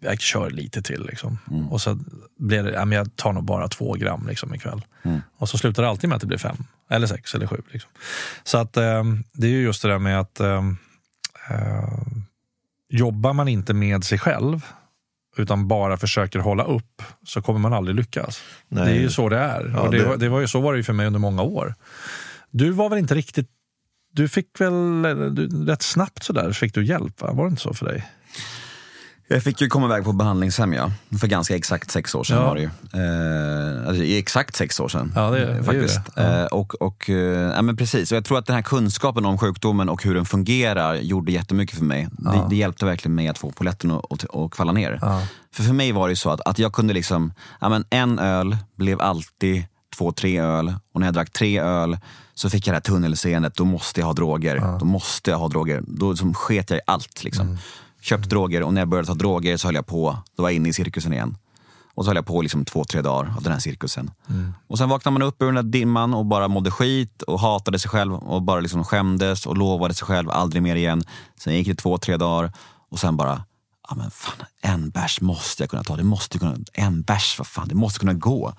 Jag 0.00 0.20
kör 0.20 0.50
lite 0.50 0.82
till. 0.82 1.06
Liksom. 1.06 1.38
Och 1.70 1.80
så 1.80 1.98
blev 2.38 2.64
det, 2.64 2.70
ja, 2.72 2.84
men 2.84 2.98
jag 2.98 3.16
tar 3.16 3.32
nog 3.32 3.44
bara 3.44 3.68
två 3.68 3.92
gram 3.92 4.26
liksom, 4.28 4.54
ikväll. 4.54 4.82
Mm. 5.02 5.20
Och 5.36 5.48
så 5.48 5.58
slutar 5.58 5.82
det 5.82 5.88
alltid 5.88 6.08
med 6.08 6.16
att 6.16 6.20
det 6.20 6.26
blir 6.26 6.38
fem, 6.38 6.56
eller 6.90 7.06
sex 7.06 7.34
eller 7.34 7.46
sju. 7.46 7.62
Liksom. 7.70 7.90
Så 8.44 8.58
att, 8.58 8.76
eh, 8.76 9.04
det 9.32 9.46
är 9.46 9.50
ju 9.50 9.62
just 9.62 9.82
det 9.82 9.88
där 9.88 9.98
med 9.98 10.20
att 10.20 10.40
eh, 10.40 10.64
eh, 11.50 11.98
jobbar 12.88 13.32
man 13.32 13.48
inte 13.48 13.74
med 13.74 14.04
sig 14.04 14.18
själv 14.18 14.66
utan 15.36 15.68
bara 15.68 15.96
försöker 15.96 16.38
hålla 16.38 16.64
upp 16.64 17.02
så 17.26 17.42
kommer 17.42 17.60
man 17.60 17.72
aldrig 17.72 17.96
lyckas. 17.96 18.42
Nej. 18.68 18.84
Det 18.84 18.90
är 18.90 19.00
ju 19.00 19.10
så 19.10 19.28
det 19.28 19.38
är. 19.38 19.70
Ja, 19.74 19.80
och 19.80 19.90
det, 19.90 19.98
det- 19.98 20.04
Var, 20.08 20.16
det 20.16 20.28
var 20.28 20.40
ju 20.40 20.48
så 20.48 20.60
var 20.60 20.72
det 20.72 20.76
ju 20.76 20.82
för 20.82 20.92
mig 20.92 21.06
under 21.06 21.20
många 21.20 21.42
år. 21.42 21.74
Du 22.50 22.70
var 22.70 22.88
väl 22.88 22.98
inte 22.98 23.14
riktigt... 23.14 23.48
Du 24.12 24.28
fick 24.28 24.60
väl 24.60 25.02
du, 25.34 25.66
rätt 25.66 25.82
snabbt 25.82 26.22
sådär 26.22 26.52
fick 26.52 26.74
du 26.74 26.84
hjälp? 26.84 27.20
Va? 27.20 27.32
Var 27.32 27.44
det 27.44 27.50
inte 27.50 27.62
så 27.62 27.74
för 27.74 27.86
dig? 27.86 28.06
Jag 29.32 29.42
fick 29.42 29.60
ju 29.60 29.68
komma 29.68 29.86
iväg 29.86 30.04
på 30.04 30.12
behandlingshem 30.12 30.72
ja. 30.72 30.90
För 31.20 31.26
ganska 31.26 31.56
exakt 31.56 31.90
sex 31.90 32.14
år 32.14 32.24
sedan 32.24 32.36
Ja. 32.36 32.44
var 32.48 32.54
det 32.54 32.60
ju. 32.60 32.66
Eh, 33.04 33.88
alltså, 33.88 34.02
i 34.02 34.18
exakt 34.18 34.56
sex 34.56 34.80
år 34.80 34.88
sedan. 34.88 35.12
Ja, 35.16 35.30
det- 35.30 35.38
det 35.38 35.52
är 35.52 35.56
ju 35.56 35.62
faktiskt. 35.62 36.00
det. 36.14 36.22
Ja. 36.22 36.40
Eh, 36.40 36.44
och, 36.46 36.74
och, 36.74 37.10
eh, 37.10 37.16
ja, 37.54 37.62
men 37.62 37.76
precis. 37.76 38.12
Och 38.12 38.16
jag 38.16 38.24
tror 38.24 38.38
att 38.38 38.46
den 38.46 38.54
här 38.56 38.62
kunskapen 38.62 39.24
om 39.26 39.38
sjukdomen 39.38 39.88
och 39.88 40.04
hur 40.04 40.14
den 40.14 40.24
fungerar 40.24 40.94
gjorde 40.94 41.32
jättemycket 41.32 41.78
för 41.78 41.84
mig. 41.84 42.08
Ja. 42.24 42.30
Det, 42.30 42.46
det 42.50 42.56
hjälpte 42.56 42.84
verkligen 42.86 43.14
mig 43.14 43.28
att 43.28 43.38
få 43.38 43.50
polletten 43.50 43.90
att, 43.90 44.50
kvalla 44.50 44.72
ner. 44.72 44.98
För 45.54 45.62
för 45.62 45.72
mig 45.72 45.92
var 45.92 46.08
det 46.08 46.12
ju 46.12 46.16
så 46.16 46.30
att, 46.30 46.40
att 46.40 46.58
jag 46.58 46.72
kunde 46.72 46.94
liksom, 46.94 47.32
ja, 47.60 47.68
men 47.68 47.84
en 47.90 48.18
öl 48.18 48.56
blev 48.76 49.00
alltid 49.00 49.64
två, 49.96 50.12
tre 50.12 50.40
öl. 50.40 50.74
Och 50.94 51.00
när 51.00 51.06
jag 51.06 51.14
drack 51.14 51.30
tre 51.32 51.60
öl 51.60 51.98
så 52.34 52.50
fick 52.50 52.66
jag 52.66 52.72
det 52.72 52.76
här 52.76 52.80
tunnelseendet, 52.80 53.54
då 53.54 53.64
måste 53.64 54.00
jag 54.00 54.06
ha 54.06 54.12
droger. 54.12 54.76
Då 54.80 54.84
måste 54.84 55.30
jag 55.30 55.38
ha 55.38 55.48
droger. 55.48 55.82
Då 55.86 56.10
liksom 56.10 56.34
sket 56.34 56.70
jag 56.70 56.78
i 56.78 56.82
allt. 56.86 57.24
Liksom. 57.24 57.58
Köpte 58.00 58.28
droger 58.28 58.62
och 58.62 58.74
när 58.74 58.80
jag 58.80 58.88
började 58.88 59.06
ta 59.06 59.14
droger 59.14 59.56
så 59.56 59.68
höll 59.68 59.74
jag 59.74 59.86
på, 59.86 60.18
då 60.36 60.42
var 60.42 60.50
jag 60.50 60.56
inne 60.56 60.68
i 60.68 60.72
cirkusen 60.72 61.12
igen. 61.12 61.36
Och 61.94 62.04
så 62.04 62.10
höll 62.10 62.16
jag 62.16 62.26
på 62.26 62.42
liksom 62.42 62.64
två, 62.64 62.84
tre 62.84 63.02
dagar 63.02 63.34
av 63.36 63.42
den 63.42 63.52
här 63.52 63.60
cirkusen. 63.60 64.10
Och 64.68 64.78
sen 64.78 64.88
vaknade 64.88 65.12
man 65.12 65.22
upp 65.22 65.42
ur 65.42 65.46
den 65.46 65.54
där 65.54 65.62
dimman 65.62 66.14
och 66.14 66.26
bara 66.26 66.48
mådde 66.48 66.70
skit 66.70 67.22
och 67.22 67.40
hatade 67.40 67.78
sig 67.78 67.90
själv 67.90 68.14
och 68.14 68.42
bara 68.42 68.60
liksom 68.60 68.84
skämdes 68.84 69.46
och 69.46 69.56
lovade 69.56 69.94
sig 69.94 70.06
själv 70.06 70.30
aldrig 70.30 70.62
mer 70.62 70.76
igen. 70.76 71.02
Sen 71.40 71.54
gick 71.54 71.66
det 71.66 71.74
två, 71.74 71.98
tre 71.98 72.16
dagar 72.16 72.52
och 72.90 72.98
sen 72.98 73.16
bara, 73.16 73.42
ja 73.90 73.96
men 73.96 74.10
fan, 74.10 74.34
en 74.62 74.90
bärs 74.90 75.20
måste 75.20 75.62
jag 75.62 75.70
kunna 75.70 75.84
ta. 75.84 75.96
Det 75.96 76.02
måste 76.02 76.38
kunna, 76.38 76.56
en 76.72 77.02
bärs, 77.02 77.38
vad 77.38 77.46
fan, 77.46 77.68
det 77.68 77.74
måste 77.74 77.98
kunna 78.00 78.12
gå. 78.12 78.54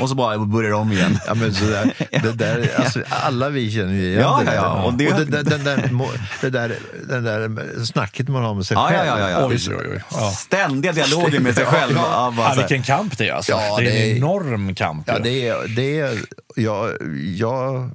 Och 0.00 0.08
så 0.08 0.14
bara 0.14 0.38
börjar 0.38 0.70
det 0.70 0.76
om 0.76 0.92
igen. 0.92 1.18
Ja, 1.26 1.34
men 1.34 1.54
så 1.54 1.64
där, 1.64 1.92
det 2.22 2.32
där, 2.32 2.70
alltså, 2.80 3.02
alla 3.08 3.48
vi 3.48 3.72
känner 3.72 3.92
ju 3.92 4.06
igen 4.06 4.20
Ja, 4.20 4.38
det 4.38 4.44
där. 4.50 4.54
ja, 4.56 4.62
ja. 4.62 4.82
Och 4.84 4.94
det- 4.94 5.12
det, 5.16 5.24
där, 5.24 5.42
den 5.42 5.64
där, 5.64 5.90
må- 5.90 6.12
det, 6.40 6.50
där, 6.50 6.76
den 7.08 7.24
där 7.24 7.84
snacket 7.84 8.28
man 8.28 8.42
har 8.44 8.54
med 8.54 8.66
sig 8.66 8.74
Ja, 8.74 8.88
själv. 8.88 9.06
ja, 9.06 9.18
ja, 9.18 9.30
ja. 9.30 9.46
Oj, 9.46 9.58
oj, 9.68 9.86
oj. 9.90 10.02
Ja. 10.10 10.30
Ständiga 10.30 10.92
dialoger 10.92 11.40
med 11.40 11.54
sig 11.54 11.64
själv. 11.64 11.92
Ja, 11.96 12.34
bara 12.36 12.48
Ja, 12.48 12.54
vilken 12.56 12.82
kamp 12.82 13.18
det 13.18 13.28
är 13.28 13.32
alltså. 13.32 13.52
Ja, 13.52 13.76
det 13.78 14.02
är 14.02 14.10
en 14.10 14.16
enorm 14.16 14.74
kamp. 14.74 15.04
Ja, 15.08 15.18
det 15.18 15.48
är, 15.48 15.68
det 15.76 15.98
är, 16.00 16.18
ja, 16.56 16.88
ja, 17.36 17.90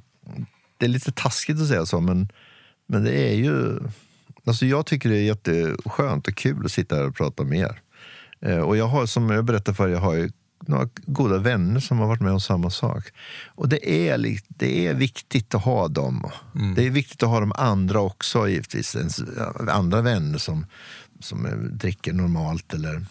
det 0.78 0.86
är 0.86 0.90
lite 0.90 1.12
taskigt 1.12 1.60
att 1.60 1.68
säga 1.68 1.86
så, 1.86 2.00
men, 2.00 2.28
men 2.88 3.04
det 3.04 3.12
är 3.30 3.34
ju... 3.34 3.78
Alltså 4.46 4.66
jag 4.66 4.86
tycker 4.86 5.08
det 5.08 5.16
är 5.16 5.22
jätteskönt 5.22 6.28
och 6.28 6.34
kul 6.34 6.64
att 6.64 6.72
sitta 6.72 6.96
här 6.96 7.06
och 7.06 7.16
prata 7.16 7.44
med 7.44 7.58
er. 7.58 7.80
Eh, 8.40 8.58
och 8.58 8.76
jag 8.76 8.86
har, 8.86 9.06
som 9.06 9.30
jag 9.30 9.44
berättade 9.44 9.76
för 9.76 9.88
er, 9.88 9.92
jag 9.92 10.00
har 10.00 10.14
ju 10.14 10.30
några 10.66 10.88
goda 11.06 11.38
vänner 11.38 11.80
som 11.80 11.98
har 11.98 12.06
varit 12.06 12.20
med 12.20 12.32
om 12.32 12.40
samma 12.40 12.70
sak. 12.70 13.04
Och 13.46 13.68
det 13.68 14.08
är, 14.08 14.38
det 14.48 14.86
är 14.86 14.94
viktigt 14.94 15.54
att 15.54 15.64
ha 15.64 15.88
dem. 15.88 16.30
Det 16.76 16.86
är 16.86 16.90
viktigt 16.90 17.22
att 17.22 17.28
ha 17.28 17.40
de 17.40 17.52
andra 17.52 18.00
också, 18.00 18.48
givetvis. 18.48 18.96
Ens, 18.96 19.22
andra 19.68 20.02
vänner 20.02 20.38
som, 20.38 20.66
som 21.20 21.46
eh, 21.46 21.52
dricker 21.52 22.12
normalt 22.12 22.74
eller 22.74 23.06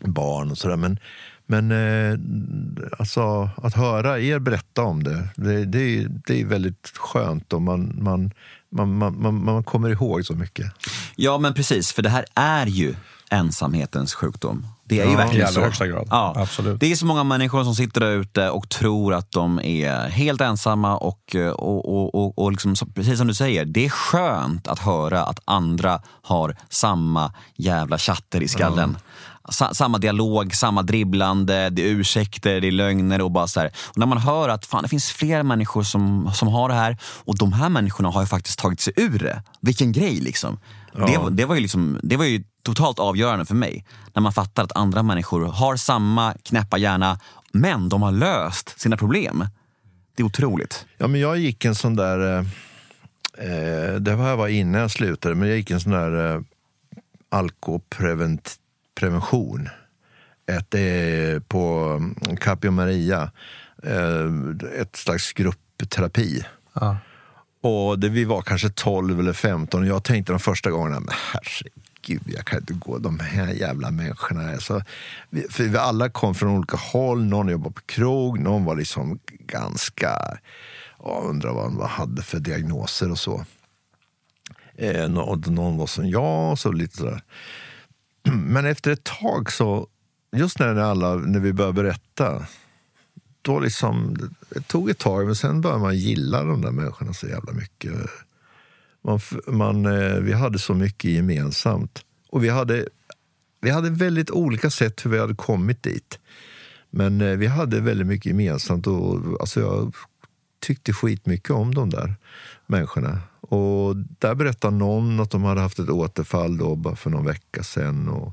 barn 0.00 0.50
och 0.50 0.58
sådär. 0.58 0.76
Men, 0.76 0.98
men 1.46 1.70
eh, 1.70 2.18
alltså, 2.98 3.50
att 3.56 3.74
höra 3.74 4.20
er 4.20 4.38
berätta 4.38 4.82
om 4.82 5.02
det, 5.02 5.28
det, 5.36 5.64
det, 5.64 5.78
är, 5.78 6.08
det 6.26 6.40
är 6.40 6.46
väldigt 6.46 6.92
skönt 6.94 7.52
och 7.52 7.62
man, 7.62 7.98
man, 8.02 8.30
man, 8.74 8.98
man, 8.98 9.22
man, 9.22 9.44
man 9.44 9.64
kommer 9.64 9.88
ihåg 9.88 10.24
så 10.26 10.34
mycket. 10.34 10.66
Ja, 11.16 11.38
men 11.38 11.54
precis. 11.54 11.92
För 11.92 12.02
det 12.02 12.08
här 12.10 12.24
är 12.34 12.66
ju 12.66 12.94
ensamhetens 13.30 14.14
sjukdom. 14.14 14.66
Det 14.88 15.00
är 15.00 15.04
ju 15.04 15.10
Ja, 15.10 15.16
verkligen 15.16 15.40
i 15.40 15.48
allra 15.48 15.52
så. 15.54 15.60
högsta 15.60 15.86
grad. 15.86 16.08
Ja. 16.10 16.34
Absolut. 16.36 16.80
Det 16.80 16.92
är 16.92 16.96
så 16.96 17.06
många 17.06 17.24
människor 17.24 17.64
som 17.64 17.74
sitter 17.74 18.00
där 18.00 18.10
ute 18.10 18.50
och 18.50 18.68
tror 18.68 19.14
att 19.14 19.30
de 19.30 19.60
är 19.60 20.08
helt 20.08 20.40
ensamma 20.40 20.96
och, 20.96 21.36
och, 21.56 21.88
och, 21.94 22.14
och, 22.14 22.38
och 22.38 22.52
liksom, 22.52 22.74
precis 22.94 23.18
som 23.18 23.26
du 23.26 23.34
säger, 23.34 23.64
det 23.64 23.84
är 23.84 23.88
skönt 23.90 24.68
att 24.68 24.78
höra 24.78 25.24
att 25.24 25.40
andra 25.44 26.00
har 26.22 26.56
samma 26.68 27.32
jävla 27.56 27.98
chatter 27.98 28.42
i 28.42 28.48
skallen. 28.48 28.96
Sa, 29.48 29.74
samma 29.74 29.98
dialog, 29.98 30.54
samma 30.54 30.82
dribblande, 30.82 31.70
det 31.70 31.82
är 31.82 31.86
ursäkter, 31.86 32.60
det 32.60 32.66
är 32.66 32.72
lögner 32.72 33.20
och 33.20 33.30
bara 33.30 33.46
så 33.46 33.60
här. 33.60 33.70
Och 33.88 33.98
när 33.98 34.06
man 34.06 34.18
hör 34.18 34.48
att 34.48 34.66
fan, 34.66 34.82
det 34.82 34.88
finns 34.88 35.10
fler 35.10 35.42
människor 35.42 35.82
som, 35.82 36.30
som 36.34 36.48
har 36.48 36.68
det 36.68 36.74
här 36.74 36.96
och 37.02 37.38
de 37.38 37.52
här 37.52 37.68
människorna 37.68 38.10
har 38.10 38.20
ju 38.20 38.26
faktiskt 38.26 38.58
tagit 38.58 38.80
sig 38.80 38.92
ur 38.96 39.18
det. 39.18 39.42
Vilken 39.60 39.92
grej 39.92 40.14
liksom. 40.14 40.58
Ja. 40.92 41.06
Det, 41.06 41.36
det, 41.36 41.44
var 41.44 41.54
ju 41.54 41.60
liksom 41.60 42.00
det 42.02 42.16
var 42.16 42.24
ju 42.24 42.44
totalt 42.62 42.98
avgörande 42.98 43.44
för 43.44 43.54
mig. 43.54 43.84
När 44.14 44.22
man 44.22 44.32
fattar 44.32 44.64
att 44.64 44.76
andra 44.76 45.02
människor 45.02 45.44
har 45.44 45.76
samma 45.76 46.34
knäppa 46.42 46.78
hjärna 46.78 47.18
men 47.52 47.88
de 47.88 48.02
har 48.02 48.12
löst 48.12 48.80
sina 48.80 48.96
problem. 48.96 49.48
Det 50.16 50.22
är 50.22 50.26
otroligt. 50.26 50.86
Ja, 50.98 51.06
men 51.06 51.20
jag 51.20 51.38
gick 51.38 51.64
en 51.64 51.74
sån 51.74 51.96
där... 51.96 52.38
Eh, 52.38 52.46
eh 53.48 53.94
det 53.94 54.16
var 54.16 54.28
jag 54.28 54.36
var 54.36 54.48
innan 54.48 54.80
jag 54.80 54.90
slutade, 54.90 55.34
men 55.34 55.48
jag 55.48 55.56
gick 55.56 55.70
en 55.70 55.80
sån 55.80 55.92
där 55.92 56.34
eh, 56.34 56.40
alkoprevention. 58.94 59.68
Ett, 60.46 60.74
eh, 60.74 61.42
på 61.48 61.68
mm, 61.98 62.36
Capio 62.36 62.70
Maria. 62.70 63.30
Eh, 63.82 64.80
ett 64.80 64.96
slags 64.96 65.32
gruppterapi. 65.32 66.44
Ja. 66.72 66.96
Och 67.62 67.98
det, 67.98 68.08
vi 68.08 68.24
var 68.24 68.42
kanske 68.42 68.70
12 68.70 69.20
eller 69.20 69.32
15 69.32 69.80
och 69.80 69.86
jag 69.86 70.04
tänkte 70.04 70.32
de 70.32 70.38
första 70.40 70.70
gångerna, 70.70 71.00
men 71.00 71.14
herregud, 71.32 72.22
jag 72.26 72.44
kan 72.44 72.58
inte 72.60 72.72
gå 72.74 72.98
de 72.98 73.20
här 73.20 73.48
jävla 73.48 73.90
människorna. 73.90 74.82
Vi, 75.30 75.46
för 75.50 75.64
vi 75.64 75.78
alla 75.78 76.08
kom 76.08 76.34
från 76.34 76.50
olika 76.50 76.76
håll, 76.76 77.24
någon 77.24 77.48
jobbade 77.48 77.74
på 77.74 77.80
krog, 77.86 78.38
någon 78.40 78.64
var 78.64 78.76
liksom 78.76 79.18
ganska, 79.28 80.18
ja, 80.98 81.22
undrar 81.24 81.52
vad 81.52 81.72
man 81.72 81.88
hade 81.88 82.22
för 82.22 82.38
diagnoser 82.38 83.10
och 83.10 83.18
så. 83.18 83.44
Eh, 84.76 85.08
nå- 85.08 85.36
någon 85.46 85.76
var 85.76 85.86
som 85.86 86.08
jag, 86.08 86.58
så 86.58 86.72
lite 86.72 86.96
sådär. 86.96 87.22
Men 88.32 88.66
efter 88.66 88.90
ett 88.90 89.04
tag 89.04 89.52
så, 89.52 89.88
just 90.36 90.58
när, 90.58 90.76
alla, 90.76 91.14
när 91.14 91.40
vi 91.40 91.52
började 91.52 91.82
berätta, 91.82 92.46
då 93.42 93.60
liksom, 93.60 94.16
det 94.48 94.68
tog 94.68 94.90
ett 94.90 94.98
tag, 94.98 95.26
men 95.26 95.36
sen 95.36 95.60
började 95.60 95.82
man 95.82 95.96
gilla 95.96 96.42
de 96.42 96.60
där 96.60 96.70
människorna 96.70 97.12
så 97.12 97.26
jävla 97.26 97.52
mycket. 97.52 97.92
Man, 99.02 99.20
man, 99.46 99.86
eh, 99.86 100.14
vi 100.14 100.32
hade 100.32 100.58
så 100.58 100.74
mycket 100.74 101.10
gemensamt. 101.10 102.04
Och 102.28 102.44
vi 102.44 102.48
hade, 102.48 102.88
vi 103.60 103.70
hade 103.70 103.90
väldigt 103.90 104.30
olika 104.30 104.70
sätt 104.70 105.06
hur 105.06 105.10
vi 105.10 105.18
hade 105.18 105.34
kommit 105.34 105.82
dit. 105.82 106.18
Men 106.90 107.20
eh, 107.20 107.36
vi 107.36 107.46
hade 107.46 107.80
väldigt 107.80 108.06
mycket 108.06 108.26
gemensamt. 108.26 108.86
Och, 108.86 109.40
alltså 109.40 109.60
jag 109.60 109.94
tyckte 110.60 110.92
skitmycket 110.92 111.50
om 111.50 111.74
dem. 111.74 111.90
där 111.90 112.14
människorna. 112.66 113.18
Och 113.40 113.96
där 113.96 114.34
berättade 114.34 114.76
någon 114.76 115.20
att 115.20 115.30
de 115.30 115.44
hade 115.44 115.60
haft 115.60 115.78
ett 115.78 115.90
återfall 115.90 116.58
då 116.58 116.76
bara 116.76 116.96
för 116.96 117.10
någon 117.10 117.24
vecka 117.24 117.62
sedan. 117.62 118.08
Och, 118.08 118.32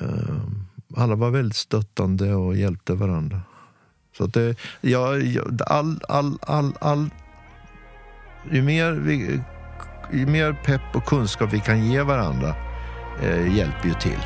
eh, 0.00 0.42
alla 0.96 1.14
var 1.14 1.30
väldigt 1.30 1.56
stöttande 1.56 2.34
och 2.34 2.56
hjälpte 2.56 2.94
varandra. 2.94 3.40
Så 4.16 4.24
att 4.24 4.34
det, 4.34 4.56
ja, 4.80 5.08
all, 5.66 6.00
all, 6.08 6.38
all, 6.40 6.72
all, 6.80 7.10
ju, 8.50 8.62
mer 8.62 8.92
vi, 8.92 9.40
ju 10.12 10.26
mer 10.26 10.52
pepp 10.64 10.96
och 10.96 11.04
kunskap 11.04 11.52
vi 11.52 11.60
kan 11.60 11.86
ge 11.86 12.02
varandra 12.02 12.54
eh, 13.22 13.56
hjälper 13.56 13.88
ju 13.88 13.94
till. 13.94 14.20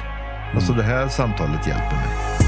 Alltså 0.54 0.72
det 0.72 0.82
här 0.82 1.08
samtalet 1.08 1.66
hjälper 1.66 1.96
mig. 1.96 2.45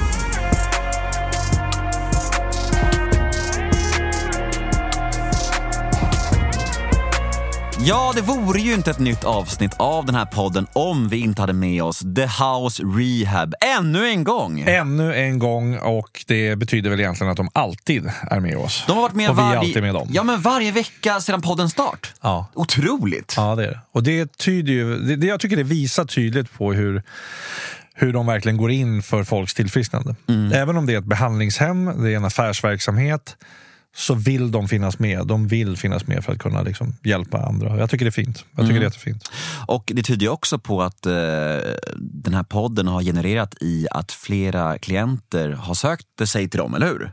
Ja, 7.80 8.12
det 8.16 8.22
vore 8.22 8.60
ju 8.60 8.74
inte 8.74 8.90
ett 8.90 8.98
nytt 8.98 9.24
avsnitt 9.24 9.74
av 9.76 10.06
den 10.06 10.14
här 10.14 10.24
podden 10.24 10.66
om 10.72 11.08
vi 11.08 11.16
inte 11.16 11.42
hade 11.42 11.52
med 11.52 11.82
oss 11.82 11.98
The 11.98 12.22
House 12.22 12.82
Rehab 12.82 13.54
ännu 13.78 14.08
en 14.08 14.24
gång. 14.24 14.60
Ännu 14.60 15.14
en 15.14 15.38
gång 15.38 15.78
och 15.78 16.24
det 16.26 16.56
betyder 16.56 16.90
väl 16.90 17.00
egentligen 17.00 17.30
att 17.30 17.36
de 17.36 17.48
alltid 17.52 18.10
är 18.30 18.40
med 18.40 18.56
oss. 18.56 18.84
De 18.86 18.92
har 18.92 19.02
varit 19.02 19.14
med 19.14 19.30
och 19.30 19.38
vi 19.38 19.42
är 19.42 19.46
varje, 19.46 19.58
alltid 19.58 19.82
med 19.82 19.94
dem. 19.94 20.08
Ja, 20.12 20.22
men 20.22 20.40
varje 20.40 20.72
vecka 20.72 21.20
sedan 21.20 21.42
poddens 21.42 21.72
start. 21.72 22.14
Ja. 22.20 22.46
Otroligt. 22.54 23.34
Ja, 23.36 23.54
det 23.54 23.64
är 23.64 23.68
det. 23.68 23.80
Och 23.92 24.02
det 24.02 24.38
tyder 24.38 24.72
ju, 24.72 24.98
det, 24.98 25.16
det, 25.16 25.26
jag 25.26 25.40
tycker 25.40 25.56
det 25.56 25.62
visar 25.62 26.04
tydligt 26.04 26.52
på 26.52 26.72
hur 26.72 27.02
hur 27.94 28.12
de 28.12 28.26
verkligen 28.26 28.56
går 28.56 28.70
in 28.70 29.02
för 29.02 29.24
folks 29.24 29.54
tillfrisknande. 29.54 30.14
Även 30.54 30.76
om 30.76 30.86
det 30.86 30.94
är 30.94 30.98
ett 30.98 31.04
behandlingshem, 31.04 32.02
det 32.02 32.12
är 32.12 32.16
en 32.16 32.24
affärsverksamhet, 32.24 33.36
så 33.97 34.14
vill 34.14 34.51
de 34.51 34.68
finnas 34.68 34.99
med. 34.99 35.26
De 35.26 35.49
vill 35.49 35.76
finnas 35.76 36.07
med 36.07 36.24
för 36.24 36.32
att 36.32 36.39
kunna 36.39 36.62
liksom 36.62 36.97
hjälpa 37.05 37.39
andra. 37.39 37.78
Jag 37.78 37.91
tycker 37.91 38.05
det 38.05 38.09
är 38.09 38.22
fint. 38.24 38.45
Jag 38.57 38.66
tycker 38.66 38.80
det 38.80 38.84
är 38.84 38.89
jättefint. 38.89 39.30
Och 39.66 39.93
det 39.95 40.03
tyder 40.03 40.26
ju 40.26 40.32
också 40.32 40.59
på 40.59 40.82
att 40.82 41.07
eh, 41.07 41.12
den 41.97 42.34
här 42.34 42.43
podden 42.43 42.86
har 42.86 43.03
genererat 43.03 43.55
i 43.61 43.86
att 43.91 44.12
flera 44.12 44.78
klienter 44.78 45.51
har 45.51 45.74
sökt 45.74 46.28
sig 46.28 46.49
till 46.49 46.59
dem, 46.59 46.74
eller 46.74 46.86
hur? 46.86 47.12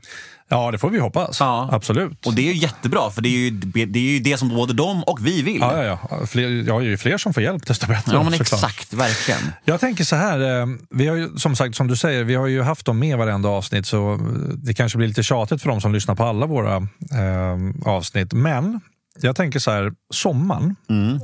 Ja, 0.49 0.71
det 0.71 0.77
får 0.77 0.89
vi 0.89 0.99
hoppas. 0.99 1.39
Ja. 1.39 1.69
Absolut. 1.71 2.25
Och 2.25 2.33
det 2.33 2.49
är 2.49 2.53
ju 2.53 2.59
jättebra, 2.59 3.11
för 3.11 3.21
det 3.21 3.29
är 3.29 3.37
ju 3.37 3.49
det, 3.49 3.99
är 3.99 4.13
ju 4.13 4.19
det 4.19 4.37
som 4.37 4.49
både 4.49 4.73
de 4.73 5.03
och 5.03 5.19
vi 5.25 5.41
vill. 5.41 5.59
Ja, 5.59 5.83
ja, 5.83 5.99
ja. 6.09 6.25
Fler, 6.25 6.49
ja, 6.67 6.81
ju 6.81 6.97
fler 6.97 7.17
som 7.17 7.33
får 7.33 7.43
hjälp, 7.43 7.67
desto 7.67 7.87
bättre. 7.87 8.11
Ja, 8.13 8.23
men 8.23 8.31
såklart. 8.31 8.41
exakt, 8.41 8.93
verkligen. 8.93 9.41
Jag 9.65 9.79
tänker 9.79 10.03
så 10.03 10.15
här, 10.15 10.59
eh, 10.61 10.67
vi 10.89 11.07
har 11.07 11.15
ju, 11.15 11.29
som 11.37 11.55
sagt, 11.55 11.75
som 11.75 11.87
du 11.87 11.95
säger, 11.95 12.23
vi 12.23 12.35
har 12.35 12.47
ju 12.47 12.61
haft 12.61 12.85
dem 12.85 12.99
med 12.99 13.09
i 13.09 13.13
varenda 13.13 13.49
avsnitt 13.49 13.85
så 13.85 14.19
det 14.55 14.73
kanske 14.73 14.97
blir 14.97 15.07
lite 15.07 15.23
tjatigt 15.23 15.61
för 15.61 15.69
dem 15.69 15.81
som 15.81 15.93
lyssnar 15.93 16.15
på 16.15 16.23
alla 16.23 16.45
våra 16.45 16.75
eh, 16.75 17.57
avsnitt. 17.85 18.33
Men 18.33 18.81
jag 19.21 19.35
tänker 19.35 19.59
så 19.59 19.71
här, 19.71 19.93
sommaren, 20.13 20.75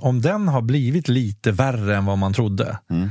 om 0.01 0.21
den 0.21 0.47
har 0.47 0.61
blivit 0.61 1.07
lite 1.07 1.51
värre 1.51 1.97
än 1.97 2.05
vad 2.05 2.17
man 2.17 2.33
trodde. 2.33 2.77
Eh, 2.89 3.07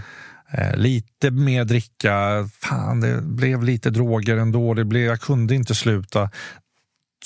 lite 0.74 1.30
mer 1.30 1.64
dricka, 1.64 2.48
fan 2.62 3.00
det 3.00 3.22
blev 3.22 3.64
lite 3.64 3.90
droger 3.90 4.36
ändå, 4.36 4.74
det 4.74 4.84
blev, 4.84 5.02
jag 5.02 5.20
kunde 5.20 5.54
inte 5.54 5.74
sluta. 5.74 6.30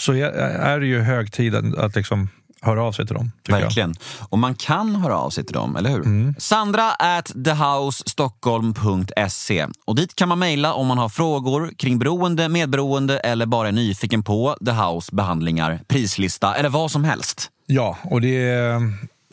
Så 0.00 0.12
är 0.12 0.80
det 0.80 0.86
ju 0.86 1.00
hög 1.00 1.32
tid 1.32 1.54
att, 1.78 1.96
liksom 1.96 2.28
höra 2.60 2.82
av 2.82 2.92
sig 2.92 3.06
till 3.06 3.14
dem. 3.14 3.32
tycker 3.42 3.58
jag. 3.58 3.64
Verkligen. 3.64 3.94
Och 4.28 4.38
man 4.38 4.54
kan 4.54 4.96
höra 4.96 5.18
av 5.18 5.30
sig 5.30 5.44
till 5.44 5.54
dem, 5.54 5.76
eller 5.76 5.90
hur? 5.90 6.00
Mm. 6.00 6.34
Sandra 6.38 6.92
at 6.92 7.32
thehousestockholm.se. 7.44 9.66
Och 9.84 9.94
dit 9.94 10.14
kan 10.14 10.28
man 10.28 10.38
mejla 10.38 10.74
om 10.74 10.86
man 10.86 10.98
har 10.98 11.08
frågor 11.08 11.70
kring 11.78 11.98
beroende, 11.98 12.48
medberoende 12.48 13.18
eller 13.18 13.46
bara 13.46 13.68
är 13.68 13.72
nyfiken 13.72 14.22
på 14.22 14.56
The 14.64 14.72
House 14.72 15.14
behandlingar, 15.14 15.80
prislista 15.86 16.54
eller 16.54 16.68
vad 16.68 16.90
som 16.90 17.04
helst. 17.04 17.50
Ja, 17.66 17.98
och 18.04 18.20
det 18.20 18.48
är 18.48 18.80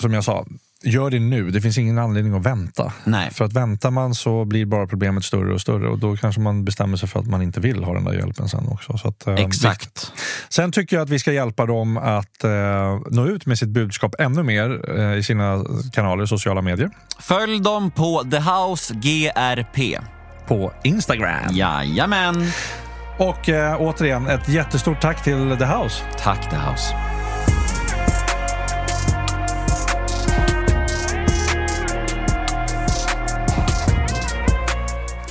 som 0.01 0.13
jag 0.13 0.23
sa, 0.23 0.45
gör 0.83 1.09
det 1.09 1.19
nu. 1.19 1.51
Det 1.51 1.61
finns 1.61 1.77
ingen 1.77 1.97
anledning 1.97 2.33
att 2.33 2.45
vänta. 2.45 2.93
Nej. 3.03 3.31
För 3.31 3.45
att 3.45 3.53
väntar 3.53 3.91
man 3.91 4.15
så 4.15 4.45
blir 4.45 4.65
bara 4.65 4.87
problemet 4.87 5.23
större 5.23 5.53
och 5.53 5.61
större 5.61 5.87
och 5.87 5.99
då 5.99 6.17
kanske 6.17 6.41
man 6.41 6.65
bestämmer 6.65 6.97
sig 6.97 7.09
för 7.09 7.19
att 7.19 7.27
man 7.27 7.41
inte 7.41 7.59
vill 7.59 7.83
ha 7.83 7.93
den 7.93 8.03
där 8.03 8.13
hjälpen 8.13 8.49
sen 8.49 8.67
också. 8.67 8.97
Så 8.97 9.07
att, 9.07 9.27
eh, 9.27 9.33
Exakt. 9.33 10.11
Sen 10.49 10.71
tycker 10.71 10.95
jag 10.95 11.03
att 11.03 11.09
vi 11.09 11.19
ska 11.19 11.31
hjälpa 11.31 11.65
dem 11.65 11.97
att 11.97 12.43
eh, 12.43 12.99
nå 13.09 13.27
ut 13.27 13.45
med 13.45 13.59
sitt 13.59 13.69
budskap 13.69 14.15
ännu 14.19 14.43
mer 14.43 14.99
eh, 14.99 15.17
i 15.17 15.23
sina 15.23 15.65
kanaler, 15.93 16.25
sociala 16.25 16.61
medier. 16.61 16.89
Följ 17.19 17.59
dem 17.61 17.91
på 17.91 18.23
The 18.31 18.39
House 18.39 18.93
GRP. 18.93 19.99
På 20.47 20.73
Instagram. 20.83 21.55
Jajamän. 21.55 22.51
Och 23.17 23.49
eh, 23.49 23.81
återigen, 23.81 24.27
ett 24.27 24.49
jättestort 24.49 25.01
tack 25.01 25.23
till 25.23 25.55
The 25.59 25.65
House. 25.65 26.03
Tack 26.17 26.49
The 26.49 26.55
House. 26.55 27.20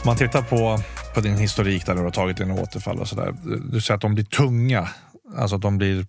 Om 0.02 0.06
man 0.06 0.16
tittar 0.16 0.42
på, 0.42 0.78
på 1.14 1.20
din 1.20 1.36
historik 1.36 1.86
där 1.86 1.94
du 1.94 2.00
har 2.02 2.10
tagit 2.10 2.36
dina 2.36 2.54
återfall 2.54 2.98
och 2.98 3.08
sådär. 3.08 3.34
Du, 3.72 3.80
säger 3.80 3.94
att 3.96 4.00
de 4.00 4.14
blir 4.14 4.24
tunga. 4.24 4.88
Alltså 5.36 5.56
att 5.56 5.62
de 5.62 5.78
blir, 5.78 6.06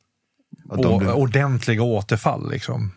Att 0.70 0.82
de 0.82 1.00
blir- 1.00 1.14
ordentliga 1.14 1.84
återfall. 1.84 2.52
Liksom. 2.52 2.92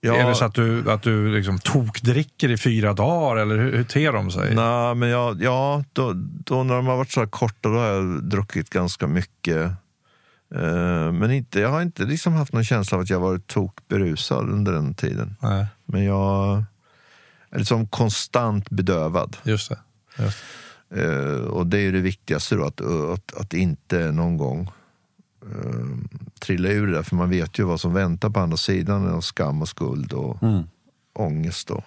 Ja, 0.00 0.14
Är 0.16 0.28
det 0.28 0.34
så 0.34 0.44
att 0.44 0.54
du, 0.54 0.90
att 0.90 1.02
du 1.02 1.34
liksom 1.36 1.58
tokdricker 1.58 2.48
i 2.50 2.56
fyra 2.58 2.92
dagar 2.92 3.36
eller 3.42 3.58
hur, 3.58 3.72
hur 3.76 3.84
ter 3.84 4.12
de 4.12 4.30
sig? 4.30 4.54
Nej, 4.54 4.94
men 4.94 5.08
jag, 5.08 5.42
ja, 5.42 5.84
då, 5.92 6.12
då 6.44 6.62
när 6.62 6.74
de 6.74 6.86
har 6.86 6.96
varit 6.96 7.10
så 7.10 7.20
här 7.20 7.26
korta 7.26 7.68
då 7.68 7.78
har 7.78 7.86
jag 7.86 8.24
druckit 8.24 8.70
ganska 8.70 9.06
mycket. 9.06 9.66
Eh, 10.54 11.12
men 11.12 11.30
inte, 11.30 11.60
jag 11.60 11.68
har 11.68 11.82
inte 11.82 12.04
liksom 12.04 12.32
haft 12.32 12.52
någon 12.52 12.64
känsla 12.64 12.96
av 12.96 13.02
att 13.02 13.10
jag 13.10 13.20
varit 13.20 13.46
tokberusad 13.46 14.50
under 14.50 14.72
den 14.72 14.94
tiden. 14.94 15.36
Nej, 15.42 15.66
Men 15.84 16.04
jag 16.04 16.64
är 17.50 17.58
liksom 17.58 17.86
konstant 17.86 18.70
bedövad. 18.70 19.36
just 19.42 19.68
det. 19.70 19.78
Eh, 20.94 21.44
och 21.44 21.66
det 21.66 21.78
är 21.78 21.92
det 21.92 22.00
viktigaste 22.00 22.54
då, 22.54 22.64
att, 22.64 22.80
att, 22.80 23.34
att 23.40 23.54
inte 23.54 24.12
någon 24.12 24.36
gång 24.36 24.70
uh, 25.46 25.96
trilla 26.40 26.68
ur 26.68 26.86
det 26.86 26.92
där. 26.92 27.02
För 27.02 27.16
man 27.16 27.30
vet 27.30 27.58
ju 27.58 27.64
vad 27.64 27.80
som 27.80 27.94
väntar 27.94 28.30
på 28.30 28.40
andra 28.40 28.56
sidan 28.56 29.08
av 29.08 29.20
skam 29.20 29.62
och 29.62 29.68
skuld 29.68 30.12
och 30.12 30.42
Mm. 30.42 30.62
ångest. 31.14 31.68
Då. 31.68 31.82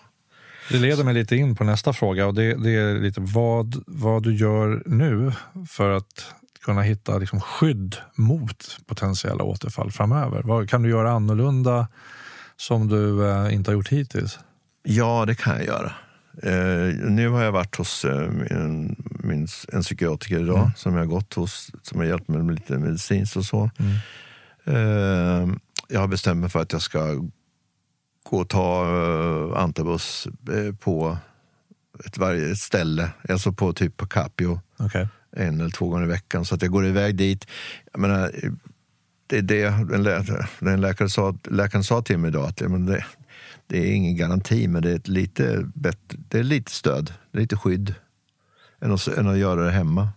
Det 0.70 0.78
leder 0.78 1.04
mig 1.04 1.14
lite 1.14 1.36
in 1.36 1.56
på 1.56 1.64
nästa 1.64 1.94
fråga 1.94 2.28
och 2.28 2.34
det, 2.34 2.56
det 2.64 2.70
är 2.76 3.00
lite 3.00 3.22
vad, 3.22 3.84
vad 3.88 4.24
du 4.24 4.36
gör 4.36 4.84
nu 4.86 5.32
för 5.70 5.90
att 5.90 6.26
kunna 6.66 6.82
hitta 6.82 7.18
liksom 7.18 7.42
skydd 7.42 7.96
mot 8.16 8.78
potentiella 8.86 9.44
återfall 9.44 9.92
framöver. 9.92 10.42
Vad 10.44 10.70
kan 10.70 10.82
du 10.84 10.90
göra 10.90 11.12
annorlunda 11.12 11.88
som 12.58 12.88
du 12.88 13.30
eh, 13.30 13.54
inte 13.54 13.72
har 13.72 13.76
gjort 13.76 13.90
hittills? 13.90 14.40
Ja, 14.84 15.26
det 15.28 15.36
kan 15.36 15.56
jag 15.56 15.66
göra. 15.66 15.92
Eh, 16.44 16.96
nu 17.10 17.30
har 17.30 17.44
jag 17.44 17.52
varit 17.52 17.76
hos 17.76 18.06
eh, 18.06 18.30
min, 18.32 18.96
min, 19.24 19.48
en 19.74 19.82
psykiatriker 19.82 20.40
idag 20.40 20.60
Mm. 20.60 20.72
som 20.76 20.94
jag 20.94 21.00
har 21.02 21.06
gått 21.08 21.34
hos, 21.34 21.72
som 21.82 22.00
har 22.00 22.06
hjälpt 22.06 22.28
mig 22.28 22.44
med 22.44 22.56
lite 22.56 22.78
medicinskt 22.78 23.38
och 23.38 23.46
så. 23.46 23.70
Mm. 23.80 23.94
Eh, 24.66 25.56
jag 25.88 26.00
har 26.00 26.08
bestämt 26.08 26.40
mig 26.42 26.50
för 26.50 26.60
att 26.62 26.72
jag 26.74 26.82
ska 26.82 27.14
gå 28.30 28.38
och 28.38 28.50
ta 28.50 28.84
eh, 28.86 29.62
antabus 29.64 30.28
eh, 30.54 30.76
på 30.76 31.18
ett, 32.06 32.18
varje 32.18 32.52
ett 32.52 32.58
ställe, 32.60 33.10
alltså 33.30 33.52
på 33.54 33.74
typ 33.74 33.98
på 33.98 34.08
Capio 34.08 34.62
Okej. 34.80 35.08
en 35.36 35.60
eller 35.62 35.70
två 35.70 35.90
gånger 35.90 36.06
i 36.06 36.08
veckan. 36.10 36.46
Så 36.46 36.56
att 36.56 36.62
jag 36.62 36.72
går 36.72 36.86
iväg 36.88 37.16
dit. 37.16 37.48
Jag 37.92 38.00
menar, 38.00 38.32
det 39.28 39.38
är 39.38 39.42
det 39.42 39.70
den, 39.70 40.04
lä 40.04 40.24
den 40.60 40.82
läkare 40.82 41.10
sa, 41.10 41.36
läkaren 41.50 41.84
sa 41.84 42.02
till 42.02 42.18
mig 42.18 42.28
idag, 42.28 42.48
att 42.48 42.60
men 42.62 42.86
det, 42.86 43.06
det 43.68 43.78
är 43.78 43.96
ingen 43.96 44.16
garanti, 44.16 44.68
men 44.68 44.82
det 44.82 44.92
är, 44.92 44.96
ett 44.96 45.08
lite 45.08 45.70
bättre, 45.76 46.18
det 46.28 46.40
är 46.40 46.44
lite 46.44 46.72
stöd, 46.72 47.14
lite 47.32 47.58
skydd 47.58 47.96
än 48.82 48.92
att, 48.92 49.08
än 49.08 49.28
att 49.28 49.38
göra 49.38 49.64
det 49.64 49.72
hemma. 49.72 50.10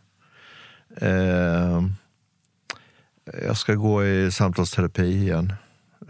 Eh, 0.97 1.83
jag 3.43 3.57
ska 3.57 3.75
gå 3.75 4.05
i 4.05 4.31
samtalsterapi 4.31 5.03
igen. 5.03 5.53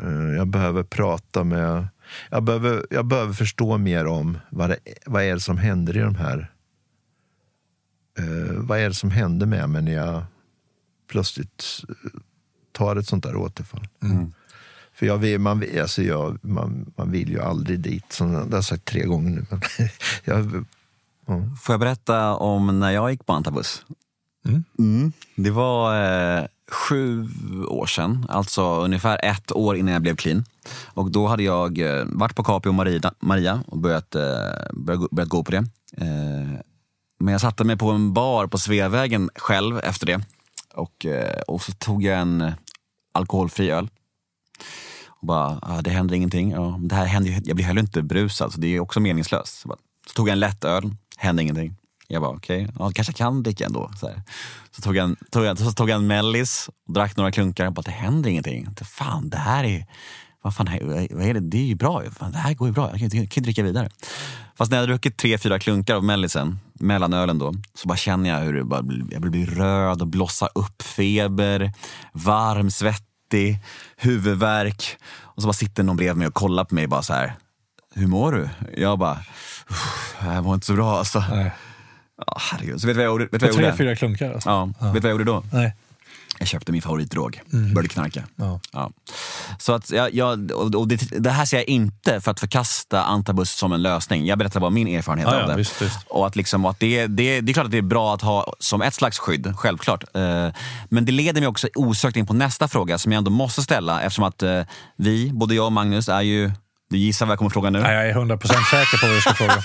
Eh, 0.02 0.36
jag 0.36 0.46
behöver 0.46 0.82
prata 0.82 1.44
med... 1.44 1.88
Jag 2.30 2.42
behöver, 2.42 2.86
jag 2.90 3.06
behöver 3.06 3.32
förstå 3.32 3.78
mer 3.78 4.06
om 4.06 4.38
vad, 4.50 4.70
det, 4.70 4.78
vad 5.06 5.22
är 5.22 5.34
det 5.34 5.40
som 5.40 5.58
händer 5.58 5.96
i 5.96 6.00
de 6.00 6.14
här 6.14 6.52
eh, 8.18 8.52
vad 8.52 8.78
är 8.78 8.88
det 8.88 8.94
som 8.94 9.10
händer 9.10 9.46
med 9.46 9.68
mig 9.68 9.82
när 9.82 9.92
jag 9.92 10.24
plötsligt 11.10 11.64
eh, 11.88 12.20
tar 12.72 12.96
ett 12.96 13.06
sånt 13.06 13.24
där 13.24 13.36
återfall? 13.36 13.88
Mm. 14.02 14.32
För 14.98 15.06
jag 15.06 15.18
vill, 15.18 15.38
man, 15.40 15.60
vill- 15.60 15.80
alltså 15.80 16.02
jag, 16.02 16.38
man, 16.44 16.92
man 16.96 17.10
vill 17.10 17.28
ju 17.28 17.40
aldrig 17.40 17.80
dit, 17.80 18.12
som 18.12 18.32
jag 18.32 18.46
har 18.50 18.62
sagt 18.62 18.84
tre 18.84 19.02
gånger 19.04 19.30
nu. 19.30 19.46
Men 19.50 19.60
jag, 20.24 20.64
Får 21.62 21.72
jag 21.72 21.80
berätta 21.80 22.34
om 22.36 22.80
när 22.80 22.90
jag 22.90 23.10
gick 23.10 23.26
på 23.26 23.32
antabus? 23.32 23.82
Mm. 24.48 24.64
Mm. 24.78 25.12
Det 25.36 25.50
var 25.50 26.04
eh, 26.38 26.44
sju 26.70 27.28
år 27.68 27.86
sedan, 27.86 28.26
alltså 28.28 28.62
ungefär 28.84 29.20
ett 29.24 29.52
år 29.52 29.76
innan 29.76 29.92
jag 29.92 30.02
blev 30.02 30.16
clean. 30.16 30.44
Och 30.84 31.10
då 31.10 31.26
hade 31.26 31.42
jag 31.42 31.78
eh, 31.78 32.04
varit 32.06 32.36
på 32.36 32.44
Capio 32.44 32.72
Maria, 32.72 33.12
Maria 33.20 33.62
och 33.66 33.78
börjat, 33.78 34.14
eh, 34.14 34.22
börjat, 34.72 35.00
gå- 35.00 35.08
börjat 35.10 35.28
gå 35.28 35.44
på 35.44 35.50
det. 35.50 35.64
Eh, 35.96 36.58
men 37.18 37.32
jag 37.32 37.40
satte 37.40 37.64
mig 37.64 37.76
på 37.76 37.90
en 37.90 38.12
bar 38.12 38.46
på 38.46 38.58
Sveavägen 38.58 39.30
själv 39.34 39.78
efter 39.78 40.06
det. 40.06 40.20
Och, 40.74 41.06
eh, 41.06 41.40
och 41.40 41.62
så 41.62 41.72
tog 41.72 42.02
jag 42.02 42.18
en 42.20 42.52
alkoholfri 43.14 43.70
öl. 43.70 43.88
Och 45.20 45.26
bara, 45.26 45.58
ah, 45.62 45.82
det 45.82 45.90
händer 45.90 46.14
ingenting. 46.14 46.50
Ja, 46.50 46.78
det 46.80 46.94
här 46.94 47.06
händer, 47.06 47.40
jag 47.44 47.56
blir 47.56 47.66
heller 47.66 47.80
inte 47.80 48.02
brusad, 48.02 48.52
så 48.52 48.60
det 48.60 48.76
är 48.76 48.80
också 48.80 49.00
meningslöst. 49.00 49.60
Så, 49.60 49.68
bara, 49.68 49.78
så 50.06 50.12
tog 50.14 50.28
jag 50.28 50.32
en 50.32 50.40
lätt 50.40 50.64
öl, 50.64 50.90
hände 51.16 51.42
ingenting. 51.42 51.76
Jag 52.08 52.22
bara, 52.22 52.36
okej, 52.36 52.68
ja, 52.78 52.90
kanske 52.94 53.10
jag 53.10 53.16
kan 53.16 53.42
dricka 53.42 53.66
ändå. 53.66 53.90
Så, 54.00 54.08
här. 54.08 54.22
så, 54.70 54.82
tog 54.82 54.96
jag 54.96 55.04
en, 55.04 55.16
tog 55.30 55.44
jag, 55.44 55.58
så 55.58 55.72
tog 55.72 55.90
jag 55.90 55.96
en 55.96 56.06
mellis 56.06 56.70
och 56.86 56.92
drack 56.92 57.16
några 57.16 57.32
klunkar. 57.32 57.66
Och 57.66 57.72
bara, 57.72 57.82
det 57.82 57.90
händer 57.90 58.30
ingenting. 58.30 58.68
Fan, 58.84 59.28
det 59.30 59.36
här 59.36 59.64
är 59.64 59.86
vad 60.42 60.54
fan, 60.54 60.66
vad 61.10 61.24
är 61.24 61.34
det? 61.34 61.40
det 61.40 61.58
är 61.58 61.64
ju 61.64 61.74
bra. 61.74 62.04
ju. 62.04 62.10
Fan, 62.10 62.32
det 62.32 62.38
här 62.38 62.54
går 62.54 62.68
ju 62.68 62.74
bra. 62.74 62.90
Jag 62.90 63.10
kan, 63.10 63.20
ju 63.20 63.42
dricka 63.42 63.62
vidare. 63.62 63.90
Fast 64.58 64.70
när 64.70 64.78
jag 64.78 64.88
druckit 64.88 65.16
tre, 65.16 65.38
fyra 65.38 65.58
klunkar 65.58 65.94
av 65.94 66.04
mellisen, 66.04 66.58
mellanölen 66.74 67.38
då, 67.38 67.54
så 67.74 67.88
bara 67.88 67.96
känner 67.96 68.30
jag 68.30 68.40
hur 68.40 68.52
det 68.52 68.64
bara, 68.64 68.84
jag 69.10 69.22
blir 69.22 69.46
röd 69.46 70.02
och 70.02 70.08
blossar 70.08 70.48
upp, 70.54 70.82
feber, 70.82 71.72
varm, 72.12 72.70
svettig, 73.26 73.58
huvudvärk. 73.96 74.96
Och 75.22 75.42
så 75.42 75.48
bara 75.48 75.52
sitter 75.52 75.82
någon 75.82 75.96
bredvid 75.96 76.16
mig 76.16 76.26
och 76.26 76.34
kollar 76.34 76.64
på 76.64 76.74
mig 76.74 76.86
bara 76.86 77.02
så 77.02 77.12
här. 77.12 77.32
Hur 77.94 78.06
mår 78.06 78.32
du? 78.32 78.48
Jag 78.76 78.98
bara, 78.98 79.18
"Uff, 79.70 80.16
jag 80.24 80.44
mår 80.44 80.54
inte 80.54 80.66
så 80.66 80.72
bra 80.72 80.98
alltså. 80.98 81.24
Nej. 81.30 81.50
Ja, 82.26 82.36
herregud. 82.40 82.80
Så 82.80 82.86
vet 82.86 82.94
du 82.96 82.98
vad 82.98 83.04
jag 83.04 83.10
gjorde? 83.12 83.24
Vet 83.24 83.32
du 83.32 83.38
För 83.38 83.46
vad 83.46 83.50
jag 83.52 83.56
tre, 83.56 83.64
gjorde? 83.66 83.76
fyra 83.76 83.96
klunkar 83.96 84.32
alltså? 84.34 84.48
Ja, 84.48 84.64
vet 84.64 84.74
du 84.94 85.00
vad 85.00 85.04
jag 85.04 85.10
gjorde 85.10 85.24
då? 85.24 85.42
Nej. 85.52 85.74
Jag 86.38 86.48
köpte 86.48 86.72
min 86.72 86.82
favoritdrog, 86.82 87.40
Mm. 87.52 87.74
började 87.74 87.88
knarka. 87.88 88.22
Ja. 88.36 88.60
Ja. 88.72 88.90
Så 89.58 89.72
att 89.72 89.90
jag, 89.90 90.14
jag, 90.14 90.50
och 90.52 90.88
det, 90.88 90.96
det 91.20 91.30
här 91.30 91.44
ser 91.44 91.56
jag 91.56 91.66
inte 91.68 92.20
för 92.20 92.30
att 92.30 92.40
förkasta 92.40 93.02
antabus 93.02 93.50
som 93.50 93.72
en 93.72 93.82
lösning. 93.82 94.26
Jag 94.26 94.38
berättar 94.38 94.60
bara 94.60 94.70
min 94.70 94.88
erfarenhet 94.88 95.28
Ja, 95.30 95.34
av 95.34 95.40
ja, 95.40 95.46
det. 95.46 95.56
visst, 95.56 95.82
visst. 95.82 95.98
Och 96.08 96.26
att 96.26 96.36
liksom, 96.36 96.64
att 96.64 96.80
det, 96.80 97.06
det, 97.06 97.40
det 97.40 97.52
är 97.52 97.54
klart 97.54 97.64
att 97.66 97.72
det 97.72 97.78
är 97.78 97.82
bra 97.82 98.14
att 98.14 98.22
ha 98.22 98.52
som 98.58 98.82
ett 98.82 98.94
slags 98.94 99.18
skydd, 99.18 99.54
självklart. 99.56 100.04
Eh, 100.14 100.48
Men 100.88 101.04
det 101.04 101.12
leder 101.12 101.40
mig 101.40 101.48
också 101.48 101.68
osökt 101.74 102.16
in 102.16 102.26
på 102.26 102.34
nästa 102.34 102.68
fråga 102.68 102.98
som 102.98 103.12
jag 103.12 103.18
ändå 103.18 103.30
måste 103.30 103.62
ställa 103.62 104.00
eftersom 104.02 104.24
att 104.24 104.42
eh, 104.42 104.62
vi, 104.96 105.30
både 105.32 105.54
jag 105.54 105.66
och 105.66 105.72
Magnus, 105.72 106.08
är 106.08 106.20
ju 106.22 106.52
du 106.90 106.98
gissar 106.98 107.26
vad 107.26 107.32
jag 107.32 107.38
kommer 107.38 107.50
fråga 107.50 107.70
nu? 107.70 107.80
Nej, 107.80 107.94
jag 107.94 108.08
är 108.08 108.14
100% 108.14 108.38
säker 108.70 108.98
på 109.00 109.06
vad 109.06 109.16
du 109.16 109.20
ska 109.20 109.34
fråga. 109.34 109.62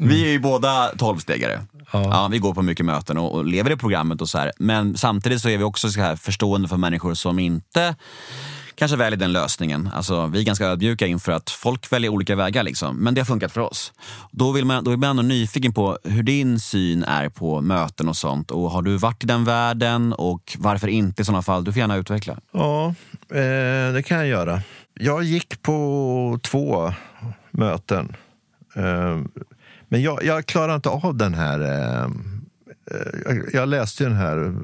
Vi 0.00 0.24
är 0.24 0.28
ju 0.30 0.38
båda 0.38 0.90
tolvstegare. 0.98 1.60
Ja. 1.94 2.08
Ja. 2.10 2.28
vi 2.30 2.38
går 2.38 2.54
på 2.54 2.62
mycket 2.62 2.86
möten 2.86 3.18
och, 3.18 3.34
och 3.34 3.44
lever 3.44 3.70
i 3.72 3.76
programmet 3.76 4.20
och 4.20 4.28
så 4.28 4.38
här. 4.38 4.52
Men 4.58 4.96
samtidigt 4.96 5.40
så 5.40 5.48
är 5.48 5.58
vi 5.58 5.64
också 5.64 5.90
så 5.90 6.00
här 6.00 6.16
förstående 6.16 6.68
för 6.68 6.76
människor 6.76 7.14
som 7.14 7.38
inte 7.38 7.94
kanske 8.74 8.96
väljer 8.96 9.18
den 9.18 9.32
lösningen. 9.32 9.90
Alltså, 9.94 10.26
vi 10.26 10.40
är 10.40 10.44
ganska 10.44 10.66
ödmjuka 10.66 11.06
inför 11.06 11.32
att 11.32 11.50
folk 11.50 11.92
väljer 11.92 12.10
olika 12.10 12.36
vägar. 12.36 12.62
Liksom. 12.62 12.96
Men 12.96 13.14
det 13.14 13.20
har 13.20 13.26
funkat 13.26 13.52
för 13.52 13.60
oss. 13.60 13.92
Då, 14.30 14.52
vill 14.52 14.64
man, 14.64 14.84
då 14.84 14.90
är 14.90 14.96
man 14.96 15.10
ändå 15.10 15.22
nyfiken 15.22 15.72
på 15.72 15.98
hur 16.04 16.22
din 16.22 16.60
syn 16.60 17.04
är 17.04 17.28
på 17.28 17.60
möten 17.60 18.08
och 18.08 18.16
sånt. 18.16 18.50
Och 18.50 18.70
Har 18.70 18.82
du 18.82 18.96
varit 18.96 19.24
i 19.24 19.26
den 19.26 19.44
världen 19.44 20.12
och 20.12 20.56
varför 20.58 20.88
inte 20.88 21.22
i 21.22 21.24
sådana 21.24 21.42
fall? 21.42 21.64
Du 21.64 21.72
får 21.72 21.80
gärna 21.80 21.96
utveckla. 21.96 22.38
Ja, 22.52 22.94
eh, 23.30 23.92
det 23.92 24.04
kan 24.06 24.18
jag 24.18 24.26
göra. 24.26 24.62
Jag 25.00 25.22
gick 25.24 25.62
på 25.62 26.38
två 26.42 26.92
möten. 27.50 28.16
Eh, 28.76 29.44
men 29.94 30.02
jag, 30.02 30.24
jag 30.24 30.46
klarar 30.46 30.74
inte 30.74 30.88
av 30.88 31.16
den 31.16 31.34
här... 31.34 31.60
Eh, 31.60 32.04
eh, 32.90 33.36
jag, 33.52 33.68
läste 33.68 34.02
ju 34.02 34.08
den 34.08 34.18
här 34.18 34.54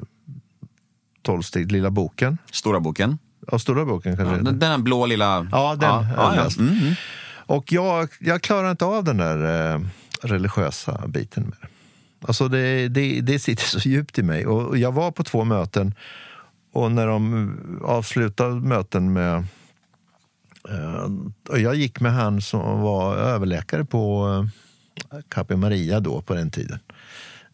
tolvsteg 1.21 1.71
lilla 1.71 1.89
boken. 1.89 2.37
Stora 2.51 2.79
boken. 2.79 3.17
Ja, 3.51 3.59
stora 3.59 3.85
boken 3.85 4.17
kanske 4.17 4.35
Ja, 4.35 4.41
den, 4.41 4.59
den 4.59 4.83
blå 4.83 5.05
lilla... 5.05 5.47
Ja, 5.51 5.75
den 5.75 5.89
jag 5.89 6.07
ja, 6.17 6.43
läst. 6.43 6.59
Mm. 6.59 6.93
Och 7.33 7.71
jag, 7.71 8.09
jag 8.19 8.41
klarar 8.41 8.71
inte 8.71 8.85
av 8.85 9.03
den 9.03 9.17
där 9.17 9.73
eh, 9.73 9.81
religiösa 10.21 11.07
biten 11.07 11.53
det. 11.61 11.67
Alltså 12.27 12.47
det, 12.47 12.87
det, 12.87 13.21
det 13.21 13.39
sitter 13.39 13.63
så 13.63 13.89
djupt 13.89 14.19
i 14.19 14.23
mig. 14.23 14.47
Och 14.47 14.77
jag 14.77 14.91
var 14.91 15.11
på 15.11 15.23
två 15.23 15.43
möten 15.43 15.93
och 16.71 16.91
när 16.91 17.07
de 17.07 17.81
avslutade 17.83 18.55
möten 18.55 19.13
med... 19.13 19.45
Eh, 20.69 21.09
och 21.49 21.59
jag 21.59 21.75
gick 21.75 21.99
med 21.99 22.13
han 22.13 22.41
som 22.41 22.81
var 22.81 23.15
överläkare 23.15 23.85
på 23.85 24.27
eh, 24.27 24.61
Capio 25.29 25.57
Maria 25.57 25.99
då, 25.99 26.21
på 26.21 26.33
den 26.33 26.51
tiden. 26.51 26.79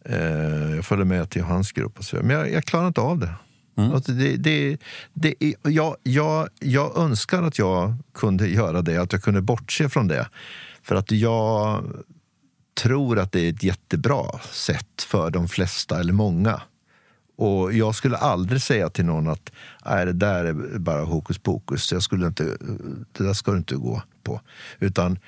Eh, 0.04 0.74
jag 0.76 0.84
följde 0.84 1.04
med 1.04 1.30
till 1.30 1.42
hans 1.42 1.72
grupp 1.72 1.98
och 1.98 2.04
så. 2.04 2.16
Men 2.16 2.30
jag, 2.30 2.52
jag 2.52 2.64
klarar 2.64 2.86
inte 2.86 3.00
av 3.00 3.18
det. 3.18 3.34
Alltså 3.94 4.12
det, 4.12 4.36
det, 4.36 4.78
det, 5.12 5.34
är- 5.44 5.54
jag, 5.70 5.96
jag, 6.02 6.48
jag 6.60 6.96
önskar 6.98 7.42
att 7.42 7.58
jag 7.58 7.94
kunde 8.14 8.48
göra 8.48 8.82
det, 8.82 8.96
att 8.96 9.12
jag 9.12 9.22
kunde 9.22 9.40
bortse 9.42 9.88
från 9.88 10.08
det. 10.08 10.28
För 10.82 10.94
att 10.94 11.10
jag 11.10 11.84
tror 12.80 13.18
att 13.18 13.32
det 13.32 13.40
är 13.40 13.50
ett 13.52 13.62
jättebra 13.62 14.24
sätt 14.52 15.02
för 15.02 15.30
de 15.30 15.48
flesta, 15.48 16.00
eller 16.00 16.12
många. 16.12 16.62
Och 17.36 17.72
jag 17.72 17.94
skulle 17.94 18.16
aldrig 18.16 18.62
säga 18.62 18.90
till 18.90 19.04
någon 19.04 19.28
att 19.28 19.50
Nej, 19.86 20.06
det 20.06 20.12
där 20.12 20.44
är 20.44 20.78
bara 20.78 21.04
hokus 21.04 21.38
pokus, 21.38 21.92
jag 21.92 22.02
skulle 22.02 22.26
inte, 22.26 22.44
det 23.12 23.24
där 23.24 23.32
ska 23.32 23.50
du 23.50 23.58
inte 23.58 23.74
gå 23.76 24.02
på. 24.22 24.40
Utan 24.78 25.18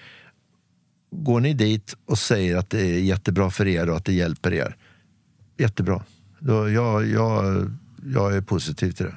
går 1.10 1.40
ni 1.40 1.54
dit 1.54 1.96
och 2.06 2.18
säger 2.18 2.56
att 2.56 2.70
det 2.70 2.80
är 2.80 3.00
jättebra 3.00 3.50
för 3.50 3.66
er 3.66 3.90
och 3.90 3.96
att 3.96 4.04
det 4.04 4.12
hjälper 4.12 4.52
er, 4.52 4.76
jättebra. 5.58 6.02
Då, 6.38 6.70
jag, 6.70 7.06
jag, 7.08 7.70
jag 8.14 8.36
är 8.36 8.40
positiv 8.40 8.92
till 8.92 9.06
det. 9.06 9.14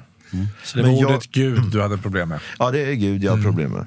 Så 0.64 0.76
det 0.76 0.82
Men 0.82 0.92
var 0.94 1.00
jag- 1.00 1.10
ordet 1.10 1.30
Gud 1.30 1.62
du 1.72 1.82
hade 1.82 1.98
problem 1.98 2.28
med? 2.28 2.40
Ja, 2.58 2.70
det 2.70 2.80
är 2.84 2.94
Gud 2.94 3.24
jag 3.24 3.36
har 3.36 3.42
problem 3.42 3.72
med. 3.72 3.82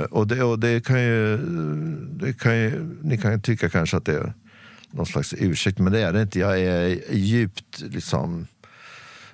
Eh, 0.00 0.02
och 0.02 0.26
det, 0.26 0.42
och 0.42 0.58
det 0.58 0.84
kan 0.84 1.02
ju, 1.02 1.36
det 2.20 2.32
kan 2.32 2.56
ju... 2.58 2.96
Ni 3.02 3.18
kan 3.18 3.32
ju 3.32 3.40
tycka 3.40 3.68
kanske 3.68 3.96
att 3.96 4.04
det 4.04 4.14
är 4.14 4.32
någon 4.90 5.06
slags 5.06 5.34
ursäkt, 5.38 5.78
men 5.78 5.92
det 5.92 6.00
är 6.00 6.12
det 6.12 6.22
inte. 6.22 6.38
Jag 6.38 6.60
är 6.60 6.98
djupt 7.14 7.80
liksom... 7.80 8.46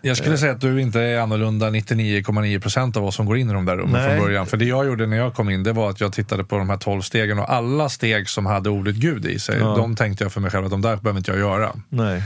Jag 0.08 0.16
skulle 0.16 0.38
säga 0.38 0.52
att 0.52 0.60
du 0.60 0.80
inte 0.80 1.00
är 1.00 1.18
annorlunda 1.20 1.70
99,9 1.70 2.60
procent 2.60 2.96
av 2.96 3.04
oss 3.04 3.14
som 3.14 3.26
går 3.26 3.38
in 3.38 3.50
i 3.50 3.52
de 3.52 3.64
där 3.64 3.76
rummen 3.76 3.92
Nej. 4.02 4.08
från 4.16 4.26
början. 4.26 4.46
För 4.46 4.56
det 4.56 4.64
jag 4.64 4.86
gjorde 4.86 5.06
när 5.06 5.16
jag 5.16 5.34
kom 5.34 5.50
in, 5.50 5.62
det 5.62 5.72
var 5.72 5.90
att 5.90 6.00
jag 6.00 6.12
tittade 6.12 6.44
på 6.44 6.58
de 6.58 6.70
här 6.70 6.76
12 6.76 7.00
stegen 7.02 7.38
och 7.38 7.52
alla 7.52 7.88
steg 7.88 8.28
som 8.28 8.46
hade 8.46 8.70
ordet 8.70 8.94
Gud 8.94 9.26
i 9.26 9.38
sig, 9.38 9.58
Ja. 9.58 9.76
de 9.76 9.96
tänkte 9.96 10.24
jag 10.24 10.32
för 10.32 10.40
mig 10.40 10.50
själv 10.50 10.64
att 10.64 10.70
de 10.70 10.82
där 10.82 10.96
behöver 10.96 11.18
inte 11.18 11.30
jag 11.30 11.40
göra. 11.40 11.72
Nej. 11.88 12.22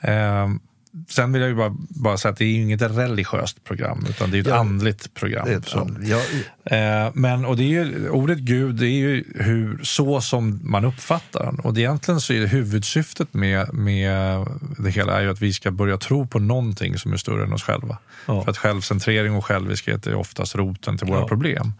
Eh, 0.00 0.48
sen 1.08 1.32
vill 1.32 1.42
jag 1.42 1.48
ju 1.48 1.56
bara, 1.56 1.76
bara 1.88 2.16
säga 2.16 2.32
att 2.32 2.38
det 2.38 2.44
är 2.44 2.48
ju 2.48 2.62
inget 2.62 2.82
religiöst 2.82 3.64
program, 3.64 4.06
utan 4.10 4.30
det 4.30 4.36
är 4.38 4.40
ett 4.40 4.46
Ja. 4.46 4.56
andligt 4.56 5.14
program. 5.14 5.48
Ett 5.48 5.74
and- 5.74 6.04
ja, 6.08 6.20
Eh, 6.70 7.10
men, 7.14 7.44
och 7.44 7.56
det 7.56 7.62
är 7.62 7.66
ju, 7.84 8.08
ordet 8.10 8.38
Gud, 8.38 8.74
det 8.74 8.86
är 8.86 8.90
ju 8.98 9.24
hur, 9.34 9.80
så 9.82 10.20
som 10.20 10.60
man 10.62 10.84
uppfattar 10.84 11.44
den. 11.44 11.58
Och 11.60 11.74
det, 11.74 11.80
egentligen 11.80 12.20
så 12.20 12.32
är 12.32 12.40
det 12.40 12.46
huvudsyftet 12.46 13.34
med, 13.34 13.74
med 13.74 14.46
det 14.78 14.90
hela 14.90 15.18
är 15.18 15.22
ju 15.22 15.30
att 15.30 15.42
vi 15.42 15.52
ska 15.52 15.70
börja 15.70 15.96
tro 15.96 16.26
på 16.26 16.38
någonting 16.38 16.98
som 16.98 17.12
är 17.12 17.16
större 17.16 17.44
än 17.44 17.52
oss 17.52 17.62
själva. 17.62 17.98
Ja. 18.26 18.42
För 18.42 18.50
att 18.50 18.58
självcentrering 18.58 19.34
och 19.34 19.44
själviskhet 19.44 20.06
är 20.06 20.14
oftast 20.14 20.54
roten 20.56 20.98
till 20.98 21.06
våra 21.06 21.20
Ja. 21.20 21.28
problem. 21.28 21.72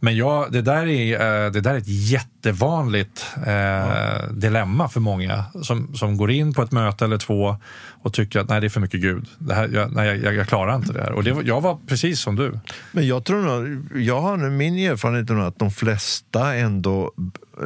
Men 0.00 0.16
ja, 0.16 0.46
det 0.50 0.62
där 0.62 0.86
är, 0.86 1.44
eh, 1.46 1.50
det 1.52 1.60
där 1.60 1.74
är 1.74 1.78
ett 1.78 1.88
jättevanligt 1.88 3.26
eh, 3.46 4.28
dilemma 4.30 4.88
för 4.88 5.00
många 5.00 5.44
som, 5.62 5.94
som 5.96 6.16
går 6.16 6.30
in 6.30 6.54
på 6.54 6.62
ett 6.62 6.72
möte 6.72 7.04
eller 7.04 7.18
två 7.18 7.56
och 8.04 8.12
tycker 8.12 8.40
att 8.40 8.48
nej, 8.48 8.60
det 8.60 8.66
är 8.66 8.68
för 8.68 8.80
mycket 8.80 9.00
Gud. 9.00 9.26
Det 9.38 9.54
här, 9.54 9.68
jag, 9.72 9.92
nej, 9.92 10.20
jag, 10.24 10.34
jag 10.34 10.48
klarar 10.48 10.76
inte 10.76 10.92
det 10.92 11.02
här. 11.02 11.12
Och 11.12 11.24
det, 11.24 11.36
jag 11.44 11.60
var 11.60 11.78
precis 11.86 12.20
som 12.20 12.36
du. 12.36 12.58
Men 12.92 13.06
jag 13.06 13.24
tror 13.24 13.42
nog, 13.42 13.88
jag 14.02 14.20
har 14.20 14.36
nu 14.36 14.50
min 14.50 14.78
erfarenhet 14.78 15.30
är 15.30 15.34
nog 15.34 15.44
att 15.44 15.58
de 15.58 15.70
flesta 15.70 16.54
ändå 16.54 17.12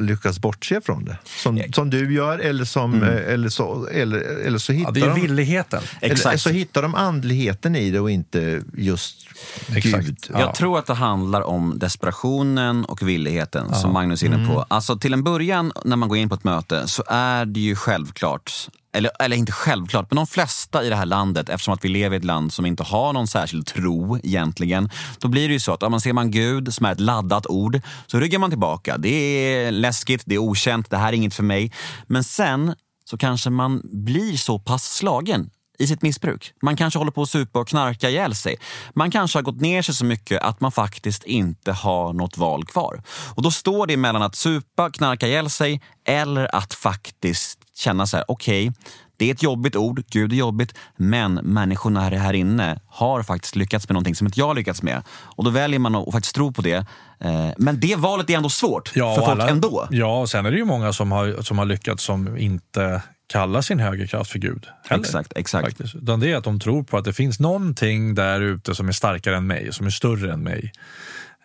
lyckas 0.01 0.39
bortse 0.39 0.80
från 0.80 1.05
det. 1.05 1.18
Som, 1.24 1.62
som 1.72 1.91
du 1.91 2.14
gör, 2.14 2.39
eller, 2.39 2.64
som, 2.64 3.03
eh, 3.03 3.32
eller, 3.32 3.49
så, 3.49 3.86
eller, 3.86 4.18
eller 4.18 4.59
så 4.59 4.72
Ja, 4.72 4.78
hittar 4.78 4.93
det 4.93 5.01
är 5.01 5.07
ju 5.07 5.14
de... 5.14 5.20
villigheten. 5.20 5.82
Eller 6.01 6.14
Exakt. 6.14 6.41
så 6.41 6.51
hittar 6.51 6.82
de 6.82 6.95
andligheten 6.95 7.76
i 7.76 7.91
det 7.91 8.01
och 8.01 8.11
inte 8.11 8.62
just 8.76 9.28
Exakt. 9.74 10.05
Gud. 10.07 10.18
Ja. 10.32 10.41
Jag 10.41 10.55
tror 10.55 10.78
att 10.78 10.86
det 10.86 10.95
handlar 10.95 11.43
om 11.43 11.78
desperationen 11.78 12.84
och 12.84 13.09
villigheten 13.09 13.74
som 13.74 13.93
Magnus 13.93 14.22
är 14.22 14.26
inne 14.26 14.49
på. 14.49 14.64
Alltså 14.68 14.99
till 14.99 15.12
en 15.12 15.22
början 15.24 15.72
när 15.84 15.97
man 15.97 16.09
går 16.09 16.18
in 16.18 16.28
på 16.28 16.34
ett 16.34 16.45
möte 16.45 16.89
så 16.89 17.03
är 17.09 17.47
det 17.47 17.61
ju 17.61 17.76
självklart, 17.76 18.53
eller, 18.93 19.11
eller 19.20 19.36
inte 19.36 19.53
självklart, 19.53 20.11
men 20.11 20.16
de 20.16 20.26
flesta 20.26 20.84
i 20.84 20.89
det 20.89 20.97
här 20.97 21.07
landet, 21.07 21.49
eftersom 21.49 21.74
att 21.74 21.84
vi 21.84 21.89
lever 21.89 22.16
i 22.16 22.18
ett 22.18 22.24
land 22.24 22.53
som 22.53 22.66
inte 22.66 22.82
har 22.82 23.12
någon 23.12 23.26
särskild 23.26 23.66
tro 23.66 24.18
egentligen, 24.18 24.91
då 25.18 25.28
blir 25.28 25.49
det 25.49 25.53
ju 25.53 25.61
så 25.61 25.72
att 25.72 25.82
om 25.82 25.91
man 25.91 26.01
ser 26.01 26.12
man 26.12 26.30
Gud 26.30 26.74
som 26.74 26.86
är 26.86 26.93
ett 26.93 27.01
laddat 27.01 27.47
ord, 27.47 27.80
så 28.07 28.20
ryggar 28.20 28.39
man 28.39 28.51
tillbaka. 28.51 28.99
Det 28.99 29.09
är 29.09 29.70
läskigt, 29.70 30.22
det 30.26 30.34
är 30.34 30.39
okänt, 30.39 30.91
det 30.91 30.97
här 30.97 31.09
är 31.09 31.12
inget 31.12 31.34
för 31.34 31.43
mig. 31.43 31.72
Men 32.07 32.24
sen 32.24 32.74
så 33.05 33.18
kanske 33.18 33.51
man 33.51 33.82
blir 33.84 34.36
så 34.36 34.59
pass 34.59 34.95
slagen 34.95 35.51
i 35.78 35.86
sitt 35.86 36.02
missbruk. 36.02 36.52
Man 36.62 36.76
kanske 36.76 36.98
håller 36.98 37.12
på 37.12 37.22
att 37.22 37.28
supa 37.28 37.58
och 37.58 37.68
knarka 37.68 38.10
ihjäl 38.10 38.34
sig. 38.34 38.56
Man 38.94 39.10
kanske 39.10 39.38
har 39.38 39.42
gått 39.42 39.60
ner 39.60 39.82
sig 39.82 39.94
så 39.94 40.04
mycket 40.04 40.42
att 40.42 40.60
man 40.60 40.72
faktiskt 40.72 41.24
inte 41.24 41.72
har 41.72 42.12
något 42.12 42.38
val 42.38 42.64
kvar. 42.64 43.02
Och 43.34 43.42
då 43.42 43.50
står 43.50 43.86
det 43.86 43.96
mellan 43.96 44.22
att 44.22 44.34
supa, 44.34 44.90
knarka 44.90 45.26
ihjäl 45.26 45.50
sig 45.50 45.80
eller 46.06 46.54
att 46.56 46.74
faktiskt 46.74 47.58
känna 47.74 48.06
så 48.06 48.16
här, 48.16 48.24
okej, 48.28 48.72
det 49.16 49.30
är 49.30 49.34
ett 49.34 49.42
jobbigt 49.42 49.76
ord, 49.76 50.02
Gud 50.10 50.32
är 50.32 50.36
jobbigt, 50.36 50.74
men 50.96 51.34
människorna 51.34 52.00
här, 52.00 52.10
här 52.10 52.32
inne 52.32 52.80
har 52.86 53.22
faktiskt 53.22 53.56
lyckats 53.56 53.88
med 53.88 53.94
någonting 53.94 54.14
som 54.14 54.26
inte 54.26 54.40
jag 54.40 54.46
har 54.46 54.54
lyckats 54.54 54.82
med. 54.82 55.02
Och 55.10 55.44
då 55.44 55.50
väljer 55.50 55.78
man 55.78 55.94
att 55.94 56.12
faktiskt 56.12 56.34
tro 56.34 56.52
på 56.52 56.62
det. 56.62 56.86
Eh, 57.20 57.48
Men 57.58 57.80
det 57.80 57.96
valet 57.96 58.30
är 58.30 58.34
ändå 58.36 58.48
svårt 58.48 58.88
för 58.88 59.02
och 59.02 59.16
folk 59.16 59.28
alla- 59.28 59.48
ändå. 59.48 59.88
Ja, 59.90 60.20
och 60.20 60.28
sen 60.30 60.46
är 60.46 60.50
det 60.50 60.56
ju 60.56 60.64
många 60.64 60.92
som 60.92 61.12
har, 61.12 61.42
som 61.42 61.58
har 61.58 61.64
lyckats 61.64 62.04
som 62.04 62.36
inte 62.38 63.02
kallar 63.28 63.60
sin 63.60 63.80
högerkraft 63.80 64.30
för 64.30 64.38
Gud. 64.38 64.66
heller, 64.88 65.00
Exakt, 65.04 65.32
exakt. 65.36 65.66
Faktiskt. 65.68 65.94
Utan 65.94 66.20
det 66.20 66.32
är 66.32 66.36
att 66.36 66.44
de 66.44 66.60
tror 66.60 66.82
på 66.82 66.96
att 66.96 67.04
det 67.04 67.12
finns 67.12 67.40
någonting 67.40 68.14
där 68.14 68.40
ute 68.40 68.74
som 68.74 68.88
är 68.88 68.92
starkare 68.92 69.36
än 69.36 69.46
mig, 69.46 69.72
som 69.72 69.86
är 69.86 69.90
större 69.90 70.32
än 70.32 70.42
mig. 70.42 70.72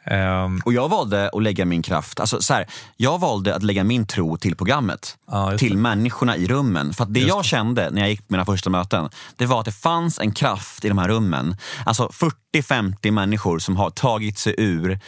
Ehm, 0.06 0.62
Och 0.66 0.74
jag 0.74 0.90
valde 0.90 1.30
att 1.30 1.44
lägga 1.44 1.66
min 1.66 1.82
kraft, 1.82 2.20
alltså 2.20 2.42
så 2.42 2.54
här, 2.54 2.66
jag 2.98 3.20
valde 3.20 3.56
att 3.56 3.64
lägga 3.64 3.84
min 3.84 4.08
tro 4.08 4.38
till 4.38 4.56
programmet. 4.56 5.18
Just 5.52 5.60
till 5.60 5.78
människorna 5.78 6.38
i 6.38 6.48
rummen. 6.48 6.94
För 6.94 7.04
att 7.04 7.14
det 7.14 7.20
jag 7.20 7.46
kände 7.46 7.90
när 7.92 8.02
jag 8.02 8.10
gick 8.10 8.28
på 8.28 8.34
mina 8.34 8.46
första 8.46 8.70
möten, 8.70 9.10
det 9.38 9.46
var 9.46 9.60
att 9.60 9.66
det 9.66 9.72
fanns 9.72 10.20
en 10.20 10.32
kraft 10.32 10.86
i 10.86 10.90
de 10.90 10.98
här 10.98 11.08
rummen. 11.08 11.58
Alltså 11.86 12.12
40-50 12.56 13.12
människor 13.12 13.60
som 13.60 13.78
har 13.78 13.90
tagit 13.90 14.38
sig 14.38 14.56
ur 14.58 15.00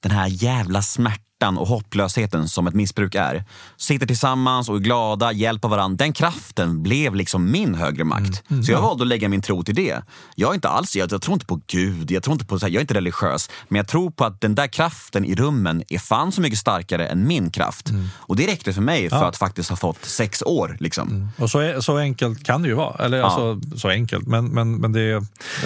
den 0.00 0.12
här 0.12 0.26
jävla 0.28 0.82
smärtan 0.82 1.23
och 1.44 1.68
hopplösheten 1.68 2.48
som 2.48 2.66
ett 2.66 2.74
missbruk 2.74 3.14
är. 3.14 3.44
Sitter 3.76 4.06
tillsammans 4.06 4.68
och 4.68 4.76
är 4.76 4.80
glada, 4.80 5.32
hjälper 5.32 5.68
varandra. 5.68 5.96
Den 6.04 6.12
kraften 6.12 6.82
blev 6.82 7.14
liksom 7.14 7.50
min 7.50 7.74
högre 7.74 8.04
makt. 8.04 8.42
så 8.66 8.72
jag 8.72 8.82
valde 8.82 9.02
att 9.04 9.08
lägga 9.08 9.28
min 9.28 9.42
tro 9.42 9.62
till 9.62 9.74
det. 9.74 10.02
Jag 10.34 10.50
är 10.50 10.54
inte 10.54 10.68
alls, 10.68 10.96
jag, 10.96 11.12
jag 11.12 11.22
tror 11.22 11.34
inte 11.34 11.46
på 11.46 11.60
Gud, 11.66 12.10
jag 12.10 12.22
tror 12.22 12.32
inte 12.34 12.44
på, 12.46 12.58
så 12.58 12.66
här, 12.66 12.72
jag 12.72 12.76
är 12.78 12.80
inte 12.80 12.94
religiös. 12.94 13.50
Men 13.68 13.76
jag 13.76 13.88
tror 13.88 14.10
på 14.10 14.24
att 14.24 14.40
den 14.40 14.54
där 14.54 14.66
kraften 14.66 15.24
i 15.24 15.34
rummen 15.34 15.82
är 15.88 15.98
fan 15.98 16.32
så 16.32 16.40
mycket 16.40 16.58
starkare 16.58 17.06
än 17.06 17.26
min 17.26 17.50
kraft. 17.50 17.90
Och 18.16 18.36
det 18.36 18.46
räckte 18.46 18.72
för 18.72 18.82
mig 18.82 19.10
för 19.10 19.16
Ja. 19.16 19.26
att 19.28 19.36
faktiskt 19.36 19.70
ha 19.70 19.76
fått 19.76 20.04
sex 20.04 20.42
år. 20.42 20.76
Liksom. 20.80 21.28
och 21.38 21.50
så, 21.50 21.82
så 21.82 21.98
enkelt 21.98 22.44
kan 22.46 22.62
det 22.62 22.68
ju 22.68 22.74
vara. 22.74 23.04
Eller 23.04 23.22
alltså, 23.22 23.60
så 23.78 23.88
enkelt, 23.88 24.26
men, 24.26 24.46
men, 24.48 24.74
men 24.76 24.92
det 24.92 25.00
Ja, 25.04 25.20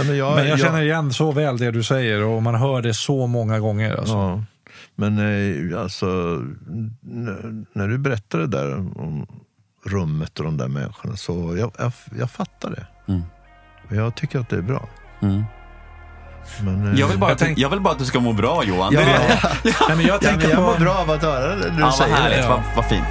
men 0.04 0.16
jag, 0.16 0.34
Men 0.34 0.44
jag 0.48 0.58
jag- 0.58 0.60
känner 0.66 0.82
igen 0.82 1.12
så 1.12 1.32
väl 1.32 1.58
det 1.58 1.70
du 1.70 1.82
säger 1.82 2.22
och 2.24 2.42
man 2.42 2.54
hör 2.54 2.82
det 2.82 2.94
så 2.94 3.26
många 3.26 3.58
gånger. 3.60 3.94
Alltså. 3.96 4.42
Ja, 5.00 5.10
men 5.10 5.18
eh, 5.72 5.80
alltså, 5.82 6.06
när 7.72 7.88
du 7.88 7.98
berättade 7.98 8.46
det 8.46 8.58
där 8.58 8.76
om 8.76 9.26
rummet 9.86 10.38
och 10.38 10.44
de 10.44 10.56
där 10.56 10.68
människorna 10.68 11.16
så 11.16 11.56
jag, 11.56 11.70
jag, 11.78 11.92
jag 12.18 12.30
fattar 12.30 12.70
det. 12.70 12.86
Mm. 13.12 13.22
Jag 13.90 14.14
tycker 14.14 14.38
att 14.38 14.48
det 14.48 14.56
är 14.56 14.62
bra. 14.62 14.88
Mm. 15.22 15.42
Men, 16.62 16.92
eh, 16.92 17.00
Jag, 17.00 17.08
vill 17.08 17.18
bara 17.18 17.30
Jag 17.30 17.32
att, 17.32 17.38
du- 17.38 17.44
tänk- 17.44 17.58
jag 17.58 17.70
vill 17.70 17.80
bara 17.80 17.92
att 17.92 17.98
du 17.98 18.04
ska 18.04 18.20
må 18.20 18.32
bra 18.32 18.64
Johan. 18.64 18.92
Ja, 18.94 19.00
Det 19.00 19.06
det. 19.06 19.74
Nej, 19.88 19.96
men 19.96 20.06
jag 20.06 20.14
ja, 20.14 20.18
tänker 20.18 20.38
men 20.38 20.50
jag 20.50 20.56
på... 20.56 20.62
mår 20.72 20.78
bra 20.78 20.94
av 20.94 21.10
att 21.10 21.22
höra 21.22 21.56
det 21.56 21.70
du 21.70 21.76
Ja, 21.78 21.84
vad 21.84 21.94
säger. 21.94 22.14
härligt, 22.16 22.38
Ja. 22.38 22.48
vad, 22.48 22.62
vad 22.76 22.84
fint. 22.84 23.04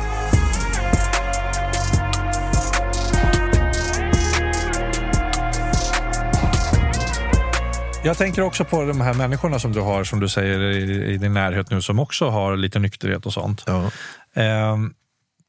Jag 8.08 8.18
tänker 8.18 8.42
också 8.42 8.66
på 8.66 8.86
de 8.86 9.02
här 9.02 9.14
människorna 9.14 9.60
som 9.60 9.72
du 9.72 9.80
har, 9.80 10.04
som 10.04 10.20
du 10.20 10.30
säger 10.30 10.60
i, 10.60 11.14
i 11.14 11.18
din 11.18 11.34
närhet 11.34 11.70
nu, 11.70 11.82
som 11.82 12.00
också 12.00 12.30
har 12.30 12.58
lite 12.58 12.80
nykterhet 12.80 13.26
och 13.26 13.34
sånt. 13.34 13.64
Ja. 13.66 13.92
Ehm, 14.34 14.94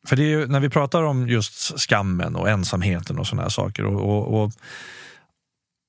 för 0.09 0.17
det 0.17 0.23
är 0.23 0.27
ju, 0.27 0.47
när 0.47 0.61
vi 0.61 0.71
pratar 0.71 1.03
om 1.03 1.29
just 1.29 1.81
skammen 1.81 2.37
och 2.37 2.49
ensamheten 2.49 3.19
och 3.19 3.27
sådana 3.27 3.43
här 3.43 3.49
saker. 3.49 3.85
Och, 3.85 4.01
och, 4.01 4.43
och 4.43 4.53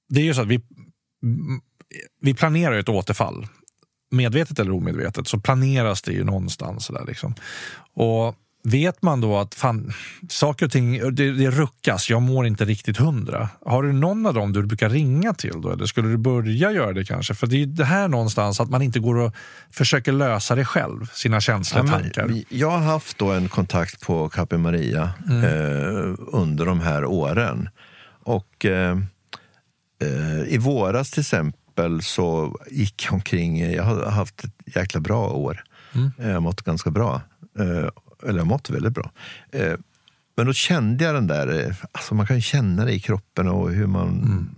det 0.09 0.19
är 0.19 0.23
ju 0.23 0.33
så 0.33 0.41
att 0.41 0.47
vi, 0.47 0.61
mm, 1.23 1.61
vi 2.21 2.33
planerar 2.33 2.79
ett 2.79 2.89
återfall. 2.89 3.47
Medvetet 4.11 4.59
eller 4.59 4.71
omedvetet 4.71 5.27
så 5.27 5.39
planeras 5.39 6.01
det 6.01 6.11
ju 6.11 6.23
någonstans. 6.23 6.87
Där 6.87 7.05
liksom. 7.05 7.35
Och 7.93 8.35
vet 8.63 9.01
man 9.01 9.21
då 9.21 9.37
att 9.37 9.55
fan, 9.55 9.93
saker 10.29 10.65
och 10.65 10.71
ting 10.71 11.15
det, 11.15 11.31
det 11.31 11.49
ruckas, 11.51 12.09
jag 12.09 12.21
mår 12.21 12.47
inte 12.47 12.65
riktigt 12.65 12.97
hundra. 12.97 13.49
Har 13.65 13.83
du 13.83 13.93
någon 13.93 14.25
av 14.25 14.33
dem 14.33 14.53
du 14.53 14.63
brukar 14.65 14.89
ringa 14.89 15.33
till 15.33 15.61
då? 15.61 15.71
Eller 15.71 15.85
skulle 15.85 16.07
du 16.07 16.17
börja 16.17 16.71
göra 16.71 16.93
det 16.93 17.05
kanske? 17.05 17.33
För 17.33 17.47
det 17.47 17.55
är 17.55 17.59
ju 17.59 17.65
det 17.65 17.85
här 17.85 18.07
någonstans 18.07 18.59
att 18.59 18.69
man 18.69 18.81
inte 18.81 18.99
går 18.99 19.15
och 19.17 19.33
försöker 19.71 20.11
lösa 20.11 20.55
det 20.55 20.65
själv, 20.65 21.05
sina 21.13 21.41
känslor 21.41 21.85
Ja, 21.87 21.95
och 21.95 22.01
tankar. 22.01 22.25
men 22.25 22.43
jag 22.49 22.69
har 22.69 22.79
haft 22.79 23.17
då 23.17 23.31
en 23.31 23.49
kontakt 23.49 24.01
på 24.01 24.29
Cape 24.29 24.57
Maria 24.57 25.09
Mm. 25.29 25.43
eh, 25.43 26.15
under 26.31 26.65
de 26.65 26.79
här 26.79 27.05
åren. 27.05 27.69
Och 28.23 28.65
eh, 28.65 28.97
eh, 30.01 30.43
i 30.47 30.57
våras 30.57 31.11
till 31.11 31.21
exempel 31.21 32.01
så 32.01 32.57
gick 32.71 33.05
jag 33.05 33.13
omkring, 33.13 33.71
jag 33.73 33.83
har 33.83 34.05
haft 34.11 34.43
ett 34.43 34.75
jäkla 34.75 34.99
bra 34.99 35.29
år. 35.29 35.63
Mm. 35.95 36.11
Jag 36.17 36.33
har 36.33 36.39
mått 36.39 36.61
ganska 36.61 36.91
bra. 36.91 37.21
Eller 38.23 38.37
jag 38.37 38.47
mått 38.47 38.69
väldigt 38.69 38.93
bra. 38.93 39.11
Eh, 39.51 39.73
men 40.37 40.45
då 40.45 40.53
kände 40.53 41.03
jag 41.03 41.15
den 41.15 41.27
där, 41.27 41.59
eh, 41.67 41.75
alltså 41.91 42.15
man 42.15 42.25
kan 42.27 42.35
ju 42.35 42.41
känna 42.41 42.85
det 42.85 42.93
i 42.93 42.99
kroppen 42.99 43.47
och 43.47 43.71
hur 43.71 43.87
man, 43.87 44.07
Mm. 44.07 44.49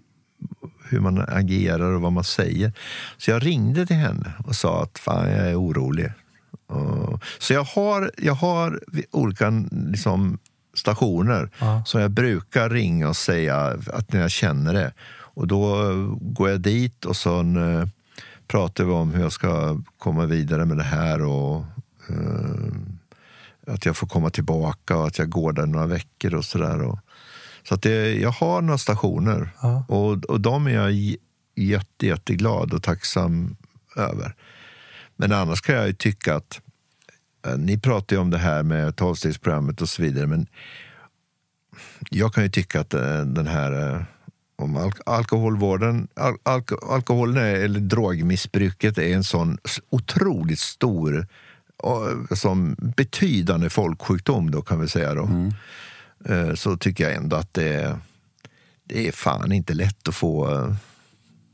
hur 0.90 1.00
man 1.00 1.26
agerar 1.28 1.92
och 1.92 2.02
vad 2.02 2.12
man 2.12 2.24
säger. 2.24 2.74
Så 3.18 3.32
jag 3.32 3.46
ringde 3.46 3.86
till 3.86 3.96
henne 3.96 4.34
och 4.46 4.56
sa 4.56 4.84
att 4.84 5.00
fan 5.00 5.30
jag 5.32 5.48
är 5.50 5.60
orolig. 5.62 6.12
Och- 6.68 7.24
Så 7.40 7.54
jag 7.54 7.64
har, 7.64 8.12
jag 8.18 8.34
har 8.34 8.80
olika 9.12 9.50
liksom, 9.72 10.38
stationer 10.74 11.50
Ja. 11.60 11.84
som 11.86 12.02
jag 12.02 12.12
brukar 12.12 12.70
ringa 12.70 13.10
och 13.10 13.16
säga 13.16 13.58
att 13.94 14.14
när 14.14 14.22
jag 14.22 14.32
känner 14.32 14.74
det. 14.74 14.94
Och 15.34 15.48
då 15.48 15.94
går 16.22 16.50
jag 16.50 16.60
dit 16.62 17.06
och 17.06 17.16
så 17.16 17.40
eh, 17.40 17.86
pratar 18.48 18.84
vi 18.84 18.92
om 18.92 19.12
hur 19.14 19.22
jag 19.22 19.32
ska 19.32 19.78
komma 19.98 20.26
vidare 20.26 20.66
med 20.66 20.78
det 20.78 20.84
här 20.84 21.22
och 21.22 21.64
eh, 22.10 22.74
att 23.72 23.86
jag 23.86 23.98
får 23.98 24.08
komma 24.08 24.30
tillbaka 24.30 24.98
och 24.98 25.08
att 25.08 25.18
jag 25.18 25.30
går 25.30 25.54
där 25.54 25.66
några 25.66 25.88
veckor 25.88 26.36
och 26.36 26.46
sådär. 26.46 27.00
Så 27.68 27.74
att 27.76 27.82
det, 27.82 28.14
jag 28.14 28.32
har 28.32 28.62
några 28.62 28.78
stationer 28.78 29.50
Ja. 29.62 29.86
och, 29.88 30.26
och 30.26 30.42
de 30.42 30.68
är 30.68 30.72
jag 30.72 30.92
jätte, 31.56 32.08
jätteglad 32.08 32.74
och 32.74 32.84
tacksam 32.84 33.56
över. 33.96 34.36
Men 35.16 35.32
annars 35.32 35.62
kan 35.62 35.76
jag 35.76 35.88
ju 35.88 35.94
tycka 35.94 36.36
att 36.36 36.62
eh, 37.48 37.58
ni 37.58 37.80
pratar 37.80 38.16
ju 38.16 38.22
om 38.22 38.30
det 38.30 38.38
här 38.38 38.64
med 38.64 38.96
tolvstegsprogrammet 38.96 39.82
och 39.82 39.90
så 39.90 40.02
vidare, 40.02 40.28
men 40.28 40.48
jag 42.10 42.34
kan 42.34 42.44
ju 42.44 42.50
tycka 42.50 42.80
att 42.80 42.94
eh, 42.94 43.22
den 43.22 43.48
här 43.48 43.96
eh, 43.96 44.02
om 44.56 44.78
alk 44.78 44.98
alkoholvården, 45.06 46.08
al 46.16 46.38
alko 46.44 46.76
alkoholen 46.76 47.46
eller 47.46 47.80
drogmissbruket 47.80 48.98
är 48.98 49.16
en 49.16 49.24
sån 49.24 49.58
otroligt 49.90 50.60
stor 50.60 51.28
som 52.36 52.76
betydande 52.98 53.70
folksjukdom 53.70 54.52
då 54.52 54.62
kan 54.62 54.80
vi 54.82 54.88
säga 54.88 55.14
då. 55.14 55.52
Eh, 56.26 56.54
Så 56.54 56.78
tycker 56.78 57.04
jag 57.04 57.14
ändå 57.14 57.36
att 57.36 57.54
det 57.54 57.74
är, 57.74 58.00
det 58.84 59.08
är 59.08 59.12
fan 59.12 59.52
inte 59.52 59.74
lätt 59.74 60.08
att 60.08 60.16
få 60.16 60.52
eh, 60.52 60.76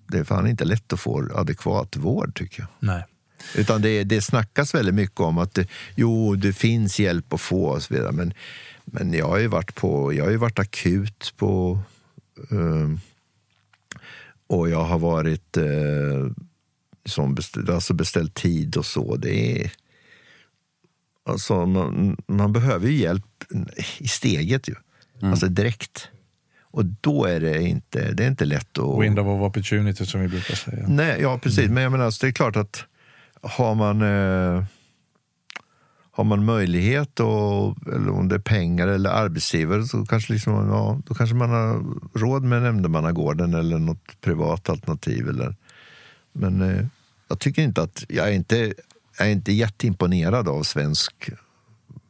det 0.07 0.17
är 0.17 0.23
fan 0.23 0.47
inte 0.47 0.65
lätt 0.65 0.93
att 0.93 0.99
få 0.99 1.29
adekvat 1.35 1.95
vård 1.95 2.35
tycker 2.35 2.59
jag. 2.61 2.69
Nej. 2.79 3.03
Utan 3.55 3.81
det, 3.81 4.03
det 4.03 4.21
snackas 4.21 4.73
väldigt 4.75 4.95
mycket 4.95 5.19
om 5.19 5.37
att 5.37 5.53
det, 5.53 5.67
jo, 5.95 6.35
det 6.35 6.53
finns 6.53 6.99
hjälp 6.99 7.33
att 7.33 7.41
få 7.41 7.65
och 7.65 7.83
så 7.83 7.93
vidare. 7.93 8.11
Men, 8.11 8.33
men 8.85 9.13
jag 9.13 9.27
har 9.27 9.37
ju 9.37 9.47
varit, 9.47 9.75
på, 9.75 10.13
jag 10.13 10.25
har 10.25 10.37
varit 10.37 10.59
akut 10.59 11.33
på 11.37 11.79
um, 12.49 12.99
och 14.47 14.69
jag 14.69 14.83
har 14.83 14.99
varit 14.99 15.57
uh, 15.57 16.31
som 17.05 17.35
beställt, 17.35 17.69
alltså 17.69 17.93
beställt 17.93 18.33
tid 18.33 18.77
och 18.77 18.85
så. 18.85 19.15
Det 19.15 19.61
är, 19.61 19.71
alltså, 21.27 21.65
man, 21.65 22.17
man 22.27 22.53
behöver 22.53 22.87
ju 22.87 22.97
hjälp 22.97 23.43
i 23.97 24.07
steget 24.07 24.69
ju. 24.69 24.75
Mm. 25.19 25.31
Alltså 25.31 25.47
direkt. 25.47 26.09
Och 26.61 26.85
då 26.85 27.25
är 27.25 27.39
det 27.39 27.61
inte, 27.61 28.11
det 28.11 28.23
är 28.23 28.27
inte 28.27 28.45
lätt 28.45 28.77
att... 28.77 29.01
Window 29.01 29.29
of 29.29 29.41
opportunity 29.41 30.05
som 30.05 30.21
vi 30.21 30.27
brukar 30.27 30.55
säga. 30.55 30.85
Nej, 30.87 31.21
ja, 31.21 31.39
precis. 31.43 31.59
Mm. 31.59 31.73
Men 31.73 31.83
jag 31.83 31.91
menar, 31.91 32.05
alltså, 32.05 32.25
det 32.25 32.29
är 32.29 32.33
klart 32.33 32.55
att 32.55 32.85
har 33.41 33.75
man, 33.75 34.01
eh, 34.01 34.63
har 36.11 36.23
man 36.23 36.45
möjlighet, 36.45 37.19
och, 37.19 37.77
eller 37.87 38.09
om 38.09 38.27
det 38.27 38.35
är 38.35 38.39
pengar 38.39 38.87
eller 38.87 39.09
arbetsgivare, 39.09 39.83
så 39.83 40.05
kanske, 40.05 40.33
liksom, 40.33 40.53
ja, 40.53 41.01
då 41.05 41.13
kanske 41.13 41.35
man 41.35 41.49
har 41.49 41.83
råd 42.19 42.43
med 42.43 42.61
nämndemannagården 42.61 43.53
eller 43.53 43.77
något 43.77 44.21
privat 44.21 44.69
alternativ. 44.69 45.29
Eller, 45.29 45.55
men 46.33 46.61
eh, 46.61 46.85
jag 47.27 47.39
tycker 47.39 47.61
inte 47.61 47.81
att, 47.81 48.05
jag 48.09 48.27
är 48.27 48.31
inte, 48.31 48.73
är 49.17 49.27
inte 49.29 49.51
jätteimponerad 49.51 50.47
av 50.47 50.63
svensk 50.63 51.29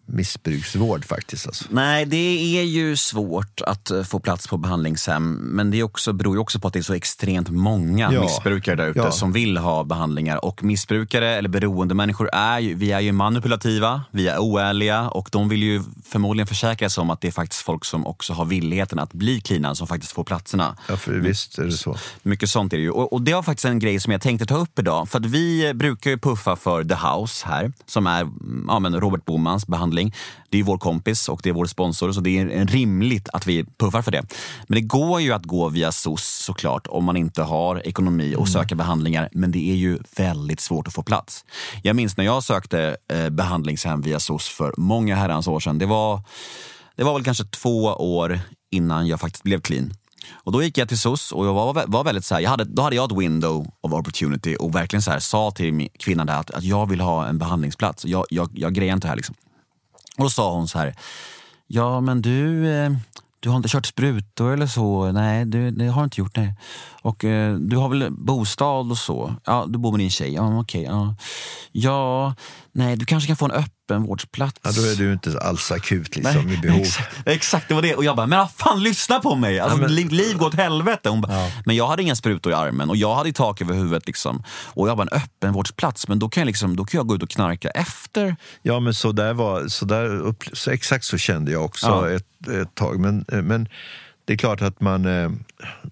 missbruksvård 0.07 1.05
faktiskt. 1.05 1.47
Alltså. 1.47 1.65
Nej, 1.69 2.05
det 2.05 2.57
är 2.59 2.63
ju 2.63 2.95
svårt 2.95 3.61
att 3.61 3.91
eh, 3.91 4.03
få 4.03 4.19
plats 4.19 4.47
på 4.47 4.57
behandlingshem. 4.57 5.33
Men 5.33 5.71
det 5.71 5.79
är 5.79 5.83
också, 5.83 6.13
beror 6.13 6.35
ju 6.35 6.39
också 6.39 6.59
på 6.59 6.67
att 6.67 6.73
det 6.73 6.79
är 6.79 6.83
så 6.83 6.93
extremt 6.93 7.49
många 7.49 8.13
ja. 8.13 8.21
missbrukare 8.21 8.75
där 8.75 8.87
ute 8.87 8.99
ja. 8.99 9.11
som 9.11 9.31
vill 9.31 9.57
ha 9.57 9.83
behandlingar. 9.83 10.45
Och 10.45 10.63
missbrukare 10.63 11.35
eller 11.35 11.49
beroendemänniskor 11.49 12.29
är 12.33 12.59
ju, 12.59 12.75
vi 12.75 12.91
är 12.91 12.99
ju 12.99 13.11
manipulativa, 13.11 14.01
vi 14.11 14.27
är 14.27 14.39
oärliga 14.39 15.09
och 15.09 15.29
de 15.31 15.49
vill 15.49 15.63
ju 15.63 15.83
förmodligen 16.05 16.47
försäkra 16.47 16.89
sig 16.89 17.01
om 17.01 17.09
att 17.09 17.21
det 17.21 17.27
är 17.27 17.31
faktiskt 17.31 17.61
folk 17.61 17.85
som 17.85 18.07
också 18.07 18.33
har 18.33 18.45
villigheten 18.45 18.99
att 18.99 19.13
bli 19.13 19.41
cleana 19.41 19.75
som 19.75 19.87
faktiskt 19.87 20.11
får 20.11 20.23
platserna. 20.23 20.77
Ja, 20.89 20.97
för 20.97 21.11
visst 21.11 21.57
är 21.57 21.63
det 21.63 21.71
så. 21.71 21.97
Mycket 22.23 22.49
sånt 22.49 22.73
är 22.73 22.77
det 22.77 22.83
ju. 22.83 22.91
Och, 22.91 23.13
och 23.13 23.21
det 23.21 23.33
var 23.33 23.43
faktiskt 23.43 23.65
en 23.65 23.79
grej 23.79 23.99
som 23.99 24.11
jag 24.11 24.21
tänkte 24.21 24.45
ta 24.45 24.57
upp 24.57 24.79
idag. 24.79 25.09
För 25.09 25.19
att 25.19 25.25
vi 25.25 25.73
brukar 25.73 26.09
ju 26.11 26.17
puffa 26.17 26.55
för 26.55 26.83
The 26.83 26.95
House 26.95 27.47
här, 27.47 27.71
som 27.85 28.07
är 28.07 28.27
ja, 28.67 28.79
men 28.79 28.99
Robert 28.99 29.25
Bomans 29.25 29.67
behandling 29.67 29.96
behandling. 29.97 30.13
Det 30.49 30.59
är 30.59 30.63
vår 30.63 30.77
kompis 30.77 31.29
och 31.29 31.39
det 31.43 31.49
är 31.49 31.53
vår 31.53 31.65
sponsor 31.65 32.11
så 32.11 32.21
det 32.21 32.37
är 32.37 32.65
rimligt 32.65 33.29
att 33.33 33.47
vi 33.47 33.65
puffar 33.77 34.01
för 34.01 34.11
det. 34.11 34.23
Men 34.67 34.75
det 34.75 34.87
går 34.87 35.21
ju 35.21 35.33
att 35.33 35.45
gå 35.45 35.69
via 35.69 35.91
SOS 35.91 36.43
såklart 36.45 36.87
om 36.87 37.05
man 37.05 37.17
inte 37.17 37.43
har 37.43 37.87
ekonomi 37.87 38.35
och 38.35 38.47
mm. 38.47 38.53
söka 38.53 38.75
behandlingar. 38.75 39.29
Men 39.31 39.51
det 39.51 39.71
är 39.71 39.75
ju 39.75 39.99
väldigt 40.17 40.59
svårt 40.59 40.87
att 40.87 40.93
få 40.93 41.03
plats. 41.03 41.45
Jag 41.83 41.95
minns 41.95 42.17
när 42.17 42.25
jag 42.25 42.43
sökte 42.43 42.97
eh, 43.13 43.29
behandlingshem 43.29 44.01
via 44.01 44.19
SOS 44.19 44.47
för 44.47 44.73
många 44.77 45.15
herrans 45.15 45.47
år 45.47 45.59
sedan. 45.59 45.79
Det 45.79 45.85
var, 45.85 46.21
det 46.95 47.03
var 47.03 47.13
väl 47.13 47.23
kanske 47.23 47.43
två 47.43 47.83
år 47.97 48.39
innan 48.71 49.07
jag 49.07 49.19
faktiskt 49.19 49.43
blev 49.43 49.61
clean. 49.61 49.93
Och 50.43 50.51
då 50.51 50.63
gick 50.63 50.77
jag 50.77 50.87
till 50.87 50.97
SOS 50.97 51.31
och 51.31 51.45
jag 51.45 51.53
var, 51.53 51.85
var 51.87 52.03
väldigt 52.03 52.25
så 52.25 52.35
här, 52.35 52.41
jag 52.41 52.49
hade, 52.49 52.63
då 52.63 52.81
hade 52.81 52.95
jag 52.95 53.11
ett 53.11 53.17
window 53.17 53.67
of 53.81 53.93
opportunity 53.93 54.55
och 54.59 54.75
verkligen 54.75 55.01
så 55.01 55.11
här, 55.11 55.19
sa 55.19 55.51
till 55.51 55.89
kvinnan 55.99 56.27
där 56.27 56.39
att, 56.39 56.51
att 56.51 56.63
jag 56.63 56.89
vill 56.89 57.01
ha 57.01 57.27
en 57.27 57.37
behandlingsplats. 57.37 58.05
Jag, 58.05 58.25
jag, 58.29 58.49
jag 58.53 58.73
grejer 58.73 58.93
inte 58.93 59.07
det 59.07 59.09
här. 59.09 59.15
Liksom. 59.15 59.35
Och 60.17 60.23
då 60.23 60.29
sa 60.29 60.53
hon 60.53 60.67
så 60.67 60.79
här, 60.79 60.95
ja 61.67 62.01
men 62.01 62.21
du, 62.21 62.69
eh, 62.71 62.91
du 63.39 63.49
har 63.49 63.57
inte 63.57 63.69
kört 63.69 63.85
sprutor 63.85 64.53
eller 64.53 64.67
så? 64.67 65.11
Nej, 65.11 65.45
du, 65.45 65.71
det 65.71 65.87
har 65.87 66.01
du 66.01 66.03
inte 66.03 66.21
gjort. 66.21 66.35
Nej. 66.37 66.53
Och 67.01 67.25
eh, 67.25 67.55
du 67.55 67.77
har 67.77 67.89
väl 67.89 68.11
bostad 68.11 68.91
och 68.91 68.97
så? 68.97 69.35
Ja, 69.45 69.65
du 69.67 69.79
bor 69.79 69.91
med 69.91 69.99
din 69.99 70.09
tjej? 70.09 70.33
Ja, 70.33 70.59
okej. 70.59 70.83
ja. 70.83 71.15
ja, 71.71 72.35
nej, 72.77 72.95
du 72.95 73.05
kanske 73.05 73.27
kan 73.27 73.35
få 73.35 73.45
en 73.45 73.51
öppenvårdsplats. 73.51 74.59
Ja, 74.63 74.71
då 74.71 74.81
är 74.81 74.95
du 74.95 75.13
inte 75.13 75.39
alls 75.39 75.71
akut 75.71 76.15
liksom, 76.15 76.45
nej, 76.45 76.53
i 76.53 76.57
behov. 76.57 76.79
Exakt, 76.81 77.27
exakt, 77.27 77.67
det 77.67 77.73
var 77.73 77.81
det. 77.81 77.95
Och 77.95 78.03
jag 78.03 78.15
bara, 78.15 78.27
men 78.27 78.47
fan 78.47 78.83
lyssna 78.83 79.19
på 79.19 79.35
mig! 79.35 79.59
Alltså, 79.59 79.77
ja, 79.77 79.87
men... 79.87 79.95
liv 79.95 80.37
går 80.37 80.47
åt 80.47 80.53
helvete. 80.53 81.09
Hon 81.09 81.21
bara, 81.21 81.33
ja. 81.33 81.51
Men 81.65 81.75
jag 81.75 81.87
hade 81.87 82.03
inga 82.03 82.15
sprutor 82.15 82.51
i 82.51 82.55
armen 82.55 82.89
och 82.89 82.97
jag 82.97 83.15
hade 83.15 83.33
tak 83.33 83.61
över 83.61 83.73
huvudet. 83.73 84.07
Liksom. 84.07 84.43
Och 84.49 84.89
jag 84.89 84.97
bara, 84.97 85.07
en 85.11 85.21
öppenvårdsplats, 85.21 86.07
men 86.07 86.19
då 86.19 86.29
kan, 86.29 86.41
jag 86.41 86.45
liksom, 86.45 86.75
då 86.75 86.85
kan 86.85 86.97
jag 86.97 87.07
gå 87.07 87.15
ut 87.15 87.23
och 87.23 87.29
knarka 87.29 87.69
efter. 87.69 88.35
Ja, 88.61 88.79
men 88.79 88.93
så 88.93 89.11
där 89.11 89.33
var, 89.33 89.67
så 89.67 89.85
där, 89.85 90.35
så 90.53 90.71
exakt 90.71 91.05
så 91.05 91.17
kände 91.17 91.51
jag 91.51 91.65
också 91.65 91.87
ja. 91.87 92.09
ett, 92.09 92.47
ett 92.61 92.75
tag. 92.75 92.99
Men, 92.99 93.25
men 93.27 93.69
det 94.25 94.33
är 94.33 94.37
klart 94.37 94.61
att 94.61 94.81
man, 94.81 95.05
eh, 95.05 95.29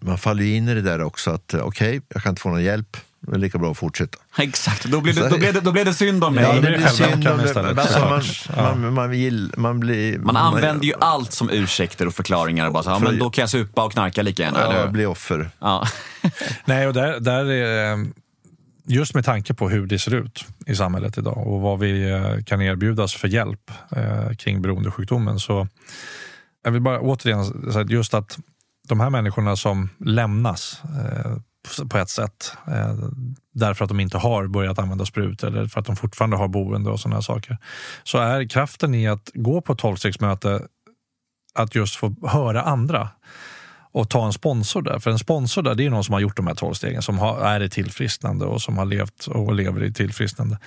man 0.02 0.18
faller 0.18 0.44
in 0.44 0.70
i 0.70 0.74
det 0.74 0.82
där 0.82 1.02
också. 1.02 1.32
att 1.32 1.54
eh, 1.54 1.60
Okej, 1.60 1.90
okay, 1.90 2.02
jag 2.14 2.24
kan 2.24 2.30
inte 2.30 2.42
få 2.42 2.50
någon 2.50 2.64
hjälp. 2.64 2.98
Det 3.28 3.36
är 3.36 3.38
lika 3.38 3.58
bra 3.58 3.72
att 3.72 3.78
fortsätta. 3.78 4.18
Exakt, 4.38 4.86
då 4.86 5.02
blir 5.02 5.14
det, 5.14 5.30
då 5.30 5.38
blir 5.38 5.54
det, 5.54 5.62
då 5.62 5.72
blir 5.72 5.86
det 5.86 5.94
synd 5.94 6.24
om 6.24 6.36
mig. 6.36 6.44
Ja, 6.44 6.54
det 6.54 6.62
blir 6.62 6.88
synd 6.88 7.28
om 7.28 7.38
det. 7.38 7.82
Alltså, 7.82 8.00
man, 8.00 8.24
man, 8.56 8.82
man, 8.82 8.94
man, 8.94 9.10
vill, 9.10 9.54
man, 9.58 9.80
blir, 9.80 10.18
man 10.18 10.38
använder 10.38 10.86
ju 10.86 10.94
allt 11.00 11.32
som 11.32 11.50
ursäkter 11.50 12.08
och 12.08 12.14
förklaringar. 12.14 12.68
Och 12.68 12.74
bara 12.74 12.84
så, 12.84 12.90
ja, 12.90 13.00
men 13.00 13.20
då 13.20 13.30
kan 13.30 13.42
jag 13.42 13.50
supa 13.50 13.84
och 13.84 13.92
knarka 13.92 14.22
lika 14.22 14.44
gärna. 14.44 14.60
Ja, 14.60 14.74
eller? 14.74 14.92
bli 14.92 15.06
offer. 15.06 15.50
Ja. 15.60 15.88
Nej, 16.66 16.88
och 16.88 16.94
där, 16.94 17.20
där 17.20 17.46
är, 17.46 18.06
just 18.88 19.16
med 19.16 19.26
tanke 19.26 19.54
på 19.54 19.70
hur 19.70 19.88
det 19.88 20.00
ser 20.00 20.14
ut 20.14 20.46
i 20.66 20.76
samhället 20.76 21.18
idag 21.18 21.48
och 21.48 21.62
vad 21.62 21.80
vi 21.80 22.12
eh, 22.12 22.44
kan 22.44 22.62
erbjudas 22.62 23.14
för 23.14 23.28
hjälp 23.28 23.72
eh, 23.96 24.36
kring 24.38 24.62
beroendesjukdomen 24.62 25.40
så 25.40 25.68
jag 26.64 26.72
vill 26.72 26.82
bara 26.82 27.00
återigen 27.00 27.72
säga 27.74 27.86
just 27.90 28.14
att 28.14 28.38
de 28.88 29.00
här 29.00 29.10
människorna 29.10 29.56
som 29.56 29.90
lämnas 30.00 30.82
eh, 30.84 31.32
på 31.90 31.98
ett 31.98 32.10
sätt 32.10 32.58
eh, 32.68 32.96
därför 33.54 33.86
att 33.86 33.90
de 33.90 34.00
inte 34.00 34.18
har 34.18 34.48
börjat 34.48 34.80
använda 34.80 35.06
sprut 35.06 35.44
eller 35.44 35.68
för 35.68 35.80
att 35.80 35.86
de 35.86 35.96
fortfarande 35.96 36.38
har 36.38 36.48
boende 36.48 36.90
och 36.90 37.00
sådana 37.00 37.22
saker. 37.22 37.58
Så 38.04 38.18
är 38.18 38.50
kraften 38.50 38.96
i 38.96 39.08
att 39.08 39.32
gå 39.34 39.62
på 39.62 39.76
tolvstegsmöte 39.76 40.62
att 41.56 41.76
just 41.76 41.96
få 41.96 42.16
höra 42.28 42.62
andra 42.62 43.10
och 43.92 44.10
ta 44.10 44.26
en 44.26 44.34
sponsor 44.34 44.82
där. 44.82 45.00
För 45.00 45.12
en 45.12 45.20
sponsor 45.20 45.62
där, 45.62 45.76
det 45.76 45.86
är 45.86 45.90
någon 45.90 46.04
som 46.04 46.14
har 46.14 46.20
gjort 46.20 46.38
de 46.38 46.48
här 46.48 46.56
tolv 46.56 46.74
stegen, 46.74 47.02
som 47.02 47.20
har, 47.20 47.40
är 47.40 47.64
i 47.64 47.70
tillfrisknande 47.70 48.46
och 48.46 48.62
som 48.62 48.78
har 48.78 48.86
levt 48.86 49.28
och 49.28 49.56
lever 49.56 49.84
i 49.84 49.94
tillfrisknande. 49.94 50.60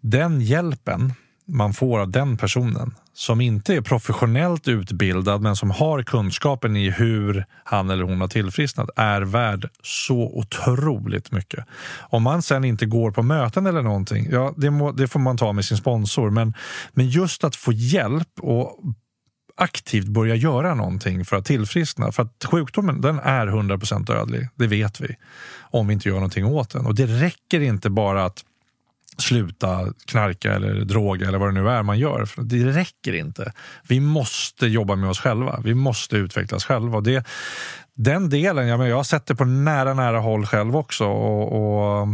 Den 0.00 0.40
hjälpen 0.40 1.12
man 1.46 1.74
får 1.74 2.00
av 2.00 2.10
den 2.10 2.36
personen 2.36 2.94
som 3.14 3.40
inte 3.40 3.74
är 3.74 3.80
professionellt 3.80 4.68
utbildad 4.68 5.42
men 5.42 5.56
som 5.56 5.70
har 5.70 6.02
kunskapen 6.02 6.76
i 6.76 6.90
hur 6.90 7.44
han 7.64 7.90
eller 7.90 8.04
hon 8.04 8.20
har 8.20 8.28
tillfrisknat 8.28 8.90
är 8.96 9.22
värd 9.22 9.68
så 9.82 10.16
otroligt 10.16 11.32
mycket. 11.32 11.64
Om 12.00 12.22
man 12.22 12.42
sen 12.42 12.64
inte 12.64 12.86
går 12.86 13.10
på 13.10 13.22
möten 13.22 13.66
eller 13.66 13.82
någonting, 13.82 14.28
ja 14.30 14.54
det, 14.56 14.70
må, 14.70 14.92
det 14.92 15.08
får 15.08 15.20
man 15.20 15.36
ta 15.36 15.52
med 15.52 15.64
sin 15.64 15.76
sponsor 15.76 16.30
men, 16.30 16.54
men 16.92 17.08
just 17.08 17.44
att 17.44 17.56
få 17.56 17.72
hjälp 17.72 18.28
och 18.40 18.80
aktivt 19.56 20.06
börja 20.06 20.34
göra 20.34 20.74
någonting 20.74 21.24
för 21.24 21.36
att 21.36 21.44
tillfriskna. 21.44 22.12
För 22.12 22.22
att 22.22 22.44
sjukdomen 22.50 23.00
den 23.00 23.18
är 23.18 23.46
100% 23.46 24.04
dödlig, 24.04 24.48
det 24.54 24.66
vet 24.66 25.00
vi. 25.00 25.16
Om 25.60 25.86
vi 25.86 25.94
inte 25.94 26.08
gör 26.08 26.14
någonting 26.14 26.44
åt 26.44 26.70
den. 26.70 26.86
Och 26.86 26.94
det 26.94 27.06
räcker 27.06 27.60
inte 27.60 27.90
bara 27.90 28.24
att 28.24 28.44
sluta 29.18 29.92
knarka 30.06 30.52
eller 30.54 30.74
droga 30.74 31.28
eller 31.28 31.38
vad 31.38 31.48
det 31.48 31.62
nu 31.62 31.68
är 31.70 31.82
man 31.82 31.98
gör. 31.98 32.24
För 32.24 32.42
det 32.42 32.64
räcker 32.64 33.12
inte. 33.12 33.52
Vi 33.88 34.00
måste 34.00 34.66
jobba 34.66 34.96
med 34.96 35.10
oss 35.10 35.20
själva. 35.20 35.60
Vi 35.64 35.74
måste 35.74 36.16
utvecklas 36.16 36.64
själva. 36.64 36.96
Och 36.96 37.02
det, 37.02 37.26
den 37.94 38.30
delen, 38.30 38.66
ja, 38.66 38.76
men 38.76 38.88
jag 38.88 38.96
har 38.96 39.04
sett 39.04 39.26
det 39.26 39.34
på 39.34 39.44
nära, 39.44 39.94
nära 39.94 40.18
håll 40.18 40.46
själv 40.46 40.76
också. 40.76 41.04
och, 41.04 42.00
och 42.00 42.08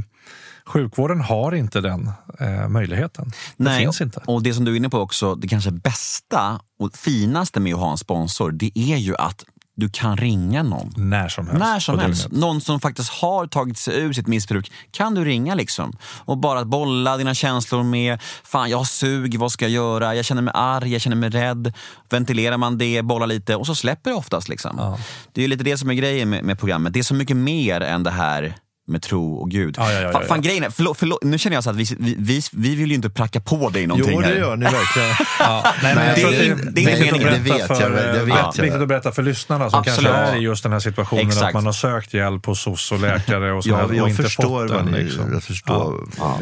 Sjukvården 0.66 1.20
har 1.20 1.54
inte 1.54 1.80
den 1.80 2.10
eh, 2.40 2.68
möjligheten. 2.68 3.30
Det 3.56 3.64
Nej, 3.64 3.78
finns 3.78 4.00
inte. 4.00 4.20
Och 4.26 4.42
det 4.42 4.54
som 4.54 4.64
du 4.64 4.72
är 4.72 4.76
inne 4.76 4.88
på 4.88 4.98
också, 4.98 5.34
det 5.34 5.48
kanske 5.48 5.70
bästa 5.70 6.60
och 6.78 6.96
finaste 6.96 7.60
med 7.60 7.74
att 7.74 7.80
ha 7.80 7.90
en 7.90 7.98
sponsor, 7.98 8.50
det 8.50 8.78
är 8.78 8.96
ju 8.96 9.16
att 9.16 9.44
du 9.80 9.88
kan 9.88 10.16
ringa 10.16 10.62
någon. 10.62 10.92
När 10.96 11.28
som 11.28 11.46
helst. 11.46 11.60
När 11.60 11.80
som 11.80 11.98
helst. 11.98 12.28
Någon 12.30 12.60
som 12.60 12.80
faktiskt 12.80 13.10
har 13.10 13.46
tagit 13.46 13.78
sig 13.78 14.00
ur 14.00 14.12
sitt 14.12 14.26
missbruk 14.26 14.72
kan 14.90 15.14
du 15.14 15.24
ringa 15.24 15.54
liksom. 15.54 15.92
Och 16.24 16.38
bara 16.38 16.64
bolla 16.64 17.16
dina 17.16 17.34
känslor 17.34 17.82
med, 17.82 18.22
fan 18.44 18.70
jag 18.70 18.78
har 18.78 18.84
sug, 18.84 19.38
vad 19.38 19.52
ska 19.52 19.64
jag 19.64 19.72
göra? 19.72 20.14
Jag 20.14 20.24
känner 20.24 20.42
mig 20.42 20.52
arg, 20.56 20.92
jag 20.92 21.00
känner 21.00 21.16
mig 21.16 21.30
rädd. 21.30 21.72
Ventilerar 22.10 22.56
man 22.56 22.78
det, 22.78 23.02
bollar 23.02 23.26
lite 23.26 23.56
och 23.56 23.66
så 23.66 23.74
släpper 23.74 24.10
det 24.10 24.16
oftast. 24.16 24.48
Liksom. 24.48 24.74
Ja. 24.78 24.98
Det 25.32 25.44
är 25.44 25.48
lite 25.48 25.64
det 25.64 25.78
som 25.78 25.90
är 25.90 25.94
grejen 25.94 26.30
med, 26.30 26.44
med 26.44 26.58
programmet. 26.58 26.92
Det 26.92 26.98
är 26.98 27.04
så 27.04 27.14
mycket 27.14 27.36
mer 27.36 27.80
än 27.80 28.02
det 28.02 28.10
här 28.10 28.56
med 28.90 29.02
tro 29.02 29.34
och 29.34 29.50
Gud. 29.50 29.74
Ja, 29.78 29.92
ja, 29.92 30.00
ja, 30.00 30.12
fan, 30.12 30.24
fan 30.24 30.42
grejen 30.42 30.64
är, 30.64 30.70
förlåt, 30.70 30.98
förlåt, 30.98 31.22
nu 31.22 31.38
känner 31.38 31.56
jag 31.56 31.64
så 31.64 31.70
att 31.70 31.76
vi, 31.76 31.86
vi, 31.98 32.16
vi, 32.18 32.40
vi 32.52 32.74
vill 32.74 32.88
ju 32.88 32.94
inte 32.94 33.10
pracka 33.10 33.40
på 33.40 33.70
dig 33.70 33.86
någonting 33.86 34.12
Jo, 34.14 34.20
det 34.20 34.38
gör 34.38 34.56
ni 34.56 34.64
verkligen. 34.64 35.08
ja, 35.38 35.74
nej, 35.82 35.94
men 35.94 36.14
det, 36.14 36.22
är, 36.22 36.30
det, 36.72 36.84
är 36.84 37.04
inte 37.04 37.18
meningen. 37.18 37.44
Det 37.44 37.50
vet 37.50 37.58
jag. 37.58 37.78
För, 37.78 37.90
det 37.90 38.24
vet 38.24 38.28
ja. 38.28 38.52
jag. 38.56 38.62
Viktigt 38.62 38.82
att 38.82 38.88
berätta 38.88 39.12
för 39.12 39.22
lyssnarna 39.22 39.70
som 39.70 39.78
Absolut. 39.78 40.10
kanske 40.10 40.36
är 40.36 40.40
i 40.40 40.42
just 40.42 40.62
den 40.62 40.72
här 40.72 40.80
situationen 40.80 41.26
Exakt. 41.26 41.46
att 41.46 41.54
man 41.54 41.66
har 41.66 41.72
sökt 41.72 42.14
hjälp 42.14 42.46
hos 42.46 42.60
SOS 42.60 42.92
och 42.92 43.00
läkare 43.00 43.52
och, 43.52 43.64
så 43.64 43.70
ja, 43.70 44.02
och 44.02 44.08
inte 44.08 44.22
fått 44.22 44.68
den. 44.68 44.86
Ni, 44.86 45.02
liksom. 45.02 45.32
Jag 45.32 45.42
förstår. 45.42 46.08
Ja. 46.18 46.38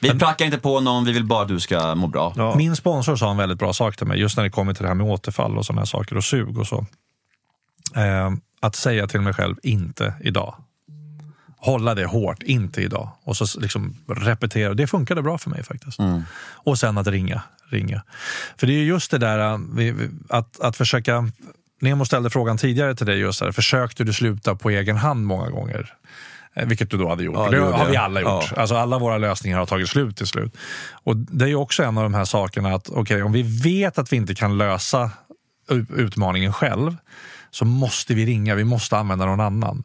Vi 0.00 0.18
prackar 0.18 0.44
inte 0.44 0.58
på 0.58 0.80
någon, 0.80 1.04
vi 1.04 1.12
vill 1.12 1.24
bara 1.24 1.42
att 1.42 1.48
du 1.48 1.60
ska 1.60 1.94
må 1.94 2.06
bra. 2.06 2.54
Min 2.56 2.76
sponsor 2.76 3.16
sa 3.16 3.30
en 3.30 3.36
väldigt 3.36 3.58
bra 3.58 3.72
sak 3.72 3.96
till 3.96 4.06
mig, 4.06 4.20
just 4.20 4.36
när 4.36 4.44
det 4.44 4.50
kommer 4.50 4.74
till 4.74 4.82
det 4.82 4.88
här 4.88 4.94
med 4.94 5.06
återfall 5.06 5.58
och 5.58 5.66
sådana 5.66 5.80
här 5.80 5.86
saker 5.86 6.16
och 6.16 6.24
sug 6.24 6.58
och 6.58 6.66
så. 6.66 6.86
Eh, 7.96 8.30
att 8.60 8.76
säga 8.76 9.06
till 9.06 9.20
mig 9.20 9.34
själv, 9.34 9.56
inte 9.62 10.14
idag. 10.20 10.54
Hålla 11.64 11.94
det 11.94 12.06
hårt, 12.06 12.42
inte 12.42 12.82
idag. 12.82 13.08
Och 13.24 13.36
så 13.36 13.60
liksom 13.60 13.96
repetera. 14.08 14.74
Det 14.74 14.86
funkade 14.86 15.22
bra 15.22 15.38
för 15.38 15.50
mig 15.50 15.62
faktiskt. 15.62 15.98
Mm. 15.98 16.22
Och 16.40 16.78
sen 16.78 16.98
att 16.98 17.06
ringa. 17.06 17.42
ringa. 17.68 18.02
För 18.56 18.66
det 18.66 18.72
är 18.72 18.82
just 18.82 19.10
det 19.10 19.18
där 19.18 19.38
äh, 19.38 19.94
att, 20.28 20.60
att 20.60 20.76
försöka... 20.76 21.30
Nemo 21.80 22.04
ställde 22.04 22.30
frågan 22.30 22.58
tidigare 22.58 22.94
till 22.94 23.06
dig, 23.06 23.18
just 23.18 23.40
här, 23.40 23.52
försökte 23.52 24.04
du 24.04 24.12
sluta 24.12 24.54
på 24.54 24.70
egen 24.70 24.96
hand 24.96 25.26
många 25.26 25.50
gånger? 25.50 25.94
Eh, 26.54 26.66
Vilket 26.66 26.90
du 26.90 26.96
då 26.96 27.08
hade 27.08 27.24
gjort. 27.24 27.36
Ja, 27.36 27.50
det 27.50 27.56
det 27.56 27.62
har 27.62 27.90
vi 27.90 27.96
alla 27.96 28.20
gjort. 28.20 28.52
Ja. 28.54 28.60
Alltså 28.60 28.76
alla 28.76 28.98
våra 28.98 29.18
lösningar 29.18 29.58
har 29.58 29.66
tagit 29.66 29.88
slut 29.88 30.16
till 30.16 30.26
slut. 30.26 30.56
Och 31.04 31.16
Det 31.16 31.50
är 31.50 31.54
också 31.54 31.82
en 31.82 31.98
av 31.98 32.02
de 32.02 32.14
här 32.14 32.24
sakerna 32.24 32.74
att 32.74 32.88
okej, 32.88 33.22
om 33.22 33.32
vi 33.32 33.42
vet 33.42 33.98
att 33.98 34.12
vi 34.12 34.16
inte 34.16 34.34
kan 34.34 34.58
lösa 34.58 35.10
utmaningen 35.96 36.52
själv 36.52 36.96
så 37.50 37.64
måste 37.64 38.14
vi 38.14 38.26
ringa. 38.26 38.54
Vi 38.54 38.64
måste 38.64 38.96
använda 38.96 39.26
någon 39.26 39.40
annan. 39.40 39.82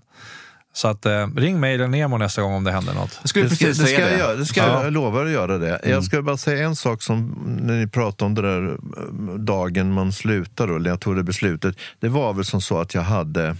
Så 0.77 0.87
att, 0.87 1.05
eh, 1.05 1.27
ring 1.35 1.59
mig 1.59 1.75
eller 1.75 1.87
Nemo 1.87 2.17
nästa 2.17 2.41
gång 2.41 2.53
om 2.53 2.63
det 2.63 2.71
händer 2.71 2.93
något. 2.93 3.17
Jag 3.21 3.29
skulle 3.29 3.45
Det 3.47 3.55
ska, 3.55 3.65
precis 3.65 3.83
det 3.83 3.87
ska 3.87 3.95
säga 3.97 4.09
jag 4.09 4.17
det. 4.17 4.19
göra. 4.19 4.35
Det 4.35 4.45
ska 4.45 4.59
Ja. 4.61 4.83
Jag 4.83 4.93
lovar 4.93 5.25
att 5.25 5.31
göra 5.31 5.57
det. 5.57 5.79
Jag 5.83 6.03
ska 6.03 6.21
bara 6.21 6.37
säga 6.37 6.65
en 6.65 6.75
sak 6.75 7.01
som 7.01 7.43
när 7.61 7.79
ni 7.79 7.87
pratade 7.87 8.25
om 8.25 8.35
det 8.35 8.41
där 8.41 8.67
eh, 8.71 9.35
dagen 9.35 9.93
man 9.93 10.13
slutar, 10.13 10.67
eller 10.67 10.89
jag 10.89 10.99
tog 10.99 11.15
det 11.15 11.23
beslutet. 11.23 11.75
Det 11.99 12.09
var 12.09 12.33
väl 12.33 12.45
som 12.45 12.61
så 12.61 12.79
att 12.79 12.93
jag 12.93 13.01
hade... 13.01 13.57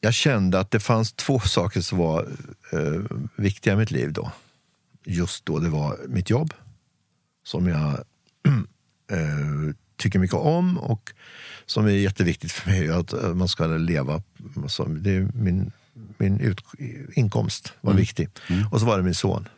Jag 0.00 0.14
kände 0.14 0.60
att 0.60 0.70
det 0.70 0.80
fanns 0.80 1.12
två 1.12 1.40
saker 1.44 1.80
som 1.80 1.98
var 1.98 2.26
eh, 2.72 3.16
viktiga 3.36 3.72
i 3.72 3.76
mitt 3.76 3.90
liv 3.90 4.12
då. 4.12 4.32
Just 5.04 5.46
då, 5.46 5.58
det 5.58 5.68
var 5.68 5.96
mitt 6.08 6.30
jobb, 6.30 6.54
som 7.44 7.68
jag 7.68 7.88
eh, 9.12 9.74
tycker 9.96 10.18
mycket 10.18 10.36
om 10.36 10.78
och 10.78 11.12
som 11.66 11.86
är 11.86 11.90
jätteviktigt 11.90 12.52
för 12.52 12.70
mig 12.70 12.88
att 12.88 13.12
eh, 13.12 13.34
man 13.34 13.48
ska 13.48 13.66
leva. 13.66 14.22
Det 14.88 15.10
är 15.16 15.28
min, 15.34 15.72
min 16.18 16.40
ut, 16.40 16.60
inkomst 17.14 17.72
var 17.80 17.92
viktig. 17.92 18.28
Och 18.70 18.80
så 18.80 18.86
var 18.86 18.96
det 18.96 19.02
min 19.02 19.14
son. 19.14 19.48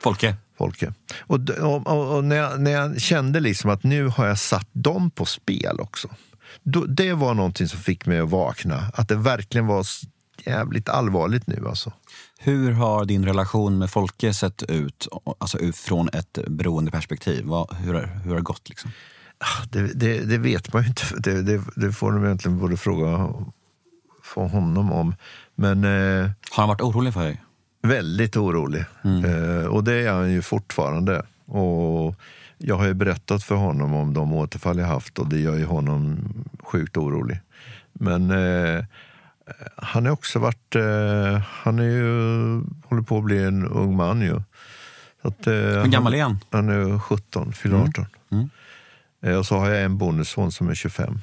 Folke. 0.00 0.36
Folke. 0.58 0.94
Och, 1.20 1.50
och, 1.50 1.86
och, 1.86 2.16
och 2.16 2.24
när, 2.24 2.36
jag, 2.36 2.60
när 2.60 2.70
jag 2.70 3.00
kände 3.00 3.40
liksom 3.40 3.70
att 3.70 3.84
nu 3.84 4.06
har 4.06 4.26
jag 4.26 4.38
satt 4.38 4.68
dem 4.72 5.10
på 5.10 5.24
spel 5.26 5.80
också. 5.80 6.08
Då, 6.62 6.84
det 6.84 7.12
var 7.12 7.34
någonting 7.34 7.68
som 7.68 7.78
fick 7.80 8.06
mig 8.06 8.18
att 8.18 8.30
vakna. 8.30 8.90
Att 8.94 9.08
det 9.08 9.16
verkligen 9.16 9.66
var 9.66 9.86
jävligt 10.46 10.88
allvarligt 10.88 11.46
nu 11.46 11.64
alltså. 11.68 11.92
Hur 12.38 12.72
har 12.72 13.04
din 13.04 13.24
relation 13.24 13.78
med 13.78 13.90
Folke 13.90 14.34
sett 14.34 14.62
ut, 14.62 15.08
alltså 15.38 15.58
från 15.74 16.08
ett 16.12 16.38
beroendeperspektiv? 16.46 17.44
Vad, 17.44 17.76
hur, 17.76 17.94
hur 17.94 18.30
har 18.30 18.36
det 18.36 18.42
gått? 18.42 18.68
Liksom? 18.68 18.90
Ah, 19.38 19.64
Det, 19.70 19.94
det, 19.94 20.20
det 20.20 20.38
vet 20.38 20.72
man 20.72 20.82
ju 20.82 20.88
inte. 20.88 21.02
Det, 21.18 21.42
det, 21.42 21.62
det 21.76 21.92
får 21.92 22.12
de 22.12 22.24
egentligen 22.24 22.58
borde 22.58 22.76
fråga 22.76 23.34
för 24.34 24.46
honom 24.48 24.92
om. 24.92 25.14
Men 25.54 25.84
eh, 25.84 26.30
Har 26.50 26.62
han 26.62 26.68
varit 26.68 26.80
orolig 26.80 27.12
för 27.14 27.22
dig? 27.24 27.40
väldigt 27.82 28.36
orolig. 28.36 28.84
Eh, 29.02 29.66
och 29.66 29.84
det 29.84 29.92
är 29.94 30.12
han 30.12 30.30
ju 30.32 30.42
fortfarande. 30.42 31.22
Och 31.46 32.14
jag 32.58 32.76
har 32.76 32.86
ju 32.86 32.94
berättat 32.94 33.42
för 33.44 33.54
honom 33.54 33.94
om 33.94 34.14
de 34.14 34.32
återfall 34.32 34.78
jag 34.78 34.86
haft 34.86 35.18
och 35.18 35.28
det 35.28 35.38
gör 35.40 35.56
ju 35.56 35.64
honom 35.64 36.18
sjukt 36.62 36.96
orolig. 36.96 37.40
Men 37.92 38.30
eh, 38.30 38.84
han 39.76 40.04
har 40.06 40.12
också 40.12 40.38
varit, 40.38 40.76
eh, 40.76 41.42
han 41.62 41.78
är 41.78 41.82
ju, 41.90 42.12
håller 42.88 43.02
på 43.02 43.18
att 43.18 43.24
bli 43.24 43.44
en 43.44 43.66
ung 43.68 43.96
man 43.96 44.20
ju. 44.20 44.40
Att, 45.22 45.46
eh, 45.46 45.52
Hur 45.54 45.86
gammal 45.86 46.14
är 46.14 46.22
han? 46.22 46.38
Han 46.50 46.68
är 46.68 46.98
17, 46.98 47.52
fyller 47.52 47.76
18. 47.76 48.06
Mm. 48.32 48.50
Eh, 49.22 49.36
Och 49.38 49.46
så 49.46 49.58
har 49.58 49.70
jag 49.70 49.82
en 49.84 49.98
bonusson 49.98 50.52
som 50.52 50.68
är 50.68 50.74
25. 50.74 51.18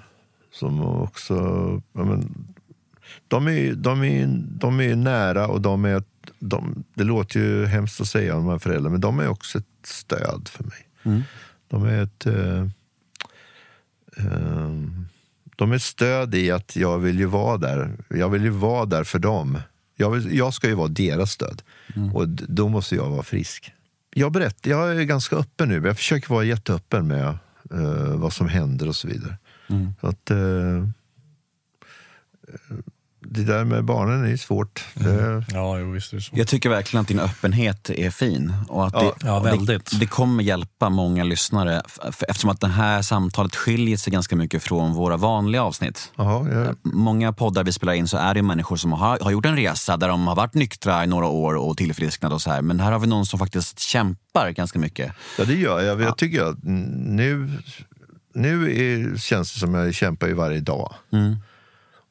Som 0.54 0.82
också... 0.82 1.34
Ja, 1.94 2.04
men, 2.04 2.46
de, 3.32 3.48
är, 3.48 3.74
de, 3.74 4.04
är, 4.04 4.28
de 4.60 4.80
är 4.82 4.96
nära 4.96 5.48
och 5.48 5.62
de 5.62 5.86
är... 5.86 6.04
De, 6.40 6.84
det 6.94 7.04
låter 7.04 7.40
ju 7.40 7.66
hemskt 7.66 8.02
att 8.02 8.08
säga 8.08 8.36
om 8.36 8.44
de 8.46 8.52
här 8.52 8.60
föräldrarna, 8.60 8.90
men 8.90 9.02
de 9.02 9.20
är 9.20 9.28
också 9.28 9.58
ett 9.58 9.66
stöd 9.84 10.48
för 10.52 10.64
mig. 10.64 10.88
Mm. 11.04 11.22
De 11.68 11.86
är 11.86 12.04
ett... 12.04 12.26
Eh, 12.26 12.62
eh, 14.18 14.72
de 15.56 15.72
är 15.72 15.76
ett 15.76 15.82
stöd 15.82 16.36
i 16.36 16.52
att 16.52 16.76
jag 16.76 17.00
vill 17.00 17.20
ju 17.20 17.26
vara 17.26 17.58
där. 17.58 17.92
Jag 18.10 18.30
vill 18.30 18.44
ju 18.44 18.50
vara 18.50 18.86
där 18.86 19.04
för 19.04 19.20
dem. 19.20 19.58
Jag, 19.96 20.12
vill, 20.12 20.38
jag 20.38 20.54
ska 20.54 20.68
ju 20.68 20.74
vara 20.76 20.88
deras 20.88 21.32
stöd. 21.32 21.62
Och 22.14 22.30
d- 22.30 22.44
då 22.48 22.70
måste 22.70 22.96
jag 22.96 23.10
vara 23.10 23.24
frisk. 23.24 23.74
Jag, 24.14 24.32
berättar, 24.32 24.72
jag 24.72 24.96
är 24.96 25.04
ganska 25.04 25.36
öppen 25.36 25.70
nu. 25.70 25.82
Jag 25.88 25.98
försöker 25.98 26.30
vara 26.30 26.44
jätteöppen 26.44 27.08
med 27.08 27.28
eh, 27.72 28.16
vad 28.16 28.34
som 28.34 28.48
händer 28.48 28.88
och 28.88 28.96
så 28.96 29.08
vidare. 29.08 29.38
Mm. 29.70 29.94
Så 30.02 30.08
att, 30.08 30.32
eh, 30.32 30.88
det 33.34 33.44
där 33.44 33.66
med 33.66 33.86
barnen 33.86 34.32
är 34.34 34.38
svårt. 34.38 34.86
Det, 34.94 35.44
Ja, 35.54 35.80
jo, 35.80 35.92
visst 35.92 36.14
är 36.14 36.18
det 36.18 36.24
så. 36.24 36.32
Jag 36.36 36.48
tycker 36.48 36.70
verkligen 36.70 37.02
att 37.02 37.08
din 37.08 37.20
öppenhet 37.20 37.90
är 37.90 38.10
fin. 38.10 38.54
Och 38.68 38.88
att 38.88 38.94
Ja, 38.94 39.02
det, 39.20 39.28
ja, 39.28 39.38
och 39.38 39.46
det, 39.46 39.52
väldigt. 39.52 40.00
det 40.00 40.06
kommer 40.06 40.44
hjälpa 40.44 40.90
många 40.90 41.24
lyssnare. 41.24 41.82
Eftersom 42.28 42.50
att 42.50 42.62
det 42.62 42.68
här 42.68 43.02
samtalet 43.02 43.56
skiljer 43.56 43.98
sig 43.98 44.14
ganska 44.14 44.36
mycket 44.36 44.64
från 44.64 44.94
våra 44.94 45.18
vanliga 45.18 45.64
avsnitt. 45.64 46.12
Jaha, 46.16 46.50
jag, 46.50 46.76
Många 46.84 47.34
poddar 47.34 47.64
vi 47.64 47.74
spelar 47.74 47.94
in 47.94 48.08
så 48.08 48.18
är 48.18 48.34
det 48.34 48.42
människor 48.42 48.76
som 48.76 48.92
har, 48.92 49.20
har 49.22 49.32
gjort 49.32 49.46
en 49.46 49.56
resa 49.56 49.98
där 49.98 50.08
de 50.08 50.28
har 50.28 50.36
varit 50.36 50.54
nyktra 50.54 51.04
i 51.04 51.08
några 51.08 51.28
år 51.28 51.54
och 51.56 51.78
tillfrisknat 51.78 52.34
och 52.34 52.42
så 52.42 52.50
här. 52.52 52.62
Men 52.62 52.80
här 52.80 52.92
har 52.92 53.00
vi 53.00 53.08
någon 53.08 53.26
som 53.26 53.40
faktiskt 53.40 53.80
kämpar 53.80 54.52
ganska 54.52 54.80
mycket. 54.80 55.12
ja, 55.38 55.46
det 55.46 55.54
gör 55.54 55.82
jag. 55.82 56.02
Jag 56.02 56.18
tycker 56.18 56.44
att 56.44 56.58
nu, 56.64 57.50
nu 58.34 58.64
är, 58.72 59.18
känns 59.18 59.54
det 59.54 59.60
som 59.60 59.74
jag 59.74 59.94
kämpar 59.94 60.28
ju 60.28 60.34
varje 60.34 60.60
dag. 60.60 60.94
Mm. 61.14 61.36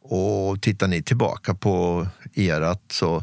Och 0.02 0.60
tittar 0.62 0.88
ni 0.88 1.02
tillbaka 1.02 1.54
på 1.54 2.06
erat 2.34 2.82
så 2.90 3.16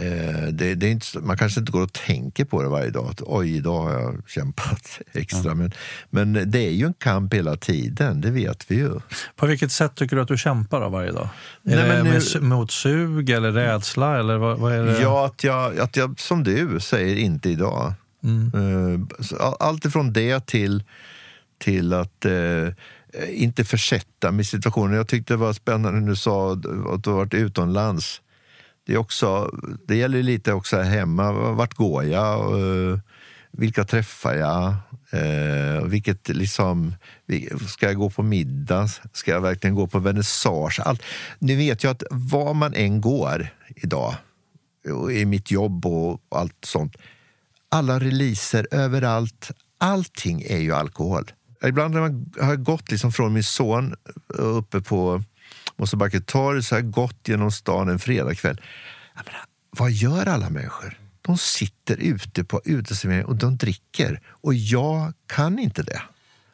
eh, 0.00 0.46
det, 0.52 0.74
det 0.74 0.86
är 0.86 0.90
inte, 0.90 1.18
man 1.18 1.36
kanske 1.38 1.60
inte 1.60 1.72
går 1.72 1.82
och 1.82 1.92
tänker 1.92 2.44
på 2.44 2.62
det 2.62 2.68
varje 2.68 2.90
dag. 2.90 3.06
Att, 3.10 3.22
Oj, 3.22 3.56
idag 3.56 3.82
har 3.82 3.92
jag 3.92 4.22
kämpat 4.28 5.00
extra. 5.12 5.54
Men, 5.54 5.72
men 6.10 6.50
det 6.50 6.58
är 6.58 6.70
ju 6.70 6.86
en 6.86 6.94
kamp 6.94 7.34
hela 7.34 7.56
tiden, 7.56 8.20
det 8.20 8.30
vet 8.30 8.70
vi 8.70 8.74
ju. 8.76 8.90
På 9.36 9.46
vilket 9.46 9.72
sätt 9.72 9.94
tycker 9.94 10.16
du 10.16 10.22
att 10.22 10.28
du 10.28 10.36
kämpar 10.38 10.80
då 10.80 10.88
varje 10.88 11.12
dag? 11.12 11.28
Nej, 11.62 11.74
är 11.78 11.96
det 11.96 12.04
men 12.04 12.20
nu- 12.34 12.40
mot 12.40 12.70
sug 12.70 13.30
eller 13.30 13.52
rädsla? 13.52 14.18
Eller 14.18 14.36
vad, 14.36 14.58
vad 14.58 14.72
är 14.72 14.84
det? 14.84 15.00
Ja, 15.00 15.26
att 15.26 15.44
jag, 15.44 15.78
att 15.80 15.96
jag 15.96 16.20
som 16.20 16.44
du 16.44 16.80
säger 16.80 17.16
inte 17.16 17.50
idag. 17.50 17.92
Mm. 18.24 18.52
Eh, 18.54 19.40
Allt 19.60 19.84
ifrån 19.84 20.12
det 20.12 20.46
till, 20.46 20.82
till 21.58 21.92
att 21.92 22.24
eh, 22.24 22.32
Eh, 23.12 23.42
inte 23.42 23.64
försätta 23.64 24.32
mig 24.32 24.40
i 24.40 24.44
situationen. 24.44 24.96
Jag 24.96 25.08
tyckte 25.08 25.32
det 25.32 25.38
var 25.38 25.52
spännande 25.52 26.00
när 26.00 26.08
du 26.08 26.16
sa 26.16 26.52
att 26.52 26.62
du 27.04 27.10
har 27.10 27.16
varit 27.16 27.34
utomlands. 27.34 28.22
Det, 28.86 28.92
är 28.94 28.96
också, 28.96 29.54
det 29.86 29.96
gäller 29.96 30.22
lite 30.22 30.52
också 30.52 30.76
här 30.76 30.82
hemma. 30.82 31.32
Vart 31.32 31.74
går 31.74 32.04
jag? 32.04 32.60
Eh, 32.60 32.98
vilka 33.52 33.84
träffar 33.84 34.34
jag? 34.34 34.74
Eh, 35.10 35.84
vilket 35.84 36.28
liksom, 36.28 36.94
ska 37.68 37.86
jag 37.86 37.96
gå 37.96 38.10
på 38.10 38.22
middag? 38.22 38.88
Ska 39.12 39.30
jag 39.30 39.40
verkligen 39.40 39.74
gå 39.74 39.86
på 39.86 39.98
vernissage? 39.98 40.80
Allt. 40.84 41.02
Ni 41.38 41.54
vet 41.54 41.84
ju 41.84 41.90
att 41.90 42.02
var 42.10 42.54
man 42.54 42.74
än 42.74 43.00
går 43.00 43.48
idag, 43.76 44.14
i 45.12 45.24
mitt 45.24 45.50
jobb 45.50 45.86
och 45.86 46.20
allt 46.28 46.64
sånt. 46.64 46.96
Alla 47.68 47.98
releaser 48.00 48.66
överallt, 48.70 49.50
allting 49.78 50.42
är 50.42 50.58
ju 50.58 50.74
alkohol. 50.74 51.30
Ibland 51.64 51.94
när 51.94 52.00
man 52.00 52.32
har 52.40 52.56
gått 52.56 52.90
liksom 52.90 53.12
från 53.12 53.32
min 53.32 53.44
son 53.44 53.94
eh, 54.38 54.44
uppe 54.44 54.80
på 54.80 55.22
Mosebacke 55.76 56.20
torg 56.20 56.62
så 56.62 56.74
har 56.74 56.80
jag 56.80 56.90
gått 56.90 57.28
genom 57.28 57.52
stan 57.52 57.88
en 57.88 57.98
fredagkväll. 57.98 58.60
Jag 59.14 59.24
menar, 59.26 59.44
vad 59.70 59.90
gör 59.90 60.26
alla 60.26 60.50
människor? 60.50 60.98
De 61.22 61.38
sitter 61.38 61.96
ute 61.96 62.44
på 62.44 62.60
uteserveringar 62.64 63.26
och 63.26 63.36
de 63.36 63.56
dricker. 63.56 64.20
Och 64.26 64.54
jag 64.54 65.12
kan 65.26 65.58
inte 65.58 65.82
det. 65.82 66.02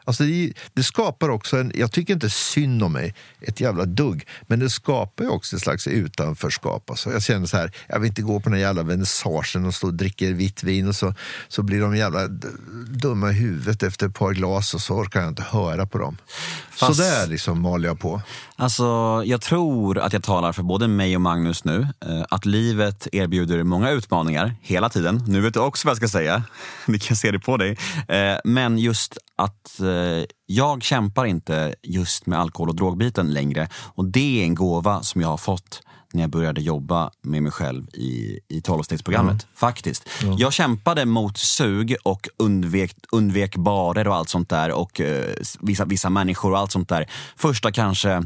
Alltså 0.04 0.22
det, 0.24 0.52
det 0.74 0.82
skapar 0.82 1.28
också 1.28 1.56
en, 1.58 1.72
jag 1.74 1.92
tycker 1.92 2.14
inte 2.14 2.30
synd 2.30 2.82
om 2.82 2.92
mig 2.92 3.14
ett 3.40 3.60
jävla 3.60 3.84
dugg, 3.84 4.26
men 4.46 4.58
det 4.58 4.70
skapar 4.70 5.24
ju 5.24 5.30
också 5.30 5.56
ett 5.56 5.62
slags 5.62 5.86
utanförskap. 5.86 6.90
Alltså 6.90 7.12
jag 7.12 7.22
känner 7.22 7.46
så 7.46 7.56
här, 7.56 7.72
jag 7.88 8.00
vill 8.00 8.08
inte 8.08 8.22
gå 8.22 8.40
på 8.40 8.50
den 8.50 8.60
jävla 8.60 8.82
vernissagen 8.82 9.64
och 9.66 9.74
stå 9.74 9.86
och 9.86 9.94
dricka 9.94 10.26
vitt 10.26 10.62
vin 10.62 10.88
och 10.88 10.96
så, 10.96 11.14
så 11.48 11.62
blir 11.62 11.80
de 11.80 11.96
jävla 11.96 12.28
dumma 12.88 13.30
i 13.30 13.32
huvudet 13.34 13.82
efter 13.82 14.06
ett 14.06 14.14
par 14.14 14.32
glas 14.32 14.74
och 14.74 14.80
så 14.80 14.94
orkar 14.94 15.20
jag 15.20 15.28
inte 15.28 15.42
höra 15.42 15.86
på 15.86 15.98
dem. 15.98 16.16
Fast- 16.70 16.96
Så 16.96 17.02
där 17.02 17.26
liksom 17.26 17.60
maler 17.60 17.88
jag 17.88 18.00
på. 18.00 18.22
Alltså, 18.56 19.22
jag 19.26 19.40
tror 19.40 19.98
att 19.98 20.12
jag 20.12 20.22
talar 20.22 20.52
för 20.52 20.62
både 20.62 20.88
mig 20.88 21.16
och 21.16 21.20
Magnus 21.22 21.64
nu. 21.64 21.88
Eh, 22.06 22.22
att 22.30 22.46
livet 22.46 23.08
erbjuder 23.12 23.62
många 23.62 23.90
utmaningar 23.90 24.54
hela 24.60 24.88
tiden. 24.88 25.24
Nu 25.26 25.40
vet 25.40 25.54
du 25.54 25.60
också 25.60 25.86
vad 25.86 25.90
jag 25.90 25.96
ska 25.96 26.08
säga. 26.18 26.42
Ni 26.86 26.98
kan 26.98 27.16
se 27.16 27.30
det 27.30 27.38
på 27.38 27.56
dig. 27.56 27.78
Eh, 28.08 28.36
men 28.44 28.78
just 28.78 29.18
att 29.36 29.80
eh, 29.80 30.24
jag 30.46 30.82
kämpar 30.82 31.24
inte 31.24 31.74
just 31.82 32.26
med 32.26 32.38
alkohol 32.38 32.68
och 32.68 32.76
drogbiten 32.76 33.32
längre. 33.32 33.68
Och 33.94 34.04
det 34.04 34.40
är 34.40 34.44
en 34.44 34.54
gåva 34.54 35.02
som 35.02 35.20
jag 35.20 35.28
har 35.28 35.36
fått 35.36 35.82
när 36.14 36.22
jag 36.22 36.30
började 36.30 36.60
jobba 36.60 37.10
med 37.22 37.42
mig 37.42 37.52
själv 37.52 37.88
i, 37.94 38.40
i 38.48 38.60
12-stegsprogrammet. 38.60 39.46
Faktiskt. 39.54 40.08
Jag 40.38 40.52
kämpade 40.52 41.06
mot 41.06 41.38
sug 41.38 41.96
och 42.02 42.28
undvek, 42.36 42.96
undvek 43.12 43.56
barer 43.56 44.08
och 44.08 44.14
allt 44.14 44.28
sånt 44.28 44.48
där 44.48 44.70
och 44.72 45.00
eh, 45.00 45.34
vissa, 45.60 45.84
vissa 45.84 46.10
människor 46.10 46.52
och 46.52 46.58
allt 46.58 46.72
sånt 46.72 46.88
där. 46.88 47.10
Första 47.36 47.72
kanske 47.72 48.22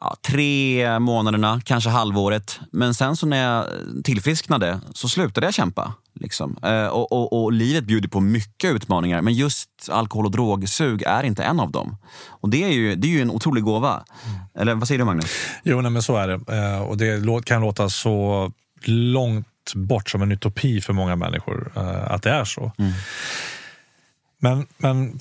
ja, 0.00 0.16
tre 0.28 0.98
månaderna, 0.98 1.60
kanske 1.64 1.90
halvåret. 1.90 2.60
Men 2.72 2.94
sen 2.94 3.16
så 3.16 3.26
när 3.26 3.42
jag 3.42 3.66
tillfrisknade 4.04 4.80
så 4.94 5.08
slutade 5.08 5.46
jag 5.46 5.54
kämpa. 5.54 5.94
Liksom. 6.14 6.56
Eh, 6.62 6.86
och, 6.86 7.12
och, 7.12 7.42
och, 7.42 7.52
livet 7.52 7.84
bjuder 7.84 8.08
på 8.08 8.20
mycket 8.20 8.74
utmaningar, 8.74 9.22
men 9.22 9.34
just 9.34 9.70
alkohol 9.90 10.26
och 10.26 10.32
drogsug 10.32 11.02
är 11.02 11.22
inte 11.22 11.42
en 11.44 11.60
av 11.60 11.70
dem. 11.70 11.96
Och 12.28 12.48
det 12.48 12.64
är 12.64 12.72
ju, 12.72 12.94
det 12.94 13.06
är 13.06 13.10
ju 13.10 13.22
en 13.22 13.30
otrolig 13.30 13.64
gåva. 13.64 14.04
Mm. 14.26 14.40
Eller 14.54 14.74
vad 14.74 14.88
säger 14.88 14.98
du 14.98 15.04
Magnus? 15.04 15.30
Jo, 15.64 15.80
nej, 15.80 15.90
men 15.90 16.02
så 16.02 16.16
är 16.16 16.28
det. 16.28 16.56
Eh, 16.56 16.82
och 16.82 16.96
det 16.96 17.44
kan 17.44 17.60
låta 17.60 17.88
så 17.88 18.52
långt 18.84 19.74
bort 19.74 20.10
som 20.10 20.22
en 20.22 20.32
utopi 20.32 20.80
för 20.80 20.92
många 20.92 21.16
människor 21.16 21.72
eh, 21.76 22.12
att 22.12 22.22
det 22.22 22.30
är 22.30 22.44
så. 22.44 22.72
Mm. 22.78 22.92
Men, 24.38 24.66
men 24.76 25.18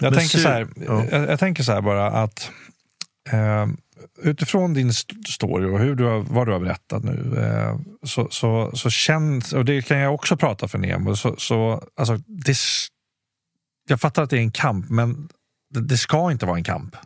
jag, 0.00 0.10
men 0.10 0.14
tänker 0.14 0.38
så 0.38 0.48
här, 0.48 0.68
ja. 0.76 1.04
jag, 1.10 1.30
jag, 1.30 1.38
tänker 1.38 1.62
så 1.62 1.72
här 1.72 1.80
bara 1.80 2.10
att 2.10 2.50
eh, 3.30 3.66
utifrån 4.22 4.74
din 4.74 4.92
story 5.28 5.66
och 5.66 5.78
hur 5.78 5.94
du 5.94 6.04
har, 6.04 6.20
vad 6.20 6.46
du 6.46 6.52
har 6.52 6.60
berättat 6.60 7.04
nu 7.04 7.38
eh, 7.38 7.78
så, 8.02 8.28
så, 8.30 8.70
så 8.74 8.90
känns, 8.90 9.52
och 9.52 9.64
det 9.64 9.82
kan 9.82 9.98
jag 9.98 10.14
också 10.14 10.36
prata 10.36 10.68
för 10.68 10.78
Nemo, 10.78 11.16
så, 11.16 11.34
så 11.38 11.82
alltså, 11.96 12.16
det, 12.26 12.56
jag 13.88 14.00
fattar 14.00 14.22
att 14.22 14.30
det 14.30 14.36
är 14.36 14.40
en 14.40 14.52
kamp 14.52 14.90
men 14.90 15.28
det, 15.70 15.80
det 15.80 15.96
ska 15.96 16.30
inte 16.32 16.46
vara 16.46 16.56
en 16.56 16.64
kamp. 16.64 16.96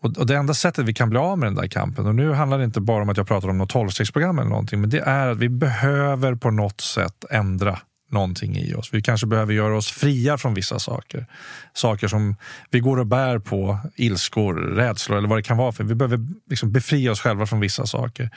Och, 0.00 0.18
och, 0.18 0.26
Det 0.26 0.36
enda 0.36 0.54
sättet 0.54 0.84
vi 0.84 0.94
kan 0.94 1.10
bli 1.10 1.18
av 1.18 1.38
med 1.38 1.46
den 1.46 1.54
där 1.54 1.68
kampen, 1.68 2.06
och 2.06 2.14
nu 2.14 2.32
handlar 2.32 2.58
det 2.58 2.64
inte 2.64 2.80
bara 2.80 3.02
om 3.02 3.08
att 3.08 3.16
jag 3.16 3.28
pratar 3.28 3.48
om 3.48 3.58
något 3.58 3.70
tolvstegsprogram 3.70 4.38
eller 4.38 4.50
någonting, 4.50 4.80
men 4.80 4.90
det 4.90 5.00
är 5.00 5.28
att 5.28 5.38
vi 5.38 5.48
behöver 5.48 6.34
på 6.34 6.50
något 6.50 6.80
sätt 6.80 7.24
ändra 7.30 7.78
någonting 8.10 8.56
i 8.56 8.74
oss. 8.74 8.88
Vi 8.92 9.02
kanske 9.02 9.26
behöver 9.26 9.52
göra 9.52 9.76
oss 9.76 9.90
fria 9.90 10.38
från 10.38 10.54
vissa 10.54 10.78
saker. 10.78 11.26
Saker 11.72 12.08
som 12.08 12.36
vi 12.70 12.80
går 12.80 12.96
och 12.98 13.06
bär 13.06 13.38
på, 13.38 13.78
ilskor, 13.96 14.54
rädslor 14.54 15.18
eller 15.18 15.28
vad 15.28 15.38
det 15.38 15.42
kan 15.42 15.56
vara. 15.56 15.72
för 15.72 15.84
Vi 15.84 15.94
behöver 15.94 16.26
liksom 16.50 16.72
befria 16.72 17.12
oss 17.12 17.20
själva 17.20 17.46
från 17.46 17.60
vissa 17.60 17.86
saker. 17.86 18.30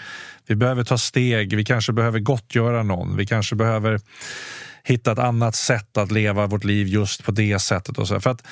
Vi 0.48 0.56
behöver 0.56 0.84
ta 0.84 0.98
steg, 0.98 1.56
vi 1.56 1.66
kanske 1.66 1.94
behöver 1.94 2.20
gottgöra 2.20 2.84
någon. 2.84 3.18
Vi 3.18 3.26
kanske 3.26 3.56
behöver 3.56 4.00
hitta 4.84 5.12
ett 5.12 5.20
annat 5.20 5.56
sätt 5.56 5.98
att 5.98 6.12
leva 6.12 6.48
vårt 6.48 6.64
liv 6.64 6.88
just 6.88 7.24
på 7.24 7.32
det 7.32 7.60
sättet. 7.60 7.98
Och 7.98 8.08
så. 8.08 8.20
För 8.20 8.30
att 8.30 8.48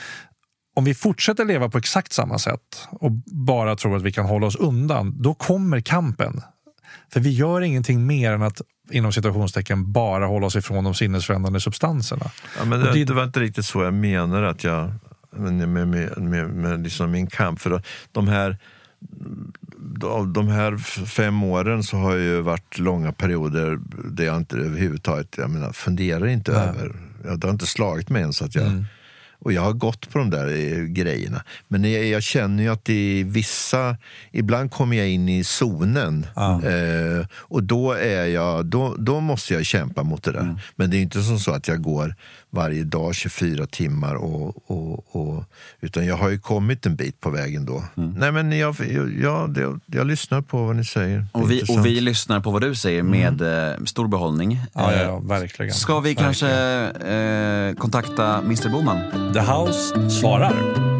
om 0.75 0.83
vi 0.83 0.93
fortsätter 0.93 1.45
leva 1.45 1.69
på 1.69 1.77
exakt 1.77 2.13
samma 2.13 2.39
sätt 2.39 2.87
och 2.89 3.11
bara 3.25 3.75
tror 3.75 3.95
att 3.95 4.03
vi 4.03 4.11
kan 4.11 4.25
hålla 4.25 4.47
oss 4.47 4.55
undan, 4.55 5.21
då 5.21 5.33
kommer 5.33 5.81
kampen. 5.81 6.41
För 7.13 7.19
vi 7.19 7.29
gör 7.29 7.61
ingenting 7.61 8.05
mer 8.05 8.31
än 8.31 8.41
att 8.41 8.61
inom 8.91 9.11
situationstecken 9.11 9.91
bara 9.91 10.25
hålla 10.25 10.45
oss 10.45 10.55
ifrån 10.55 10.83
de 10.83 10.93
sinnesförändrande 10.93 11.59
substanserna. 11.59 12.31
Ja, 12.59 12.65
men 12.65 12.79
det, 12.79 13.05
det, 13.05 13.13
var 13.13 13.23
inte 13.23 13.39
riktigt 13.39 13.65
så 13.65 13.83
jag 13.83 13.93
menar 13.93 14.43
att 14.43 14.63
jag 14.63 14.91
med, 15.31 15.69
med, 15.69 15.87
med, 15.87 16.17
med, 16.17 16.49
med 16.49 16.83
liksom 16.83 17.11
min 17.11 17.27
kamp. 17.27 17.61
För 17.61 17.81
de 18.11 18.27
här, 18.27 18.57
de 20.33 20.47
här 20.47 20.77
fem 21.05 21.43
åren 21.43 21.83
så 21.83 21.97
har 21.97 22.15
ju 22.15 22.41
varit 22.41 22.79
långa 22.79 23.11
perioder 23.11 23.79
där 24.11 24.25
jag 24.25 24.37
inte 24.37 24.57
överhuvudtaget 24.57 25.35
jag 25.37 25.49
menar, 25.49 25.71
funderar 25.71 26.27
inte 26.27 26.51
Nej. 26.51 26.61
över. 26.61 26.95
Det 27.37 27.47
har 27.47 27.51
inte 27.51 27.65
slagit 27.65 28.09
mig 28.09 28.21
ens 28.21 28.41
att 28.41 28.55
jag 28.55 28.67
mm 28.67 28.85
och 29.47 29.53
jag 29.53 29.61
har 29.61 29.73
gått 29.73 30.09
på 30.09 30.19
de 30.19 30.29
där 30.29 30.47
eh, 30.47 30.83
grejerna. 30.83 31.43
Men 31.67 31.91
jag, 31.91 32.05
jag 32.05 32.23
känner 32.23 32.63
ju 32.63 32.69
att 32.69 32.89
i 32.89 33.23
vissa, 33.23 33.97
ibland 34.31 34.71
kommer 34.71 34.97
jag 34.97 35.09
in 35.09 35.29
i 35.29 35.43
zonen. 35.43 36.25
Ah. 36.33 36.61
Eh, 36.61 37.25
och 37.31 37.63
då, 37.63 37.91
är 37.91 38.25
jag, 38.25 38.65
då, 38.65 38.95
då 38.99 39.19
måste 39.19 39.53
jag 39.53 39.65
kämpa 39.65 40.03
mot 40.03 40.23
det 40.23 40.31
där. 40.31 40.39
Mm. 40.39 40.57
Men 40.75 40.89
det 40.89 40.97
är 40.97 41.01
inte 41.01 41.21
som 41.21 41.39
så 41.39 41.51
att 41.51 41.67
jag 41.67 41.81
går 41.81 42.15
varje 42.49 42.83
dag 42.83 43.15
24 43.15 43.67
timmar. 43.67 44.15
Och, 44.15 44.71
och, 44.71 45.15
och, 45.15 45.43
utan 45.81 46.05
jag 46.05 46.17
har 46.17 46.29
ju 46.29 46.39
kommit 46.39 46.85
en 46.85 46.95
bit 46.95 47.19
på 47.19 47.29
vägen 47.29 47.65
då. 47.65 47.83
Mm. 47.97 48.13
Nej, 48.17 48.31
men 48.31 48.51
jag, 48.57 48.75
jag, 48.79 49.57
jag, 49.57 49.79
jag, 49.85 50.07
lyssnar 50.07 50.41
på 50.41 50.65
vad 50.65 50.75
ni 50.75 50.85
säger. 50.85 51.25
Och 51.31 51.51
vi, 51.51 51.63
och 51.63 51.85
vi 51.85 52.01
lyssnar 52.01 52.39
på 52.39 52.51
vad 52.51 52.61
du 52.61 52.75
säger 52.75 53.03
med 53.03 53.41
mm. 53.41 53.81
Eh, 53.81 53.85
stor 53.85 54.07
behållning. 54.07 54.59
Ja, 54.73 54.93
ja, 54.93 55.01
ja, 55.01 55.19
verkligen. 55.19 55.73
Ska 55.73 55.99
vi 55.99 56.13
verkligen. 56.13 56.33
kanske 56.33 56.49
eh, 57.13 57.73
kontakta 57.75 58.37
Mr 58.37 58.69
Boman? 58.69 59.33
The 59.33 59.39
House 59.39 60.09
svarar. 60.09 60.96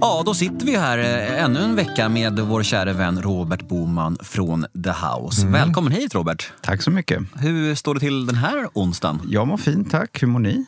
Ja, 0.00 0.22
då 0.26 0.34
sitter 0.34 0.66
vi 0.66 0.76
här 0.76 0.98
eh, 0.98 1.44
ännu 1.44 1.60
en 1.60 1.76
vecka 1.76 2.08
med 2.08 2.40
vår 2.40 2.62
kära 2.62 2.92
vän 2.92 3.22
Robert 3.22 3.68
Boman 3.68 4.18
från 4.22 4.66
The 4.84 4.90
House. 4.90 5.42
Mm. 5.42 5.52
Välkommen 5.52 5.92
hit 5.92 6.14
Robert! 6.14 6.52
Tack 6.62 6.82
så 6.82 6.90
mycket! 6.90 7.22
Hur 7.34 7.74
står 7.74 7.94
det 7.94 8.00
till 8.00 8.26
den 8.26 8.36
här 8.36 8.68
onsdagen? 8.72 9.20
Jag 9.28 9.46
mår 9.46 9.56
fint 9.56 9.90
tack, 9.90 10.22
hur 10.22 10.26
mår 10.28 10.38
ni? 10.38 10.64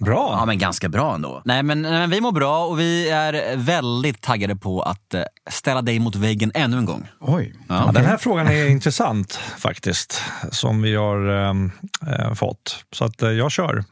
Bra! 0.00 0.36
Ja, 0.38 0.46
men 0.46 0.58
ganska 0.58 0.88
bra 0.88 1.14
ändå. 1.14 1.42
Nej, 1.44 1.62
men, 1.62 1.80
men 1.80 2.10
vi 2.10 2.20
mår 2.20 2.32
bra 2.32 2.66
och 2.66 2.80
vi 2.80 3.10
är 3.10 3.56
väldigt 3.56 4.20
taggade 4.20 4.56
på 4.56 4.82
att 4.82 5.14
eh, 5.14 5.22
ställa 5.50 5.82
dig 5.82 5.98
mot 5.98 6.16
väggen 6.16 6.52
ännu 6.54 6.76
en 6.78 6.84
gång. 6.84 7.08
Oj. 7.20 7.54
Ja. 7.68 7.82
Ja, 7.86 7.92
den 7.92 8.04
här 8.04 8.16
frågan 8.16 8.46
är 8.46 8.68
intressant 8.68 9.38
faktiskt, 9.58 10.22
som 10.50 10.82
vi 10.82 10.94
har 10.94 11.48
äh, 11.50 12.34
fått. 12.34 12.84
Så 12.92 13.04
att 13.04 13.22
jag 13.22 13.50
kör. 13.50 13.84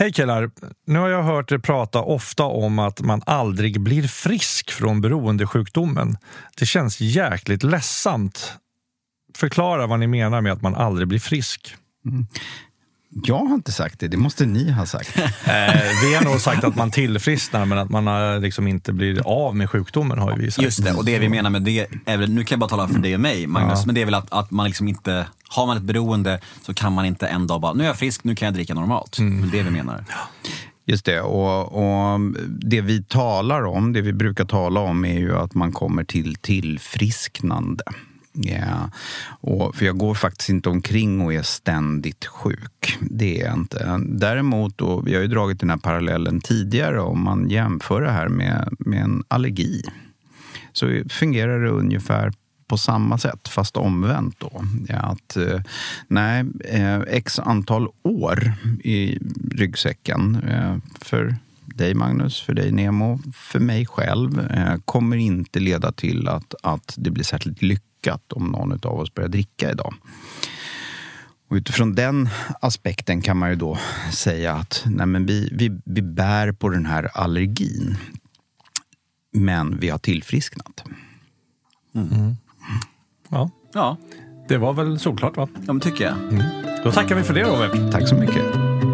Hej 0.00 0.12
killar! 0.12 0.50
Nu 0.86 0.98
har 0.98 1.08
jag 1.08 1.22
hört 1.22 1.52
er 1.52 1.58
prata 1.58 2.00
ofta 2.02 2.44
om 2.44 2.78
att 2.78 3.00
man 3.00 3.22
aldrig 3.26 3.80
blir 3.80 4.02
frisk 4.02 4.70
från 4.70 5.00
beroendesjukdomen. 5.00 6.16
Det 6.56 6.66
känns 6.66 7.00
jäkligt 7.00 7.62
ledsamt. 7.62 8.54
Förklara 9.36 9.86
vad 9.86 9.98
ni 10.00 10.06
menar 10.06 10.40
med 10.40 10.52
att 10.52 10.62
man 10.62 10.74
aldrig 10.74 11.08
blir 11.08 11.18
frisk. 11.18 11.74
Mm. 12.06 12.26
Jag 13.12 13.44
har 13.44 13.54
inte 13.54 13.72
sagt 13.72 14.00
det, 14.00 14.08
det 14.08 14.16
måste 14.16 14.46
ni 14.46 14.70
ha 14.70 14.86
sagt. 14.86 15.18
eh, 15.18 15.24
vi 16.02 16.14
har 16.14 16.24
nog 16.24 16.40
sagt 16.40 16.64
att 16.64 16.76
man 16.76 16.90
tillfrisknar 16.90 17.64
men 17.64 17.78
att 17.78 17.90
man 17.90 18.34
eh, 18.34 18.40
liksom 18.40 18.68
inte 18.68 18.92
blir 18.92 19.22
av 19.26 19.56
med 19.56 19.70
sjukdomen 19.70 20.18
har 20.18 20.36
vi 20.36 20.50
sagt. 20.50 20.64
Just 20.64 20.84
det, 20.84 20.92
och 20.92 21.04
det 21.04 21.18
vi 21.18 21.28
menar 21.28 21.50
med 21.50 21.62
det, 21.62 21.86
är 22.04 22.16
väl, 22.16 22.30
nu 22.30 22.44
kan 22.44 22.56
jag 22.56 22.60
bara 22.60 22.68
tala 22.70 22.88
för 22.88 22.98
dig 22.98 23.14
och 23.14 23.20
mig 23.20 23.46
Magnus, 23.46 23.78
ja. 23.78 23.82
men 23.86 23.94
det 23.94 24.00
är 24.00 24.04
väl 24.04 24.14
att, 24.14 24.32
att 24.32 24.50
man 24.50 24.66
liksom 24.66 24.88
inte, 24.88 25.26
har 25.48 25.66
man 25.66 25.76
ett 25.76 25.82
beroende 25.82 26.40
så 26.62 26.74
kan 26.74 26.92
man 26.92 27.04
inte 27.04 27.26
en 27.26 27.46
dag 27.46 27.60
bara, 27.60 27.72
nu 27.72 27.82
är 27.82 27.86
jag 27.86 27.96
frisk, 27.96 28.24
nu 28.24 28.34
kan 28.34 28.46
jag 28.46 28.54
dricka 28.54 28.74
normalt. 28.74 29.18
Mm. 29.18 29.50
Det 29.50 29.58
är 29.58 29.64
det 29.64 29.70
vi 29.70 29.76
menar. 29.76 30.04
Just 30.86 31.04
det, 31.04 31.20
och, 31.20 31.72
och, 31.72 32.20
det 32.48 32.80
vi 32.80 33.02
talar 33.02 33.64
om, 33.64 33.92
det 33.92 34.00
vi 34.00 34.12
brukar 34.12 34.44
tala 34.44 34.80
om 34.80 35.04
är 35.04 35.18
ju 35.18 35.36
att 35.36 35.54
man 35.54 35.72
kommer 35.72 36.04
till 36.04 36.36
tillfrisknande. 36.36 37.84
Yeah. 38.46 38.88
Och, 39.40 39.76
för 39.76 39.86
jag 39.86 39.98
går 39.98 40.14
faktiskt 40.14 40.50
inte 40.50 40.68
omkring 40.68 41.20
och 41.20 41.34
är 41.34 41.42
ständigt 41.42 42.26
sjuk. 42.26 42.98
Det 43.00 43.40
är 43.40 43.44
jag 43.44 43.54
inte. 43.54 44.00
Däremot, 44.06 44.80
och 44.80 45.06
vi 45.06 45.14
har 45.14 45.22
ju 45.22 45.28
dragit 45.28 45.60
den 45.60 45.70
här 45.70 45.76
parallellen 45.76 46.40
tidigare, 46.40 47.00
om 47.00 47.24
man 47.24 47.50
jämför 47.50 48.00
det 48.00 48.10
här 48.10 48.28
med, 48.28 48.74
med 48.78 49.02
en 49.02 49.22
allergi 49.28 49.82
så 50.72 51.02
fungerar 51.08 51.60
det 51.60 51.70
ungefär 51.70 52.32
på 52.66 52.76
samma 52.76 53.18
sätt, 53.18 53.48
fast 53.48 53.76
omvänt. 53.76 54.34
Då. 54.38 54.64
Ja, 54.88 54.96
att, 54.96 55.36
eh, 55.36 55.60
nej, 56.08 56.44
eh, 56.64 57.00
x 57.00 57.38
antal 57.38 57.88
år 58.02 58.52
i 58.84 59.18
ryggsäcken 59.50 60.42
eh, 60.48 60.76
för 61.00 61.36
dig 61.74 61.94
Magnus, 61.94 62.40
för 62.40 62.54
dig 62.54 62.72
Nemo, 62.72 63.18
för 63.34 63.58
mig 63.58 63.86
själv 63.86 64.48
kommer 64.84 65.16
inte 65.16 65.60
leda 65.60 65.92
till 65.92 66.28
att, 66.28 66.54
att 66.62 66.94
det 66.96 67.10
blir 67.10 67.24
särskilt 67.24 67.62
lyckat 67.62 67.84
lyckat 68.00 68.32
om 68.32 68.46
någon 68.46 68.72
av 68.72 69.00
oss 69.00 69.14
börjar 69.14 69.28
dricka 69.28 69.70
idag. 69.70 69.94
Och 71.48 71.54
utifrån 71.54 71.94
den 71.94 72.28
aspekten 72.60 73.22
kan 73.22 73.36
man 73.36 73.50
ju 73.50 73.56
då 73.56 73.78
säga 74.12 74.54
att 74.54 74.82
nej 74.86 75.06
men 75.06 75.26
vi, 75.26 75.48
vi, 75.52 75.80
vi 75.84 76.02
bär 76.02 76.52
på 76.52 76.68
den 76.68 76.86
här 76.86 77.10
allergin. 77.14 77.96
Men 79.32 79.78
vi 79.80 79.88
har 79.88 79.98
tillfrisknat. 79.98 80.84
Mm. 81.94 82.08
Mm. 82.12 82.36
Ja. 83.28 83.50
ja. 83.74 83.96
Det 84.48 84.58
var 84.58 84.72
väl 84.72 84.98
solklart 84.98 85.36
va? 85.36 85.48
Ja, 85.54 85.72
men 85.72 85.80
tycker 85.80 86.04
jag. 86.04 86.16
Mm. 86.16 86.42
Då 86.84 86.92
tackar 86.92 87.14
vi 87.14 87.22
för 87.22 87.34
det 87.34 87.42
Robert. 87.42 87.92
Tack 87.92 88.08
så 88.08 88.14
mycket. 88.14 88.89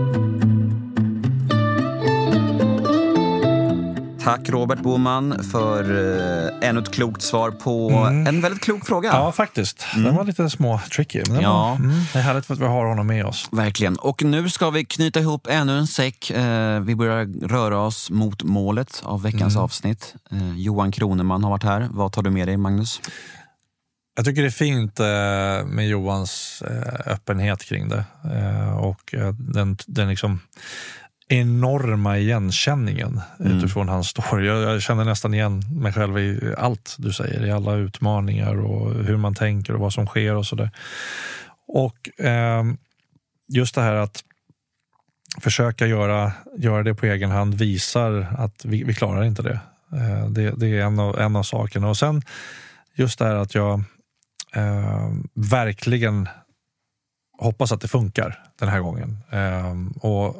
Tack 4.26 4.48
Robert 4.48 4.78
Boman 4.78 5.44
för 5.44 5.90
uh, 5.90 6.68
ännu 6.68 6.80
ett 6.80 6.90
klokt 6.90 7.22
svar 7.22 7.50
på 7.50 7.90
mm. 7.90 8.26
en 8.26 8.40
väldigt 8.40 8.62
klok 8.62 8.86
fråga. 8.86 9.08
Ja, 9.08 9.32
faktiskt. 9.32 9.86
Mm. 9.92 10.04
Den 10.04 10.14
var 10.14 10.24
lite 10.24 10.50
små 10.50 10.80
tricky. 10.92 11.22
Men 11.28 11.40
ja. 11.40 11.52
Var, 11.52 11.76
mm, 11.76 12.00
det 12.12 12.18
är 12.18 12.22
härligt 12.22 12.50
att 12.50 12.58
vi 12.58 12.64
har 12.64 12.84
honom 12.84 13.06
med 13.06 13.24
oss. 13.24 13.48
Verkligen. 13.52 13.96
Och 13.96 14.22
nu 14.22 14.48
ska 14.48 14.70
vi 14.70 14.84
knyta 14.84 15.20
ihop 15.20 15.46
ännu 15.50 15.78
en 15.78 15.86
säck. 15.86 16.32
Uh, 16.36 16.80
vi 16.80 16.96
börjar 16.96 17.48
röra 17.48 17.78
oss 17.78 18.10
mot 18.10 18.42
målet 18.42 19.02
av 19.04 19.22
veckans 19.22 19.54
mm. 19.54 19.64
avsnitt. 19.64 20.14
Uh, 20.32 20.58
Johan 20.58 20.92
Kroneman 20.92 21.44
har 21.44 21.50
varit 21.50 21.64
här. 21.64 21.88
Vad 21.90 22.12
tar 22.12 22.22
du 22.22 22.30
med 22.30 22.48
dig, 22.48 22.56
Magnus? 22.56 23.00
Jag 24.16 24.24
tycker 24.24 24.42
det 24.42 24.48
är 24.48 24.50
fint 24.50 24.98
med 25.74 25.88
Johans 25.88 26.62
öppenhet 27.06 27.64
kring 27.64 27.88
det. 27.88 28.04
Och 28.80 29.14
den, 29.38 29.76
den 29.86 30.08
liksom 30.08 30.40
enorma 31.28 32.18
igenkänningen 32.18 33.20
mm. 33.40 33.58
utifrån 33.58 33.88
hans 33.88 34.08
story. 34.08 34.46
Jag, 34.46 34.62
jag, 34.62 34.82
känner 34.82 35.04
nästan 35.04 35.34
igen 35.34 35.62
mig 35.80 35.92
själv 35.92 36.18
i 36.18 36.54
allt 36.58 36.96
du 36.98 37.12
säger, 37.12 37.46
i 37.46 37.50
alla 37.50 37.74
utmaningar 37.74 38.64
och 38.64 38.94
hur 38.94 39.16
man 39.16 39.34
tänker 39.34 39.74
och 39.74 39.80
vad 39.80 39.92
som 39.92 40.06
sker 40.06 40.34
och 40.34 40.46
sådär. 40.46 40.70
Och 41.68 42.20
eh, 42.20 42.64
just 43.48 43.74
det 43.74 43.80
här 43.80 43.94
att 43.94 44.24
försöka 45.40 45.86
göra, 45.86 46.32
göra 46.58 46.82
det 46.82 46.94
på 46.94 47.06
egen 47.06 47.30
hand 47.30 47.54
visar 47.54 48.34
att 48.38 48.64
vi, 48.64 48.84
vi 48.84 48.94
klarar 48.94 49.24
inte 49.24 49.42
det. 49.42 49.60
Eh, 49.92 50.28
det. 50.28 50.50
Det 50.50 50.66
är 50.66 50.84
en 50.84 50.98
av, 50.98 51.20
en 51.20 51.36
av 51.36 51.42
sakerna. 51.42 51.88
Och 51.88 51.96
sen 51.96 52.22
just 52.94 53.18
det 53.18 53.24
här 53.24 53.34
att 53.34 53.54
jag 53.54 53.84
eh, 54.54 55.10
verkligen 55.34 56.28
hoppas 57.38 57.72
att 57.72 57.80
det 57.80 57.88
funkar 57.88 58.42
den 58.58 58.68
här 58.68 58.80
gången. 58.80 59.18
Eh, 59.30 59.74
och 60.04 60.36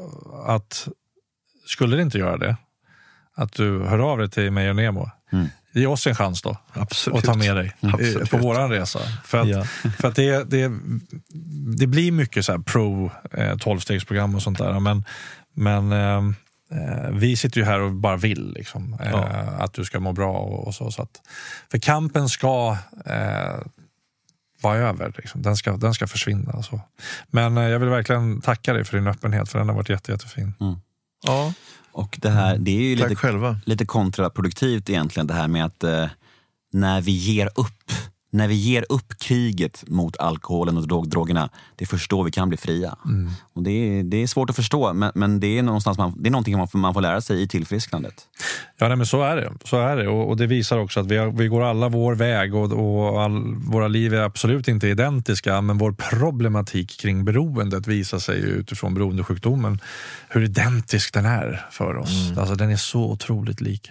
att 0.54 0.88
skulle 1.66 1.96
det 1.96 2.02
inte 2.02 2.18
göra 2.18 2.36
det, 2.36 2.56
att 3.34 3.52
du 3.52 3.82
hör 3.82 3.98
av 3.98 4.18
dig 4.18 4.30
till 4.30 4.50
mig 4.50 4.70
och 4.70 4.76
Nemo. 4.76 5.10
Mm. 5.32 5.46
Ge 5.72 5.86
oss 5.86 6.06
en 6.06 6.14
chans 6.14 6.42
då 6.42 6.56
Absolut. 6.72 7.18
och 7.18 7.24
ta 7.24 7.34
med 7.34 7.56
dig 7.56 7.74
i- 7.80 7.86
Absolut. 7.86 8.30
på 8.30 8.36
våran 8.38 8.70
resa. 8.70 8.98
För 9.24 9.38
att, 9.38 9.48
Ja. 9.48 9.64
för 9.98 10.08
att 10.08 10.14
det, 10.16 10.44
det, 10.50 10.70
det 11.78 11.86
blir 11.86 12.12
mycket 12.12 12.44
så 12.44 12.52
här 12.52 12.58
pro 12.58 13.10
eh, 13.32 13.54
12-stegsprogram 13.54 14.34
och 14.34 14.42
sånt 14.42 14.58
där. 14.58 14.80
Men, 14.80 15.04
men 15.54 15.92
eh, 15.92 16.16
eh, 16.80 17.10
vi 17.12 17.36
sitter 17.36 17.60
ju 17.60 17.64
här 17.66 17.80
och 17.80 17.92
bara 17.92 18.16
vill 18.16 18.52
liksom, 18.56 18.96
eh, 19.00 19.10
Ja. 19.10 19.24
att 19.58 19.72
du 19.72 19.84
ska 19.84 20.00
må 20.00 20.12
bra. 20.12 20.32
Och, 20.38 20.66
och 20.66 20.74
så, 20.74 20.90
så 20.90 21.02
att, 21.02 21.20
för 21.70 21.78
kampen 21.78 22.28
ska 22.28 22.76
eh, 23.06 23.54
vara 24.60 24.78
över. 24.78 25.12
Liksom. 25.16 25.42
Den, 25.42 25.56
ska, 25.56 25.76
den 25.76 25.94
ska 25.94 26.06
försvinna. 26.06 26.62
Så. 26.62 26.80
Men 27.30 27.58
eh, 27.58 27.64
jag 27.64 27.78
vill 27.78 27.88
verkligen 27.88 28.40
tacka 28.40 28.72
dig 28.72 28.84
för 28.84 28.96
din 28.96 29.06
öppenhet, 29.06 29.48
för 29.48 29.58
den 29.58 29.68
har 29.68 29.76
varit 29.76 29.88
jätte, 29.88 30.12
jättefin. 30.12 30.54
Ja, 31.26 31.52
Och 31.92 32.18
det 32.22 32.30
här, 32.30 32.58
det 32.58 32.70
är 32.70 32.82
ju 32.82 32.96
tack 32.96 33.08
lite, 33.10 33.20
själva. 33.20 33.60
lite 33.64 33.86
kontraproduktivt 33.86 34.90
egentligen 34.90 35.26
det 35.26 35.34
här 35.34 35.48
med 35.48 35.64
att 35.64 35.84
eh, 35.84 36.06
när 36.72 37.00
vi 37.00 37.10
ger 37.12 37.46
upp 37.54 37.92
när 38.36 38.48
vi 38.48 38.54
ger 38.54 38.84
upp 38.88 39.18
kriget 39.18 39.84
mot 39.86 40.16
alkoholen 40.16 40.76
och 40.76 40.88
drog, 40.88 41.08
drogerna, 41.08 41.50
det 41.76 41.84
är 41.84 41.86
först 41.86 42.10
då 42.10 42.22
vi 42.22 42.30
kan 42.30 42.48
bli 42.48 42.58
fria. 42.58 42.96
Och 43.52 43.62
det, 43.62 43.70
är, 43.70 44.02
det 44.02 44.16
är 44.16 44.26
svårt 44.26 44.50
att 44.50 44.56
förstå, 44.56 44.92
men, 44.92 45.12
men 45.14 45.40
det, 45.40 45.58
är 45.58 45.62
någonstans 45.62 45.98
man, 45.98 46.14
det 46.22 46.28
är 46.28 46.30
någonting 46.30 46.58
man 46.58 46.68
får, 46.68 46.78
man 46.78 46.94
får 46.94 47.00
lära 47.00 47.20
sig 47.20 47.42
i 47.42 47.48
tillfrisknandet. 47.48 48.14
Ja, 48.78 48.88
nej, 48.88 48.96
men 48.96 49.06
så 49.06 49.22
är 49.22 49.36
det. 49.36 49.52
Så 49.64 49.80
är 49.80 49.96
det. 49.96 50.08
Och, 50.08 50.28
och 50.28 50.36
det 50.36 50.46
visar 50.46 50.78
också 50.78 51.00
att 51.00 51.06
vi, 51.06 51.16
har, 51.16 51.30
vi 51.30 51.48
går 51.48 51.62
alla 51.62 51.88
vår 51.88 52.14
väg 52.14 52.54
och, 52.54 52.72
och 52.72 53.22
all, 53.22 53.54
våra 53.54 53.88
liv 53.88 54.14
är 54.14 54.20
absolut 54.20 54.68
inte 54.68 54.88
identiska, 54.88 55.60
men 55.60 55.78
vår 55.78 55.92
problematik 55.92 57.00
kring 57.00 57.24
beroendet 57.24 57.86
visar 57.86 58.18
sig 58.18 58.40
utifrån 58.40 58.94
beroendesjukdomen 58.94 59.80
hur 60.28 60.44
identisk 60.44 61.14
den 61.14 61.26
är 61.26 61.66
för 61.70 61.96
oss. 61.96 62.32
Alltså, 62.38 62.54
den 62.54 62.70
är 62.70 62.76
så 62.76 63.00
otroligt 63.00 63.60
lik. 63.60 63.90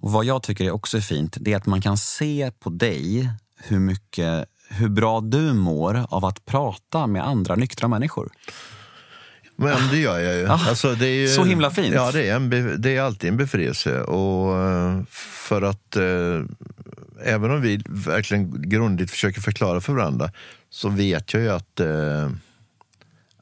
Och 0.00 0.12
vad 0.12 0.24
jag 0.24 0.42
tycker 0.42 0.64
är 0.64 0.70
också 0.70 1.00
fint, 1.00 1.36
det 1.40 1.52
är 1.52 1.56
att 1.56 1.66
man 1.66 1.80
kan 1.80 1.98
se 1.98 2.50
på 2.60 2.70
dig 2.70 3.30
hur 3.58 3.78
mycket 3.78 4.48
hur 4.70 4.88
bra 4.88 5.20
du 5.20 5.52
mår 5.52 6.06
av 6.08 6.24
att 6.24 6.44
prata 6.44 7.06
med 7.06 7.26
andra 7.26 7.54
nyktra 7.54 7.88
människor. 7.88 8.28
Men 9.56 9.76
det 9.90 9.98
gör 9.98 10.18
jag 10.18 10.36
ju. 10.36 10.46
Alltså, 10.46 10.94
det 10.94 11.06
är 11.06 11.14
ju 11.14 11.28
så 11.28 11.44
himla 11.44 11.70
fint. 11.70 11.94
Ja, 11.94 12.10
det 12.12 12.28
är, 12.28 12.36
en, 12.36 12.80
det 12.82 12.96
är 12.96 13.02
alltid 13.02 13.30
en 13.30 13.36
befrielse. 13.36 14.02
Och, 14.02 14.56
eh, 14.56 15.00
för 15.10 15.62
att 15.62 15.96
eh, 15.96 16.42
även 17.24 17.50
om 17.50 17.60
vi 17.60 17.82
verkligen 17.88 18.70
grundligt 18.70 19.10
försöker 19.10 19.40
förklara 19.40 19.80
för 19.80 19.92
varandra 19.92 20.30
så 20.70 20.88
vet 20.88 21.34
jag 21.34 21.42
ju 21.42 21.48
att, 21.48 21.80
eh, 21.80 22.30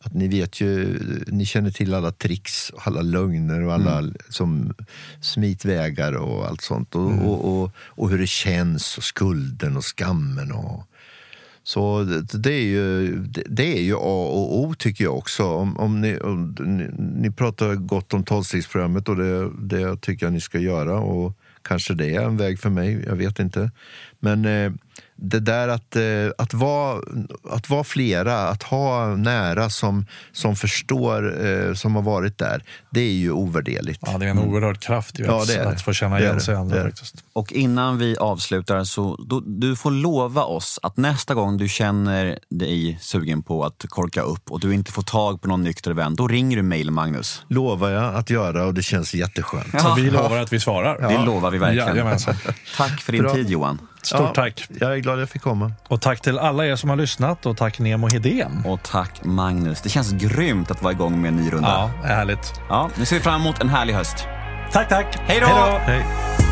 att 0.07 0.14
ni 0.14 0.28
vet 0.28 0.61
ju, 0.61 0.98
ni 1.26 1.46
känner 1.46 1.70
till 1.70 1.94
alla 1.94 2.12
tricks, 2.12 2.70
och 2.70 2.86
alla 2.86 3.02
lögner 3.02 3.62
och 3.62 3.74
alla 3.74 3.98
Mm. 3.98 4.14
som 4.28 4.74
smitvägar 5.20 6.12
och 6.12 6.46
allt 6.46 6.61
sånt. 6.61 6.94
Och, 6.94 7.12
och, 7.12 7.62
och, 7.62 7.70
och 7.78 8.11
hur 8.11 8.18
det 8.18 8.26
känns 8.26 8.98
och 8.98 9.04
skulden 9.04 9.76
och 9.76 9.84
skammen. 9.84 10.52
och 10.52 10.82
så 11.62 12.04
det, 12.32 12.52
är 12.52 12.62
ju, 12.64 13.16
det, 13.16 13.42
det 13.46 13.78
är 13.78 13.82
ju 13.82 13.94
A 13.94 14.28
och 14.36 14.59
O 14.61 14.74
tycker 14.78 15.04
jag 15.04 15.16
också. 15.18 15.44
Om, 15.44 15.76
om 15.76 16.00
ni, 16.00 16.18
om, 16.18 16.57
ni, 16.59 16.88
ni 17.22 17.30
pratar 17.30 17.74
gott 17.74 18.14
om 18.14 18.24
tolvstegsprogrammet 18.24 19.09
och 19.09 19.16
det, 19.16 19.50
det 19.59 19.96
tycker 20.00 20.26
jag 20.26 20.32
ni 20.32 20.40
ska 20.40 20.59
göra. 20.59 20.98
Och 21.00 21.38
kanske 21.62 21.94
det 21.94 22.14
är 22.14 22.22
en 22.22 22.36
väg 22.36 22.61
för 22.61 22.70
mig, 22.70 23.04
jag 23.07 23.16
vet 23.16 23.38
inte. 23.38 23.70
Men 24.20 24.44
eh, 24.44 24.72
det 25.16 25.40
där 25.40 25.68
att, 25.68 25.96
eh, 25.96 26.02
att, 26.38 26.54
vara, 26.54 27.02
att 27.50 27.70
vara 27.70 27.84
flera, 27.84 28.38
att 28.48 28.62
ha 28.62 29.06
nära 29.16 29.70
som, 29.70 30.06
som 30.32 30.56
förstår, 30.56 31.46
eh, 31.46 31.74
som 31.74 31.94
har 31.94 32.02
varit 32.02 32.38
där, 32.38 32.62
det 32.90 33.00
är 33.00 33.12
ju 33.12 33.32
ovärderligt. 33.32 34.00
Ja, 34.06 34.18
det 34.18 34.26
är 34.26 34.30
en 34.30 34.38
oerhörd 34.38 34.80
kraft 34.80 35.20
i 35.20 35.22
Ja, 35.22 35.42
att, 35.42 35.58
att 35.58 35.82
få 35.82 35.92
känna 35.92 36.20
igen 36.20 36.40
sig 36.40 36.54
i 36.54 36.56
andra. 36.56 36.82
Faktiskt. 36.82 37.24
Och 37.32 37.52
innan 37.52 37.98
vi 37.98 38.16
avslutar 38.16 38.84
så 38.84 39.16
då, 39.28 39.40
du 39.40 39.76
får 39.76 39.90
lova 39.90 40.44
oss 40.44 40.78
att 40.82 40.96
nästa 40.96 41.34
gång 41.34 41.56
du 41.56 41.68
känner 41.68 42.38
dig 42.50 42.98
sugen 43.00 43.42
på 43.42 43.64
att 43.64 43.84
korka 43.88 44.22
upp 44.22 44.50
och 44.50 44.60
du 44.60 44.74
inte 44.74 44.92
får 44.92 45.02
tag 45.02 45.40
på 45.42 45.48
någon 45.48 45.62
nykter 45.62 45.90
vän, 45.90 46.14
då 46.14 46.28
ringer 46.28 46.56
du 46.56 46.62
mail 46.62 46.90
Magnus. 46.90 47.42
Lovar 47.48 47.90
jag 47.90 48.14
att 48.14 48.30
göra 48.30 48.66
och 48.66 48.74
det 48.74 48.82
känns 48.82 49.14
jätteskönt. 49.14 49.80
Så 49.80 49.94
vi 49.94 50.10
lovar 50.10 50.38
att 50.38 50.52
vi 50.52 50.60
svarar. 50.60 51.08
Det 51.08 51.24
lovar 51.24 51.50
vi 51.50 51.58
verkligen. 51.58 51.88
Jajamensan. 51.88 52.34
Tack 52.76 53.00
för 53.00 53.12
din 53.12 53.22
Bra. 53.22 53.34
tid 53.34 53.50
Johan. 53.50 53.78
Stort 54.07 54.20
Ja, 54.20 54.32
tack. 54.34 54.68
Jag 54.80 54.92
är 54.92 54.96
glad 54.96 55.20
jag 55.20 55.28
fick 55.28 55.42
komma. 55.42 55.72
Och 55.88 56.00
tack 56.00 56.20
till 56.20 56.38
alla 56.38 56.66
er 56.66 56.76
som 56.76 56.90
har 56.90 56.96
lyssnat 56.96 57.46
och 57.46 57.57
tack 57.57 57.78
Nemo 57.78 58.09
Hedén. 58.09 58.62
Och 58.66 58.82
tack 58.82 59.24
Magnus. 59.24 59.80
Det 59.82 59.88
känns 59.88 60.12
grymt 60.12 60.70
att 60.70 60.82
vara 60.82 60.92
igång 60.92 61.22
med 61.22 61.28
en 61.28 61.36
ny 61.36 61.50
runda. 61.52 61.68
Ja, 62.02 62.09
härligt. 62.09 62.61
Ja, 62.68 62.90
nu 62.96 63.04
ser 63.04 63.16
vi 63.16 63.22
fram 63.22 63.40
emot 63.40 63.61
en 63.61 63.68
härlig 63.68 63.94
höst. 63.94 64.26
Tack, 64.72 64.88
tack. 64.88 65.07
Hej 65.26 65.40
då! 65.40 65.46
Hej 65.46 65.72
då. 65.72 65.78
Hej. 65.78 66.45